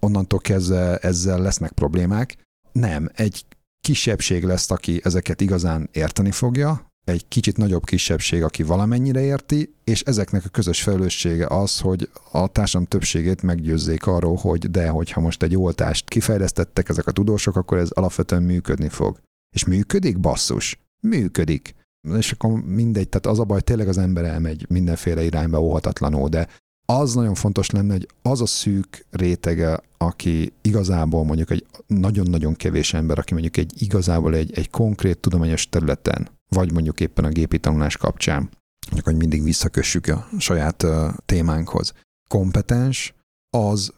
onnantól 0.00 0.38
kezdve 0.38 0.96
ezzel 0.96 1.40
lesznek 1.40 1.72
problémák. 1.72 2.36
Nem, 2.72 3.10
egy 3.14 3.44
kisebbség 3.80 4.44
lesz, 4.44 4.70
aki 4.70 5.00
ezeket 5.04 5.40
igazán 5.40 5.88
érteni 5.92 6.30
fogja, 6.30 6.86
egy 7.06 7.28
kicsit 7.28 7.56
nagyobb 7.56 7.84
kisebbség, 7.84 8.42
aki 8.42 8.62
valamennyire 8.62 9.20
érti, 9.20 9.74
és 9.84 10.02
ezeknek 10.02 10.44
a 10.44 10.48
közös 10.48 10.82
felelőssége 10.82 11.46
az, 11.46 11.80
hogy 11.80 12.10
a 12.32 12.46
társadalom 12.46 12.88
többségét 12.88 13.42
meggyőzzék 13.42 14.06
arról, 14.06 14.36
hogy 14.36 14.70
de, 14.70 14.88
hogyha 14.88 15.20
most 15.20 15.42
egy 15.42 15.56
oltást 15.56 16.08
kifejlesztettek 16.08 16.88
ezek 16.88 17.06
a 17.06 17.12
tudósok, 17.12 17.56
akkor 17.56 17.78
ez 17.78 17.90
alapvetően 17.90 18.42
működni 18.42 18.88
fog. 18.88 19.20
És 19.54 19.64
működik, 19.64 20.20
basszus? 20.20 20.78
Működik. 21.00 21.74
És 22.16 22.32
akkor 22.32 22.64
mindegy, 22.64 23.08
tehát 23.08 23.26
az 23.26 23.38
a 23.38 23.44
baj, 23.44 23.60
tényleg 23.60 23.88
az 23.88 23.98
ember 23.98 24.24
elmegy 24.24 24.66
mindenféle 24.68 25.24
irányba 25.24 25.60
óhatatlanul, 25.60 26.28
de 26.28 26.48
az 26.86 27.14
nagyon 27.14 27.34
fontos 27.34 27.70
lenne, 27.70 27.92
hogy 27.92 28.08
az 28.22 28.40
a 28.40 28.46
szűk 28.46 29.06
rétege, 29.10 29.80
aki 29.96 30.52
igazából 30.62 31.24
mondjuk 31.24 31.50
egy 31.50 31.66
nagyon-nagyon 31.86 32.54
kevés 32.54 32.94
ember, 32.94 33.18
aki 33.18 33.32
mondjuk 33.32 33.56
egy 33.56 33.82
igazából 33.82 34.34
egy, 34.34 34.58
egy 34.58 34.70
konkrét 34.70 35.18
tudományos 35.18 35.68
területen 35.68 36.34
vagy 36.48 36.72
mondjuk 36.72 37.00
éppen 37.00 37.24
a 37.24 37.28
gépi 37.28 37.58
tanulás 37.58 37.96
kapcsán, 37.96 38.50
mondjuk, 38.84 39.04
hogy 39.04 39.16
mindig 39.16 39.42
visszakössük 39.42 40.06
a 40.06 40.28
saját 40.38 40.86
témánkhoz. 41.24 41.92
Kompetens, 42.28 43.14
az 43.50 43.92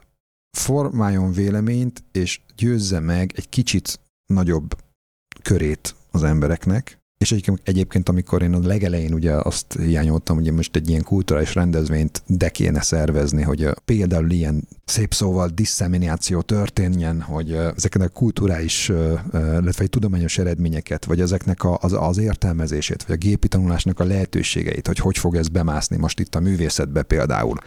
formáljon 0.59 1.33
véleményt, 1.33 2.05
és 2.13 2.41
győzze 2.57 3.01
meg 3.01 3.33
egy 3.37 3.49
kicsit 3.49 4.01
nagyobb 4.27 4.77
körét 5.43 5.95
az 6.11 6.23
embereknek, 6.23 6.99
és 7.19 7.35
egyébként, 7.65 8.09
amikor 8.09 8.43
én 8.43 8.55
a 8.55 8.59
legelején 8.59 9.15
ugye 9.15 9.33
azt 9.33 9.79
hiányoltam, 9.79 10.37
hogy 10.37 10.53
most 10.53 10.77
egy 10.77 10.89
ilyen 10.89 11.03
kulturális 11.03 11.55
rendezvényt 11.55 12.23
de 12.27 12.49
kéne 12.49 12.81
szervezni, 12.81 13.43
hogy 13.43 13.69
például 13.85 14.31
ilyen 14.31 14.69
szép 14.85 15.15
szóval 15.15 15.49
disszemináció 15.49 16.41
történjen, 16.41 17.21
hogy 17.21 17.53
ezeket 17.53 18.03
a 18.03 18.09
kulturális, 18.09 18.89
illetve 19.33 19.87
tudományos 19.87 20.39
eredményeket, 20.39 21.05
vagy 21.05 21.21
ezeknek 21.21 21.65
a, 21.65 21.79
az, 21.81 21.93
az 21.93 22.19
értelmezését, 22.19 23.03
vagy 23.03 23.17
a 23.17 23.19
gépi 23.19 23.49
tanulásnak 23.49 24.01
a 24.01 24.05
lehetőségeit, 24.05 24.87
hogy 24.87 24.99
hogy 24.99 25.19
fog 25.19 25.37
ez 25.37 25.49
bemászni 25.49 25.97
most 25.97 26.21
itt 26.21 26.35
a 26.35 26.41
művészetbe 26.41 27.03
például 27.03 27.59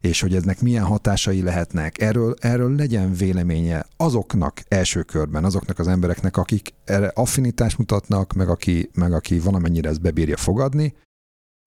és 0.00 0.20
hogy 0.20 0.34
eznek 0.34 0.60
milyen 0.60 0.84
hatásai 0.84 1.42
lehetnek. 1.42 2.00
Erről, 2.00 2.34
erről 2.38 2.74
legyen 2.74 3.12
véleménye 3.12 3.86
azoknak 3.96 4.62
első 4.68 5.02
körben, 5.02 5.44
azoknak 5.44 5.78
az 5.78 5.88
embereknek, 5.88 6.36
akik 6.36 6.74
erre 6.84 7.12
affinitást 7.14 7.78
mutatnak, 7.78 8.32
meg 8.32 8.48
aki, 8.48 8.90
meg 8.94 9.12
aki 9.12 9.38
valamennyire 9.38 9.88
ezt 9.88 10.00
bebírja 10.00 10.36
fogadni, 10.36 10.94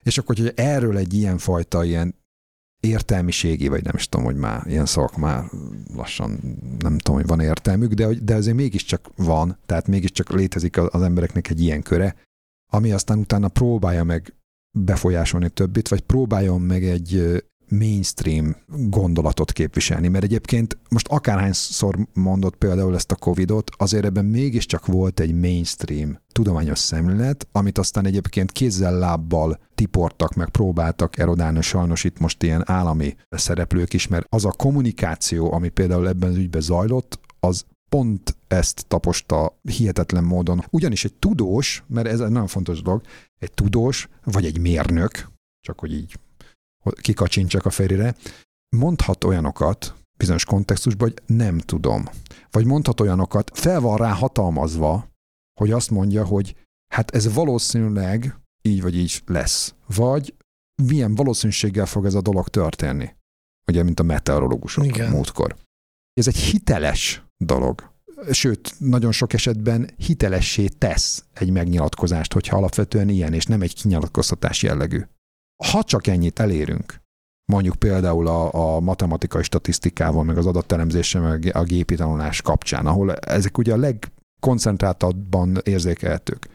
és 0.04 0.18
akkor, 0.18 0.36
hogy 0.36 0.52
erről 0.56 0.96
egy 0.96 1.14
ilyen 1.14 1.38
fajta 1.38 1.84
ilyen 1.84 2.14
értelmiségi, 2.80 3.68
vagy 3.68 3.84
nem 3.84 3.94
is 3.96 4.08
tudom, 4.08 4.26
hogy 4.26 4.36
már 4.36 4.66
ilyen 4.66 4.86
szavak 4.86 5.16
már 5.16 5.44
lassan 5.94 6.30
nem 6.78 6.98
tudom, 6.98 7.20
hogy 7.20 7.26
van 7.26 7.40
értelmük, 7.40 7.92
de, 7.92 8.06
de 8.14 8.34
azért 8.34 8.56
mégiscsak 8.56 9.10
van, 9.16 9.58
tehát 9.66 9.88
mégiscsak 9.88 10.30
létezik 10.30 10.76
az 10.76 11.02
embereknek 11.02 11.50
egy 11.50 11.60
ilyen 11.60 11.82
köre, 11.82 12.16
ami 12.72 12.92
aztán 12.92 13.18
utána 13.18 13.48
próbálja 13.48 14.04
meg 14.04 14.34
befolyásolni 14.78 15.48
többit, 15.48 15.88
vagy 15.88 16.00
próbáljon 16.00 16.60
meg 16.60 16.84
egy, 16.84 17.42
mainstream 17.78 18.56
gondolatot 18.66 19.52
képviselni, 19.52 20.08
mert 20.08 20.24
egyébként 20.24 20.78
most 20.88 21.08
akárhányszor 21.08 21.98
mondott 22.12 22.56
például 22.56 22.94
ezt 22.94 23.12
a 23.12 23.16
Covidot, 23.16 23.70
azért 23.76 24.04
ebben 24.04 24.24
mégiscsak 24.24 24.86
volt 24.86 25.20
egy 25.20 25.34
mainstream 25.34 26.18
tudományos 26.32 26.78
szemlélet, 26.78 27.48
amit 27.52 27.78
aztán 27.78 28.06
egyébként 28.06 28.52
kézzel-lábbal 28.52 29.58
tiportak, 29.74 30.34
meg 30.34 30.48
próbáltak 30.48 31.18
erodálni, 31.18 31.62
sajnos 31.62 32.04
itt 32.04 32.18
most 32.18 32.42
ilyen 32.42 32.62
állami 32.66 33.16
szereplők 33.28 33.92
is, 33.92 34.08
mert 34.08 34.26
az 34.28 34.44
a 34.44 34.52
kommunikáció, 34.52 35.52
ami 35.52 35.68
például 35.68 36.08
ebben 36.08 36.30
az 36.30 36.36
ügyben 36.36 36.60
zajlott, 36.60 37.20
az 37.40 37.64
pont 37.88 38.36
ezt 38.48 38.84
taposta 38.88 39.58
hihetetlen 39.62 40.24
módon. 40.24 40.64
Ugyanis 40.70 41.04
egy 41.04 41.14
tudós, 41.14 41.84
mert 41.86 42.06
ez 42.06 42.20
egy 42.20 42.30
nagyon 42.30 42.46
fontos 42.46 42.82
dolog, 42.82 43.02
egy 43.38 43.52
tudós, 43.52 44.08
vagy 44.24 44.44
egy 44.44 44.58
mérnök, 44.58 45.28
csak 45.60 45.80
hogy 45.80 45.92
így 45.92 46.18
kikacsincsak 47.00 47.66
a 47.66 47.70
ferire, 47.70 48.14
mondhat 48.76 49.24
olyanokat 49.24 49.94
bizonyos 50.18 50.44
kontextusban, 50.44 51.08
hogy 51.08 51.36
nem 51.36 51.58
tudom. 51.58 52.04
Vagy 52.50 52.64
mondhat 52.64 53.00
olyanokat, 53.00 53.50
fel 53.54 53.80
van 53.80 53.96
rá 53.96 54.12
hatalmazva, 54.12 55.08
hogy 55.60 55.70
azt 55.70 55.90
mondja, 55.90 56.24
hogy 56.24 56.56
hát 56.92 57.10
ez 57.10 57.34
valószínűleg 57.34 58.38
így 58.62 58.82
vagy 58.82 58.96
így 58.96 59.22
lesz. 59.26 59.74
Vagy 59.86 60.34
milyen 60.82 61.14
valószínűséggel 61.14 61.86
fog 61.86 62.04
ez 62.04 62.14
a 62.14 62.20
dolog 62.20 62.48
történni. 62.48 63.14
Ugye, 63.66 63.82
mint 63.82 64.00
a 64.00 64.02
meteorológusok 64.02 64.84
Igen. 64.84 65.10
múltkor. 65.10 65.56
Ez 66.12 66.26
egy 66.26 66.36
hiteles 66.36 67.22
dolog. 67.36 67.92
Sőt, 68.30 68.74
nagyon 68.78 69.12
sok 69.12 69.32
esetben 69.32 69.90
hitelessé 69.96 70.66
tesz 70.66 71.24
egy 71.32 71.50
megnyilatkozást, 71.50 72.32
hogyha 72.32 72.56
alapvetően 72.56 73.08
ilyen, 73.08 73.32
és 73.32 73.46
nem 73.46 73.62
egy 73.62 73.74
kinyilatkoztatás 73.74 74.62
jellegű. 74.62 75.02
Ha 75.64 75.82
csak 75.82 76.06
ennyit 76.06 76.38
elérünk, 76.38 77.02
mondjuk 77.52 77.74
például 77.76 78.26
a, 78.26 78.74
a 78.76 78.80
matematikai 78.80 79.42
statisztikával, 79.42 80.24
meg 80.24 80.38
az 80.38 80.46
adatteremzéssel, 80.46 81.20
meg 81.20 81.50
a 81.54 81.62
gépi 81.62 81.94
tanulás 81.94 82.42
kapcsán, 82.42 82.86
ahol 82.86 83.14
ezek 83.14 83.58
ugye 83.58 83.72
a 83.72 83.76
legkoncentráltabban 83.76 85.58
érzékelhetők, 85.62 86.48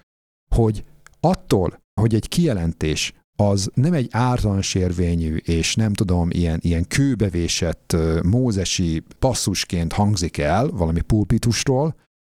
hogy 0.56 0.84
attól, 1.20 1.82
hogy 2.02 2.16
egy 2.16 2.28
kijelentés 2.28 3.14
az 3.36 3.72
nem 3.74 3.94
egy 3.94 4.08
általános 4.12 4.76
érvényű, 4.76 5.36
és 5.36 5.76
nem 5.76 5.94
tudom, 5.94 6.30
ilyen, 6.32 6.60
ilyen 6.62 6.88
kőbevésett 6.88 7.96
mózesi 8.24 9.04
passzusként 9.20 9.94
hangzik 9.94 10.38
el 10.38 10.68
valami 10.68 11.02
pulpitustól, 11.02 11.96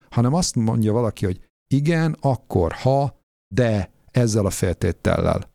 hanem 0.10 0.34
azt 0.34 0.56
mondja 0.56 0.94
valaki, 0.94 1.26
hogy 1.26 1.40
igen, 1.74 2.18
akkor 2.20 2.72
ha, 2.74 3.20
de 3.54 3.92
ezzel 4.12 4.46
a 4.46 4.50
feltétellel. 4.50 5.51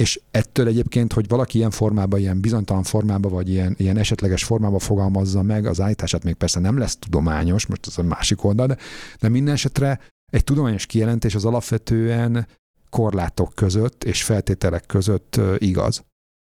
És 0.00 0.20
ettől 0.30 0.66
egyébként, 0.66 1.12
hogy 1.12 1.28
valaki 1.28 1.58
ilyen 1.58 1.70
formában, 1.70 2.20
ilyen 2.20 2.40
bizonytalan 2.40 2.82
formában, 2.82 3.32
vagy 3.32 3.48
ilyen, 3.48 3.74
ilyen 3.78 3.96
esetleges 3.96 4.44
formában 4.44 4.78
fogalmazza 4.78 5.42
meg 5.42 5.66
az 5.66 5.80
állítását, 5.80 6.24
még 6.24 6.34
persze 6.34 6.60
nem 6.60 6.78
lesz 6.78 6.96
tudományos, 6.96 7.66
most 7.66 7.86
az 7.86 7.98
a 7.98 8.02
másik 8.02 8.44
oldal, 8.44 8.66
de, 8.66 8.76
de 9.20 9.28
minden 9.28 9.54
esetre 9.54 10.00
egy 10.32 10.44
tudományos 10.44 10.86
kijelentés 10.86 11.34
az 11.34 11.44
alapvetően 11.44 12.46
korlátok 12.90 13.54
között 13.54 14.04
és 14.04 14.22
feltételek 14.22 14.86
között 14.86 15.40
igaz. 15.58 16.04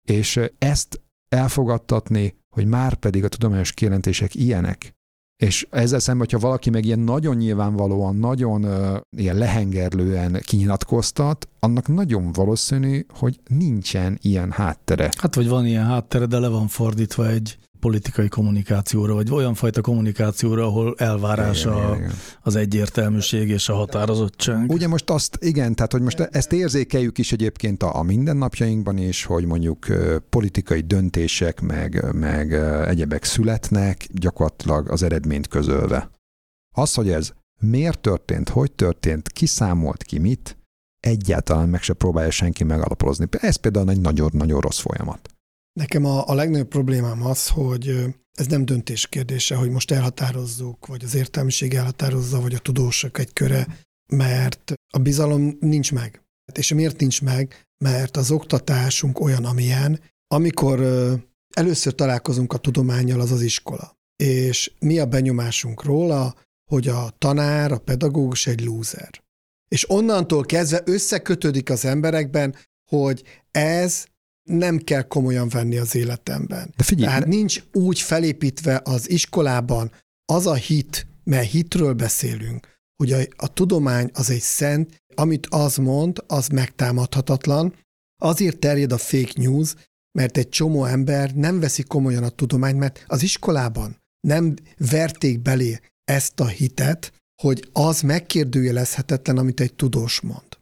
És 0.09 0.41
ezt 0.59 1.01
elfogadtatni, 1.29 2.35
hogy 2.57 2.67
már 2.67 2.95
pedig 2.95 3.25
a 3.25 3.29
tudományos 3.29 3.73
kijelentések 3.73 4.35
ilyenek, 4.35 4.93
És 5.41 5.67
ezzel 5.71 5.99
szemben, 5.99 6.27
hogyha 6.31 6.47
valaki 6.47 6.71
meg 6.71 6.85
ilyen 6.85 6.99
nagyon 6.99 7.37
nyilvánvalóan, 7.37 8.17
nagyon 8.17 8.65
uh, 8.65 8.97
ilyen 9.17 9.37
lehengerlően 9.37 10.41
kinyilatkoztat, 10.45 11.49
annak 11.61 11.89
nagyon 11.89 12.33
valószínű, 12.33 13.07
hogy 13.19 13.41
nincsen 13.47 14.19
ilyen 14.23 14.51
háttere. 14.51 15.11
Hát 15.19 15.35
vagy 15.35 15.49
van 15.49 15.67
ilyen 15.67 15.85
háttere, 15.85 16.27
de 16.27 16.39
le 16.39 16.49
van 16.49 16.69
fordítva 16.69 17.29
egy 17.29 17.59
politikai 17.81 18.29
kommunikációra, 18.29 19.15
vagy 19.15 19.31
olyan 19.31 19.55
fajta 19.55 19.81
kommunikációra, 19.81 20.65
ahol 20.65 20.95
elvárás 20.99 21.61
igen, 21.61 21.75
a, 21.75 21.97
igen. 21.97 22.13
az 22.43 22.57
egyértelműség 22.57 23.49
és 23.49 23.69
a 23.69 23.75
határozottság. 23.75 24.71
Ugye 24.71 24.89
most 24.89 25.11
azt, 25.11 25.39
igen, 25.41 25.75
tehát 25.75 25.93
hogy 25.93 26.03
most 26.03 26.21
ezt 26.21 26.53
érzékeljük 26.53 27.19
is 27.19 27.33
egyébként 27.33 27.83
a, 27.83 27.97
a 27.97 28.03
mindennapjainkban 28.03 28.99
is, 28.99 29.25
hogy 29.25 29.45
mondjuk 29.45 29.87
politikai 30.29 30.81
döntések 30.81 31.61
meg, 31.61 32.05
meg 32.13 32.53
egyebek 32.89 33.25
születnek, 33.25 34.07
gyakorlatilag 34.13 34.91
az 34.91 35.03
eredményt 35.03 35.49
közölve. 35.49 36.11
Az, 36.77 36.95
hogy 36.95 37.11
ez 37.11 37.33
miért 37.61 38.01
történt, 38.01 38.49
hogy 38.49 38.73
történt, 38.73 39.29
ki 39.29 39.47
számolt 39.47 40.03
ki 40.03 40.19
mit, 40.19 40.57
egyáltalán 41.01 41.69
meg 41.69 41.83
se 41.83 41.93
próbálja 41.93 42.31
senki 42.31 42.65
megalapozni. 42.65 43.27
Ez 43.31 43.57
például 43.57 43.91
egy 43.91 44.01
nagyon-nagyon 44.01 44.61
rossz 44.61 44.79
folyamat. 44.79 45.31
Nekem 45.81 46.05
a, 46.05 46.29
a 46.29 46.35
legnagyobb 46.35 46.69
problémám 46.69 47.27
az, 47.27 47.49
hogy 47.49 48.05
ez 48.33 48.47
nem 48.47 48.65
döntés 48.65 49.07
kérdése, 49.07 49.55
hogy 49.55 49.71
most 49.71 49.91
elhatározzuk, 49.91 50.87
vagy 50.87 51.05
az 51.05 51.15
értelmiség 51.15 51.75
elhatározza, 51.75 52.41
vagy 52.41 52.55
a 52.55 52.59
tudósok 52.59 53.19
egy 53.19 53.33
köre, 53.33 53.67
mert 54.13 54.73
a 54.93 54.99
bizalom 54.99 55.57
nincs 55.61 55.93
meg. 55.93 56.23
És 56.55 56.73
miért 56.73 57.01
nincs 57.01 57.23
meg? 57.23 57.67
Mert 57.85 58.17
az 58.17 58.31
oktatásunk 58.31 59.21
olyan, 59.21 59.45
amilyen, 59.45 60.01
amikor 60.27 60.81
először 61.57 61.95
találkozunk 61.95 62.53
a 62.53 62.59
tudományjal, 62.59 63.21
az 63.21 63.31
az 63.31 63.43
iskola. 63.43 63.97
És 64.17 64.73
mi 64.79 64.99
a 64.99 65.07
benyomásunk 65.07 65.85
róla, 65.85 66.35
hogy 66.71 66.89
a 66.89 67.11
tanár, 67.19 67.73
a 67.73 67.79
pedagógus 67.79 68.47
egy 68.47 68.65
lúzer. 68.65 69.11
És 69.69 69.91
onnantól 69.91 70.45
kezdve 70.45 70.83
összekötődik 70.85 71.71
az 71.71 71.85
emberekben, 71.85 72.57
hogy 72.91 73.23
ez 73.51 74.09
nem 74.51 74.79
kell 74.79 75.03
komolyan 75.03 75.49
venni 75.49 75.77
az 75.77 75.95
életemben. 75.95 76.73
De 76.77 76.85
figyelj, 76.85 77.07
Tehát 77.07 77.27
nincs 77.27 77.63
úgy 77.73 78.01
felépítve 78.01 78.81
az 78.85 79.11
iskolában 79.11 79.93
az 80.33 80.47
a 80.47 80.55
hit, 80.55 81.07
mert 81.25 81.51
hitről 81.51 81.93
beszélünk, 81.93 82.69
hogy 82.97 83.13
a, 83.13 83.19
a 83.37 83.53
tudomány 83.53 84.11
az 84.13 84.31
egy 84.31 84.41
szent, 84.41 85.03
amit 85.15 85.47
az 85.47 85.77
mond, 85.77 86.25
az 86.27 86.49
megtámadhatatlan. 86.49 87.75
Azért 88.23 88.59
terjed 88.59 88.93
a 88.93 88.99
fake 88.99 89.33
news, 89.35 89.75
mert 90.19 90.37
egy 90.37 90.49
csomó 90.49 90.85
ember 90.85 91.35
nem 91.35 91.61
veszi 91.61 91.83
komolyan 91.83 92.23
a 92.23 92.29
tudományt, 92.29 92.79
mert 92.79 93.05
az 93.07 93.23
iskolában 93.23 93.97
nem 94.21 94.55
verték 94.77 95.41
belé 95.41 95.81
ezt 96.05 96.41
a 96.41 96.47
hitet, 96.47 97.13
hogy 97.43 97.69
az 97.73 98.01
megkérdőjelezhetetlen, 98.01 99.39
amit 99.39 99.61
egy 99.61 99.75
tudós 99.75 100.21
mond. 100.21 100.60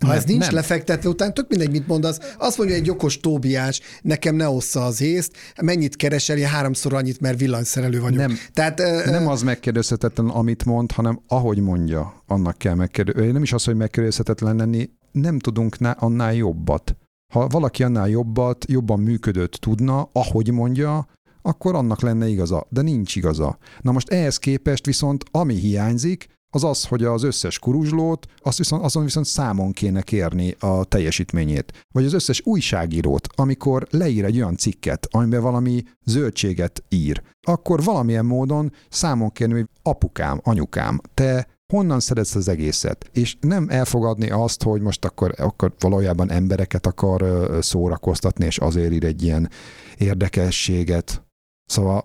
Ha 0.00 0.06
nem, 0.06 0.16
ez 0.16 0.24
nincs 0.24 0.44
nem. 0.44 0.54
lefektetve, 0.54 1.08
utána 1.08 1.32
tök 1.32 1.48
mindegy, 1.48 1.70
mit 1.70 1.86
mondasz. 1.86 2.18
Azt 2.38 2.58
mondja 2.58 2.76
egy 2.76 2.90
okos 2.90 3.20
Tóbiás, 3.20 3.80
nekem 4.02 4.34
ne 4.34 4.48
ossza 4.48 4.84
az 4.84 5.00
észt, 5.00 5.32
mennyit 5.62 5.96
keresel, 5.96 6.36
én 6.38 6.46
háromszor 6.46 6.94
annyit, 6.94 7.20
mert 7.20 7.38
villanyszerelő 7.38 8.00
vagyok. 8.00 8.18
Nem, 8.18 8.38
Tehát, 8.52 8.78
nem 9.04 9.28
az 9.28 9.42
megkérdezhetetlen, 9.42 10.28
amit 10.28 10.64
mond, 10.64 10.92
hanem 10.92 11.20
ahogy 11.26 11.60
mondja, 11.60 12.22
annak 12.26 12.58
kell 12.58 12.74
megkérdőzni. 12.74 13.30
Nem 13.30 13.42
is 13.42 13.52
az, 13.52 13.64
hogy 13.64 13.76
megkérdezhetetlen 13.76 14.56
lenni, 14.56 14.90
nem 15.12 15.38
tudunk 15.38 15.76
annál 15.96 16.34
jobbat. 16.34 16.96
Ha 17.32 17.46
valaki 17.46 17.82
annál 17.82 18.08
jobbat, 18.08 18.64
jobban 18.68 19.00
működött 19.00 19.52
tudna, 19.52 20.08
ahogy 20.12 20.52
mondja, 20.52 21.08
akkor 21.42 21.74
annak 21.74 22.00
lenne 22.00 22.28
igaza, 22.28 22.66
de 22.68 22.82
nincs 22.82 23.16
igaza. 23.16 23.58
Na 23.80 23.92
most 23.92 24.08
ehhez 24.08 24.38
képest 24.38 24.86
viszont 24.86 25.24
ami 25.30 25.54
hiányzik, 25.54 26.26
az 26.50 26.64
az, 26.64 26.84
hogy 26.84 27.04
az 27.04 27.22
összes 27.22 27.58
kuruzslót, 27.58 28.26
azt 28.42 28.58
viszont, 28.58 28.84
azon 28.84 29.04
viszont 29.04 29.26
számon 29.26 29.72
kéne 29.72 30.02
kérni 30.02 30.56
a 30.58 30.84
teljesítményét. 30.84 31.86
Vagy 31.94 32.04
az 32.04 32.12
összes 32.12 32.40
újságírót, 32.44 33.26
amikor 33.34 33.86
leír 33.90 34.24
egy 34.24 34.36
olyan 34.36 34.56
cikket, 34.56 35.06
amiben 35.10 35.42
valami 35.42 35.82
zöldséget 36.04 36.84
ír, 36.88 37.22
akkor 37.46 37.82
valamilyen 37.82 38.24
módon 38.24 38.72
számon 38.88 39.30
kérni, 39.30 39.54
hogy 39.54 39.68
apukám, 39.82 40.40
anyukám, 40.44 41.00
te 41.14 41.48
honnan 41.72 42.00
szedesz 42.00 42.34
az 42.34 42.48
egészet, 42.48 43.10
és 43.12 43.36
nem 43.40 43.66
elfogadni 43.68 44.30
azt, 44.30 44.62
hogy 44.62 44.80
most 44.80 45.04
akkor, 45.04 45.34
akkor 45.36 45.74
valójában 45.78 46.30
embereket 46.30 46.86
akar 46.86 47.50
szórakoztatni, 47.60 48.44
és 48.44 48.58
azért 48.58 48.92
ír 48.92 49.04
egy 49.04 49.22
ilyen 49.22 49.50
érdekességet. 49.98 51.22
Szóval... 51.64 52.04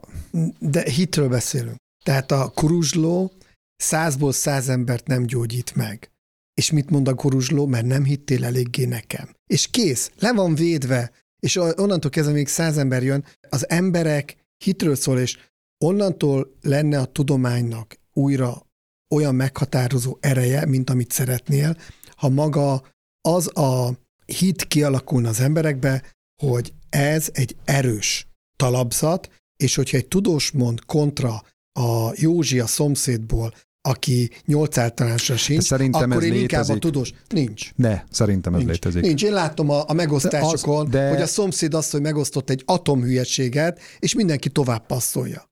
De 0.59 0.89
hitről 0.89 1.29
beszélünk. 1.29 1.75
Tehát 2.05 2.31
a 2.31 2.51
kuruzsló 2.55 3.31
Százból 3.75 4.31
száz 4.31 4.69
embert 4.69 5.07
nem 5.07 5.25
gyógyít 5.25 5.75
meg. 5.75 6.11
És 6.53 6.71
mit 6.71 6.89
mond 6.89 7.07
a 7.07 7.13
guruzsló, 7.13 7.65
mert 7.65 7.85
nem 7.85 8.03
hittél 8.03 8.45
eléggé 8.45 8.85
nekem. 8.85 9.35
És 9.47 9.67
kész, 9.67 10.11
le 10.19 10.33
van 10.33 10.55
védve, 10.55 11.11
és 11.39 11.55
onnantól 11.55 12.11
kezdve 12.11 12.33
még 12.33 12.47
száz 12.47 12.77
ember 12.77 13.03
jön, 13.03 13.25
az 13.49 13.69
emberek 13.69 14.35
hitről 14.63 14.95
szól, 14.95 15.19
és 15.19 15.37
onnantól 15.77 16.57
lenne 16.61 16.99
a 16.99 17.05
tudománynak 17.05 17.99
újra 18.13 18.65
olyan 19.09 19.35
meghatározó 19.35 20.17
ereje, 20.19 20.65
mint 20.65 20.89
amit 20.89 21.11
szeretnél, 21.11 21.77
ha 22.15 22.29
maga 22.29 22.83
az 23.21 23.57
a 23.57 23.99
hit 24.25 24.63
kialakulna 24.63 25.29
az 25.29 25.39
emberekbe, 25.39 26.03
hogy 26.41 26.73
ez 26.89 27.29
egy 27.33 27.55
erős 27.65 28.27
talapzat, 28.55 29.29
és 29.57 29.75
hogyha 29.75 29.97
egy 29.97 30.07
tudós 30.07 30.51
mond 30.51 30.85
kontra 30.85 31.43
a 31.79 32.11
Józsi 32.15 32.59
a 32.59 32.67
szomszédból, 32.67 33.53
aki 33.81 34.29
nyolc 34.45 34.77
általánosra 34.77 35.37
sincs, 35.37 35.63
szerintem 35.63 36.11
akkor 36.11 36.23
ez 36.23 36.29
én 36.29 36.31
létezik. 36.31 36.51
inkább 36.51 36.75
a 36.75 36.79
tudós. 36.79 37.13
Nincs. 37.29 37.71
Ne, 37.75 38.03
szerintem 38.11 38.53
ez 38.53 38.59
nincs. 38.59 38.71
létezik. 38.71 39.01
Nincs. 39.01 39.23
Én 39.23 39.33
látom 39.33 39.69
a, 39.69 39.83
a 39.87 39.93
megosztásokon, 39.93 40.89
de 40.89 40.97
az, 40.97 41.03
de... 41.03 41.09
hogy 41.09 41.21
a 41.21 41.27
szomszéd 41.27 41.73
azt, 41.73 41.91
hogy 41.91 42.01
megosztott 42.01 42.49
egy 42.49 42.63
atomhülyeséget, 42.65 43.79
és 43.99 44.15
mindenki 44.15 44.49
tovább 44.49 44.85
passzolja. 44.85 45.49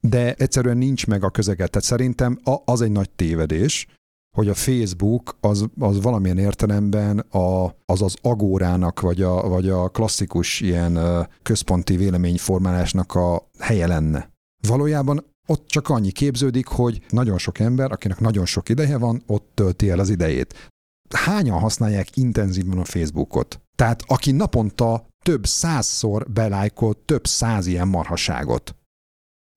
De 0.00 0.34
egyszerűen 0.34 0.76
nincs 0.76 1.06
meg 1.06 1.24
a 1.24 1.30
közeget. 1.30 1.70
Tehát 1.70 1.86
szerintem 1.86 2.40
az 2.64 2.80
egy 2.80 2.92
nagy 2.92 3.10
tévedés, 3.10 3.86
hogy 4.36 4.48
a 4.48 4.54
Facebook 4.54 5.36
az, 5.40 5.66
az 5.78 6.02
valamilyen 6.02 6.38
értelemben 6.38 7.18
a, 7.18 7.64
az 7.84 8.02
az 8.02 8.16
agórának, 8.22 9.00
vagy 9.00 9.22
a, 9.22 9.48
vagy 9.48 9.68
a 9.68 9.88
klasszikus 9.88 10.60
ilyen 10.60 10.98
központi 11.42 11.96
véleményformálásnak 11.96 13.14
a 13.14 13.50
helye 13.58 13.86
lenne. 13.86 14.32
Valójában 14.68 15.24
ott 15.46 15.66
csak 15.66 15.88
annyi 15.88 16.10
képződik, 16.10 16.66
hogy 16.66 17.02
nagyon 17.08 17.38
sok 17.38 17.58
ember, 17.58 17.92
akinek 17.92 18.20
nagyon 18.20 18.46
sok 18.46 18.68
ideje 18.68 18.98
van, 18.98 19.22
ott 19.26 19.50
tölti 19.54 19.90
el 19.90 19.98
az 19.98 20.08
idejét. 20.08 20.70
Hányan 21.14 21.58
használják 21.58 22.16
intenzíven 22.16 22.78
a 22.78 22.84
Facebookot? 22.84 23.60
Tehát 23.76 24.02
aki 24.06 24.32
naponta 24.32 25.06
több 25.24 25.46
százszor 25.46 26.30
belájkolt 26.30 26.98
több 26.98 27.26
száz 27.26 27.66
ilyen 27.66 27.88
marhaságot 27.88 28.76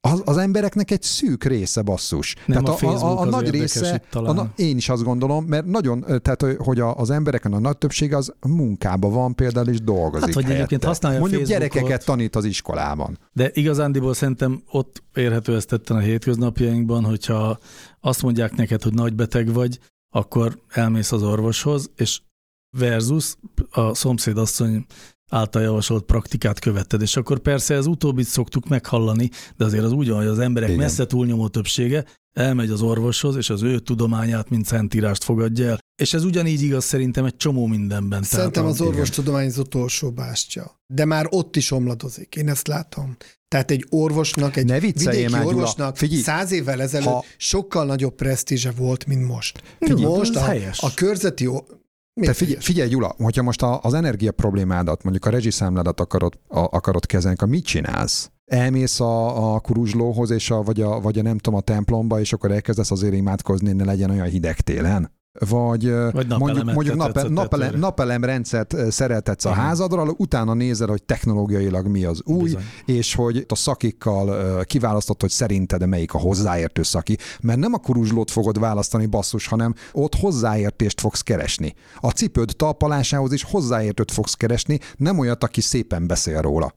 az, 0.02 0.22
az 0.26 0.38
embereknek 0.38 0.92
egy 0.92 1.02
szűk 1.02 1.44
része 1.44 1.82
basszus. 1.82 2.36
Nem 2.46 2.64
tehát 2.64 2.82
a, 2.82 2.88
a, 2.88 3.20
a, 3.20 3.20
a 3.20 3.26
nagy 3.26 3.50
része, 3.50 4.02
a, 4.12 4.46
én 4.56 4.78
is 4.78 4.90
azt 4.90 5.04
gondolom, 5.04 5.46
mert 5.46 5.66
nagyon, 5.66 6.06
tehát 6.22 6.46
hogy 6.58 6.80
a, 6.80 6.96
az 6.96 7.10
embereken 7.10 7.54
a 7.54 7.60
nagy 7.60 7.78
többség 7.78 8.14
az 8.14 8.34
munkában 8.48 9.12
van 9.12 9.36
például, 9.36 9.68
és 9.68 9.82
dolgozik 9.82 10.26
Hát, 10.26 10.44
hogy 10.44 10.54
egyébként 10.54 10.84
használja 10.84 11.20
Mondjuk 11.20 11.42
Facebookot, 11.42 11.72
gyerekeket 11.72 12.06
tanít 12.06 12.36
az 12.36 12.46
iskolában. 12.46 13.18
De 13.34 13.50
igazándiból 13.54 14.14
szerintem 14.14 14.64
ott 14.72 15.04
érhető 15.14 15.56
ezt 15.56 15.68
tetten 15.68 15.98
a 15.98 16.00
hétköznapjainkban, 16.00 17.04
hogyha 17.04 17.58
azt 18.00 18.22
mondják 18.22 18.56
neked, 18.56 18.84
hogy 18.84 18.94
nagy 18.94 19.16
beteg 19.16 19.54
vagy, 19.54 19.80
akkor 20.14 20.60
elmész 20.70 21.12
az 21.12 21.24
orvoshoz, 21.24 21.92
és 21.96 22.22
versus 22.78 23.36
a 23.70 23.94
szomszéd 23.94 24.38
asszony 24.38 24.86
által 25.30 25.62
javasolt 25.62 26.04
praktikát 26.04 26.60
követted, 26.60 27.02
és 27.02 27.16
akkor 27.16 27.40
persze 27.40 27.74
ez 27.76 27.86
utóbbit 27.86 28.26
szoktuk 28.26 28.68
meghallani, 28.68 29.30
de 29.58 29.66
azért 29.66 29.84
az 29.84 29.92
úgy 29.92 30.10
van, 30.10 30.18
hogy 30.18 30.28
az 30.28 30.40
emberek 30.40 30.70
Igen. 30.70 30.82
messze 30.82 31.06
túlnyomó 31.06 31.48
többsége 31.48 32.06
elmegy 32.34 32.70
az 32.70 32.82
orvoshoz, 32.82 33.36
és 33.36 33.50
az 33.50 33.62
ő 33.62 33.80
tudományát, 33.80 34.50
mint 34.50 34.66
szentírást 34.66 35.24
fogadja 35.24 35.68
el. 35.68 35.80
És 36.02 36.14
ez 36.14 36.24
ugyanígy 36.24 36.62
igaz 36.62 36.84
szerintem 36.86 37.26
egy 37.26 37.38
csomó 37.38 37.66
mindenben. 37.66 38.24
Szerintem 38.24 38.64
Tehát, 38.64 38.70
az 38.70 38.82
orvostudomány 38.82 39.46
az 39.46 39.58
utolsó 39.58 40.12
bástya. 40.12 40.82
De 40.94 41.06
már 41.06 41.26
ott 41.30 41.56
is 41.56 41.72
omladozik, 41.72 42.36
én 42.36 42.50
ezt 42.50 42.68
látom. 42.68 43.18
Tehát 43.48 43.72
egy 43.72 43.86
orvosnak, 43.90 44.56
egy 44.56 44.66
ne 44.66 44.80
vidéki 44.80 45.28
már, 45.32 45.46
orvosnak 45.46 45.98
Figyelj, 45.98 46.22
száz 46.22 46.52
évvel 46.52 46.82
ezelőtt 46.82 47.08
ha... 47.08 47.26
sokkal 47.38 47.86
nagyobb 47.86 48.16
presztízse 48.16 48.72
volt, 48.72 49.06
mint 49.06 49.28
most. 49.28 49.64
Figyelj, 49.80 50.04
most 50.04 50.36
a, 50.36 50.44
helyes. 50.44 50.82
a 50.82 50.94
körzeti 50.94 51.50
te 52.22 52.34
figyelj, 52.34 52.60
figyelj, 52.60 52.90
Gyula, 52.90 53.16
hogyha 53.18 53.44
most 53.44 53.62
az 53.82 53.94
energia 53.94 54.32
problémádat, 54.32 55.04
mondjuk 55.04 55.26
a 55.26 55.30
rezsiszámládat 55.30 56.00
akarod, 56.00 56.40
a, 56.48 56.60
akarod 56.60 57.06
kezelni, 57.06 57.38
akkor 57.38 57.50
mit 57.50 57.66
csinálsz? 57.66 58.32
Elmész 58.46 59.00
a, 59.00 59.54
a 59.54 59.60
kuruzslóhoz, 59.60 60.30
és 60.30 60.52
a, 60.52 60.62
vagy, 60.62 60.82
a, 60.82 61.00
vagy 61.00 61.20
a 61.20 61.22
nem 61.22 61.38
tudom, 61.38 61.60
a 61.60 61.62
templomba, 61.62 62.20
és 62.20 62.34
akkor 62.34 62.52
elkezdesz 62.52 62.92
azért 62.92 63.14
imádkozni, 63.14 63.72
ne 63.72 63.84
legyen 63.84 64.10
olyan 64.10 64.28
hideg 64.28 64.60
télen? 64.60 65.17
Vagy, 65.40 65.92
vagy 66.12 66.28
mondjuk, 66.28 66.74
mondjuk 66.74 66.96
nape, 66.96 67.28
napelem, 67.30 67.80
napelemrendszert 67.80 68.92
szereltetsz 68.92 69.46
a 69.46 69.52
házadra, 69.52 70.14
utána 70.18 70.54
nézel, 70.54 70.88
hogy 70.88 71.04
technológiailag 71.04 71.88
mi 71.88 72.04
az 72.04 72.22
új, 72.26 72.44
Bizony. 72.44 72.64
és 72.86 73.16
hogy 73.16 73.46
a 73.48 73.56
szakikkal 73.56 74.64
kiválasztott, 74.64 75.22
hogy 75.22 75.30
szerinted 75.30 75.88
melyik 75.88 76.14
a 76.14 76.18
hozzáértő 76.18 76.84
szaki, 76.84 77.18
mert 77.42 77.60
nem 77.60 77.74
a 77.74 77.78
kuruzslót 77.78 78.32
fogod 78.32 78.60
választani 78.60 79.06
basszus, 79.06 79.48
hanem 79.48 79.74
ott 79.92 80.16
hozzáértést 80.16 81.02
fogsz 81.02 81.22
keresni. 81.22 81.74
A 81.96 82.10
cipőd 82.10 82.52
talpalásához 82.56 83.32
is 83.32 83.44
hozzáértőt 83.44 84.12
fogsz 84.12 84.34
keresni, 84.34 84.80
nem 84.98 85.20
olyat, 85.20 85.44
aki 85.44 85.62
szépen 85.62 86.08
beszél 86.08 86.42
róla. 86.42 86.76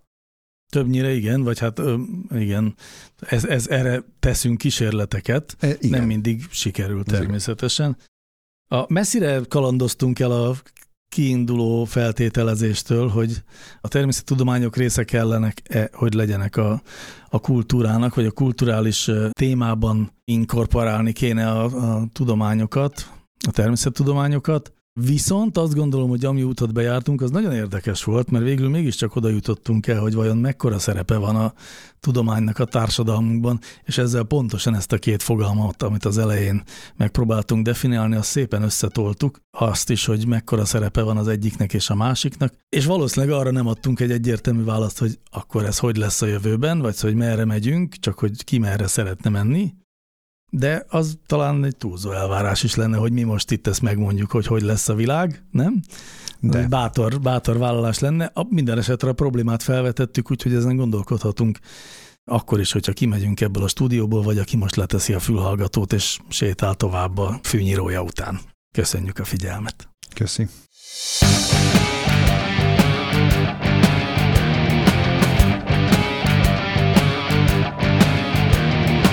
Többnyire 0.70 1.14
igen, 1.14 1.42
vagy 1.42 1.58
hát 1.58 1.78
ö, 1.78 1.96
igen, 2.34 2.74
ez, 3.20 3.44
ez, 3.44 3.68
erre 3.68 4.04
teszünk 4.20 4.58
kísérleteket, 4.58 5.56
e, 5.58 5.68
igen. 5.68 5.98
nem 5.98 6.04
mindig 6.04 6.44
sikerül 6.50 7.04
természetesen. 7.04 7.96
A 8.73 8.85
messzire 8.89 9.41
kalandoztunk 9.49 10.18
el 10.18 10.31
a 10.31 10.55
kiinduló 11.09 11.85
feltételezéstől, 11.85 13.09
hogy 13.09 13.43
a 13.81 13.89
természettudományok 13.89 14.77
része 14.77 15.05
kellenek, 15.05 15.61
-e, 15.64 15.91
hogy 15.93 16.14
legyenek 16.14 16.57
a, 16.57 16.83
a 17.29 17.41
kultúrának, 17.41 18.14
vagy 18.14 18.27
a 18.27 18.31
kulturális 18.31 19.11
témában 19.31 20.12
inkorporálni 20.25 21.12
kéne 21.12 21.51
a, 21.51 21.64
a 21.64 22.07
tudományokat, 22.12 23.11
a 23.49 23.51
természettudományokat. 23.51 24.73
Viszont 25.05 25.59
azt 25.59 25.74
gondolom, 25.74 26.09
hogy 26.09 26.24
ami 26.24 26.42
útot 26.42 26.72
bejártunk, 26.72 27.20
az 27.22 27.30
nagyon 27.30 27.53
érdekes 27.53 28.05
volt, 28.05 28.30
mert 28.30 28.44
végül 28.44 28.68
mégiscsak 28.68 29.16
oda 29.16 29.28
jutottunk 29.28 29.86
el, 29.86 30.01
hogy 30.01 30.14
vajon 30.14 30.36
mekkora 30.36 30.78
szerepe 30.78 31.16
van 31.16 31.36
a 31.36 31.53
tudománynak 32.01 32.59
a 32.59 32.64
társadalmunkban, 32.64 33.59
és 33.84 33.98
ezzel 33.98 34.22
pontosan 34.22 34.74
ezt 34.74 34.92
a 34.92 34.98
két 34.98 35.22
fogalmat, 35.22 35.82
amit 35.82 36.05
az 36.05 36.18
elején 36.18 36.62
megpróbáltunk 36.96 37.64
definiálni, 37.64 38.16
azt 38.16 38.28
szépen 38.28 38.62
összetoltuk, 38.62 39.40
azt 39.51 39.90
is, 39.90 40.05
hogy 40.05 40.26
mekkora 40.26 40.64
szerepe 40.64 41.03
van 41.03 41.16
az 41.16 41.28
egyiknek 41.28 41.74
és 41.74 41.90
a 41.90 41.94
másiknak, 41.94 42.53
és 42.68 42.84
valószínűleg 42.84 43.38
arra 43.38 43.51
nem 43.51 43.66
adtunk 43.66 44.01
egy 44.01 44.11
egyértelmű 44.11 44.64
választ, 44.64 44.98
hogy 44.98 45.18
akkor 45.30 45.64
ez 45.64 45.78
hogy 45.78 45.96
lesz 45.96 46.22
a 46.22 46.26
jövőben, 46.26 46.78
vagy 46.80 47.01
hogy 47.01 47.14
merre 47.14 47.44
megyünk, 47.44 47.94
csak 47.94 48.18
hogy 48.18 48.44
ki 48.44 48.59
merre 48.59 48.86
szeretne 48.86 49.30
menni, 49.30 49.74
de 50.51 50.84
az 50.88 51.18
talán 51.26 51.64
egy 51.64 51.76
túlzó 51.76 52.11
elvárás 52.11 52.62
is 52.62 52.74
lenne, 52.74 52.96
hogy 52.96 53.12
mi 53.12 53.22
most 53.22 53.51
itt 53.51 53.66
ezt 53.66 53.82
megmondjuk, 53.82 54.30
hogy 54.30 54.46
hogy 54.46 54.62
lesz 54.62 54.88
a 54.88 54.94
világ, 54.94 55.44
nem? 55.51 55.80
De. 56.40 56.68
Bátor, 56.68 57.20
bátor 57.20 57.59
vállalás 57.59 57.98
lenne. 57.98 58.30
A, 58.34 58.46
minden 58.48 58.78
esetre 58.78 59.09
a 59.09 59.12
problémát 59.12 59.62
felvetettük, 59.62 60.30
úgyhogy 60.30 60.55
ezen 60.55 60.76
gondolkodhatunk 60.76 61.59
akkor 62.24 62.61
is, 62.61 62.72
hogyha 62.72 62.92
kimegyünk 62.92 63.40
ebből 63.40 63.62
a 63.62 63.68
stúdióból, 63.68 64.22
vagy 64.22 64.38
aki 64.38 64.57
most 64.57 64.76
leteszi 64.76 65.12
a 65.12 65.18
fülhallgatót 65.18 65.92
és 65.92 66.18
sétál 66.28 66.74
tovább 66.74 67.18
a 67.18 67.40
fűnyírója 67.42 68.03
után. 68.03 68.40
Köszönjük 68.72 69.18
a 69.18 69.24
figyelmet. 69.24 69.88
Köszi. 70.14 70.48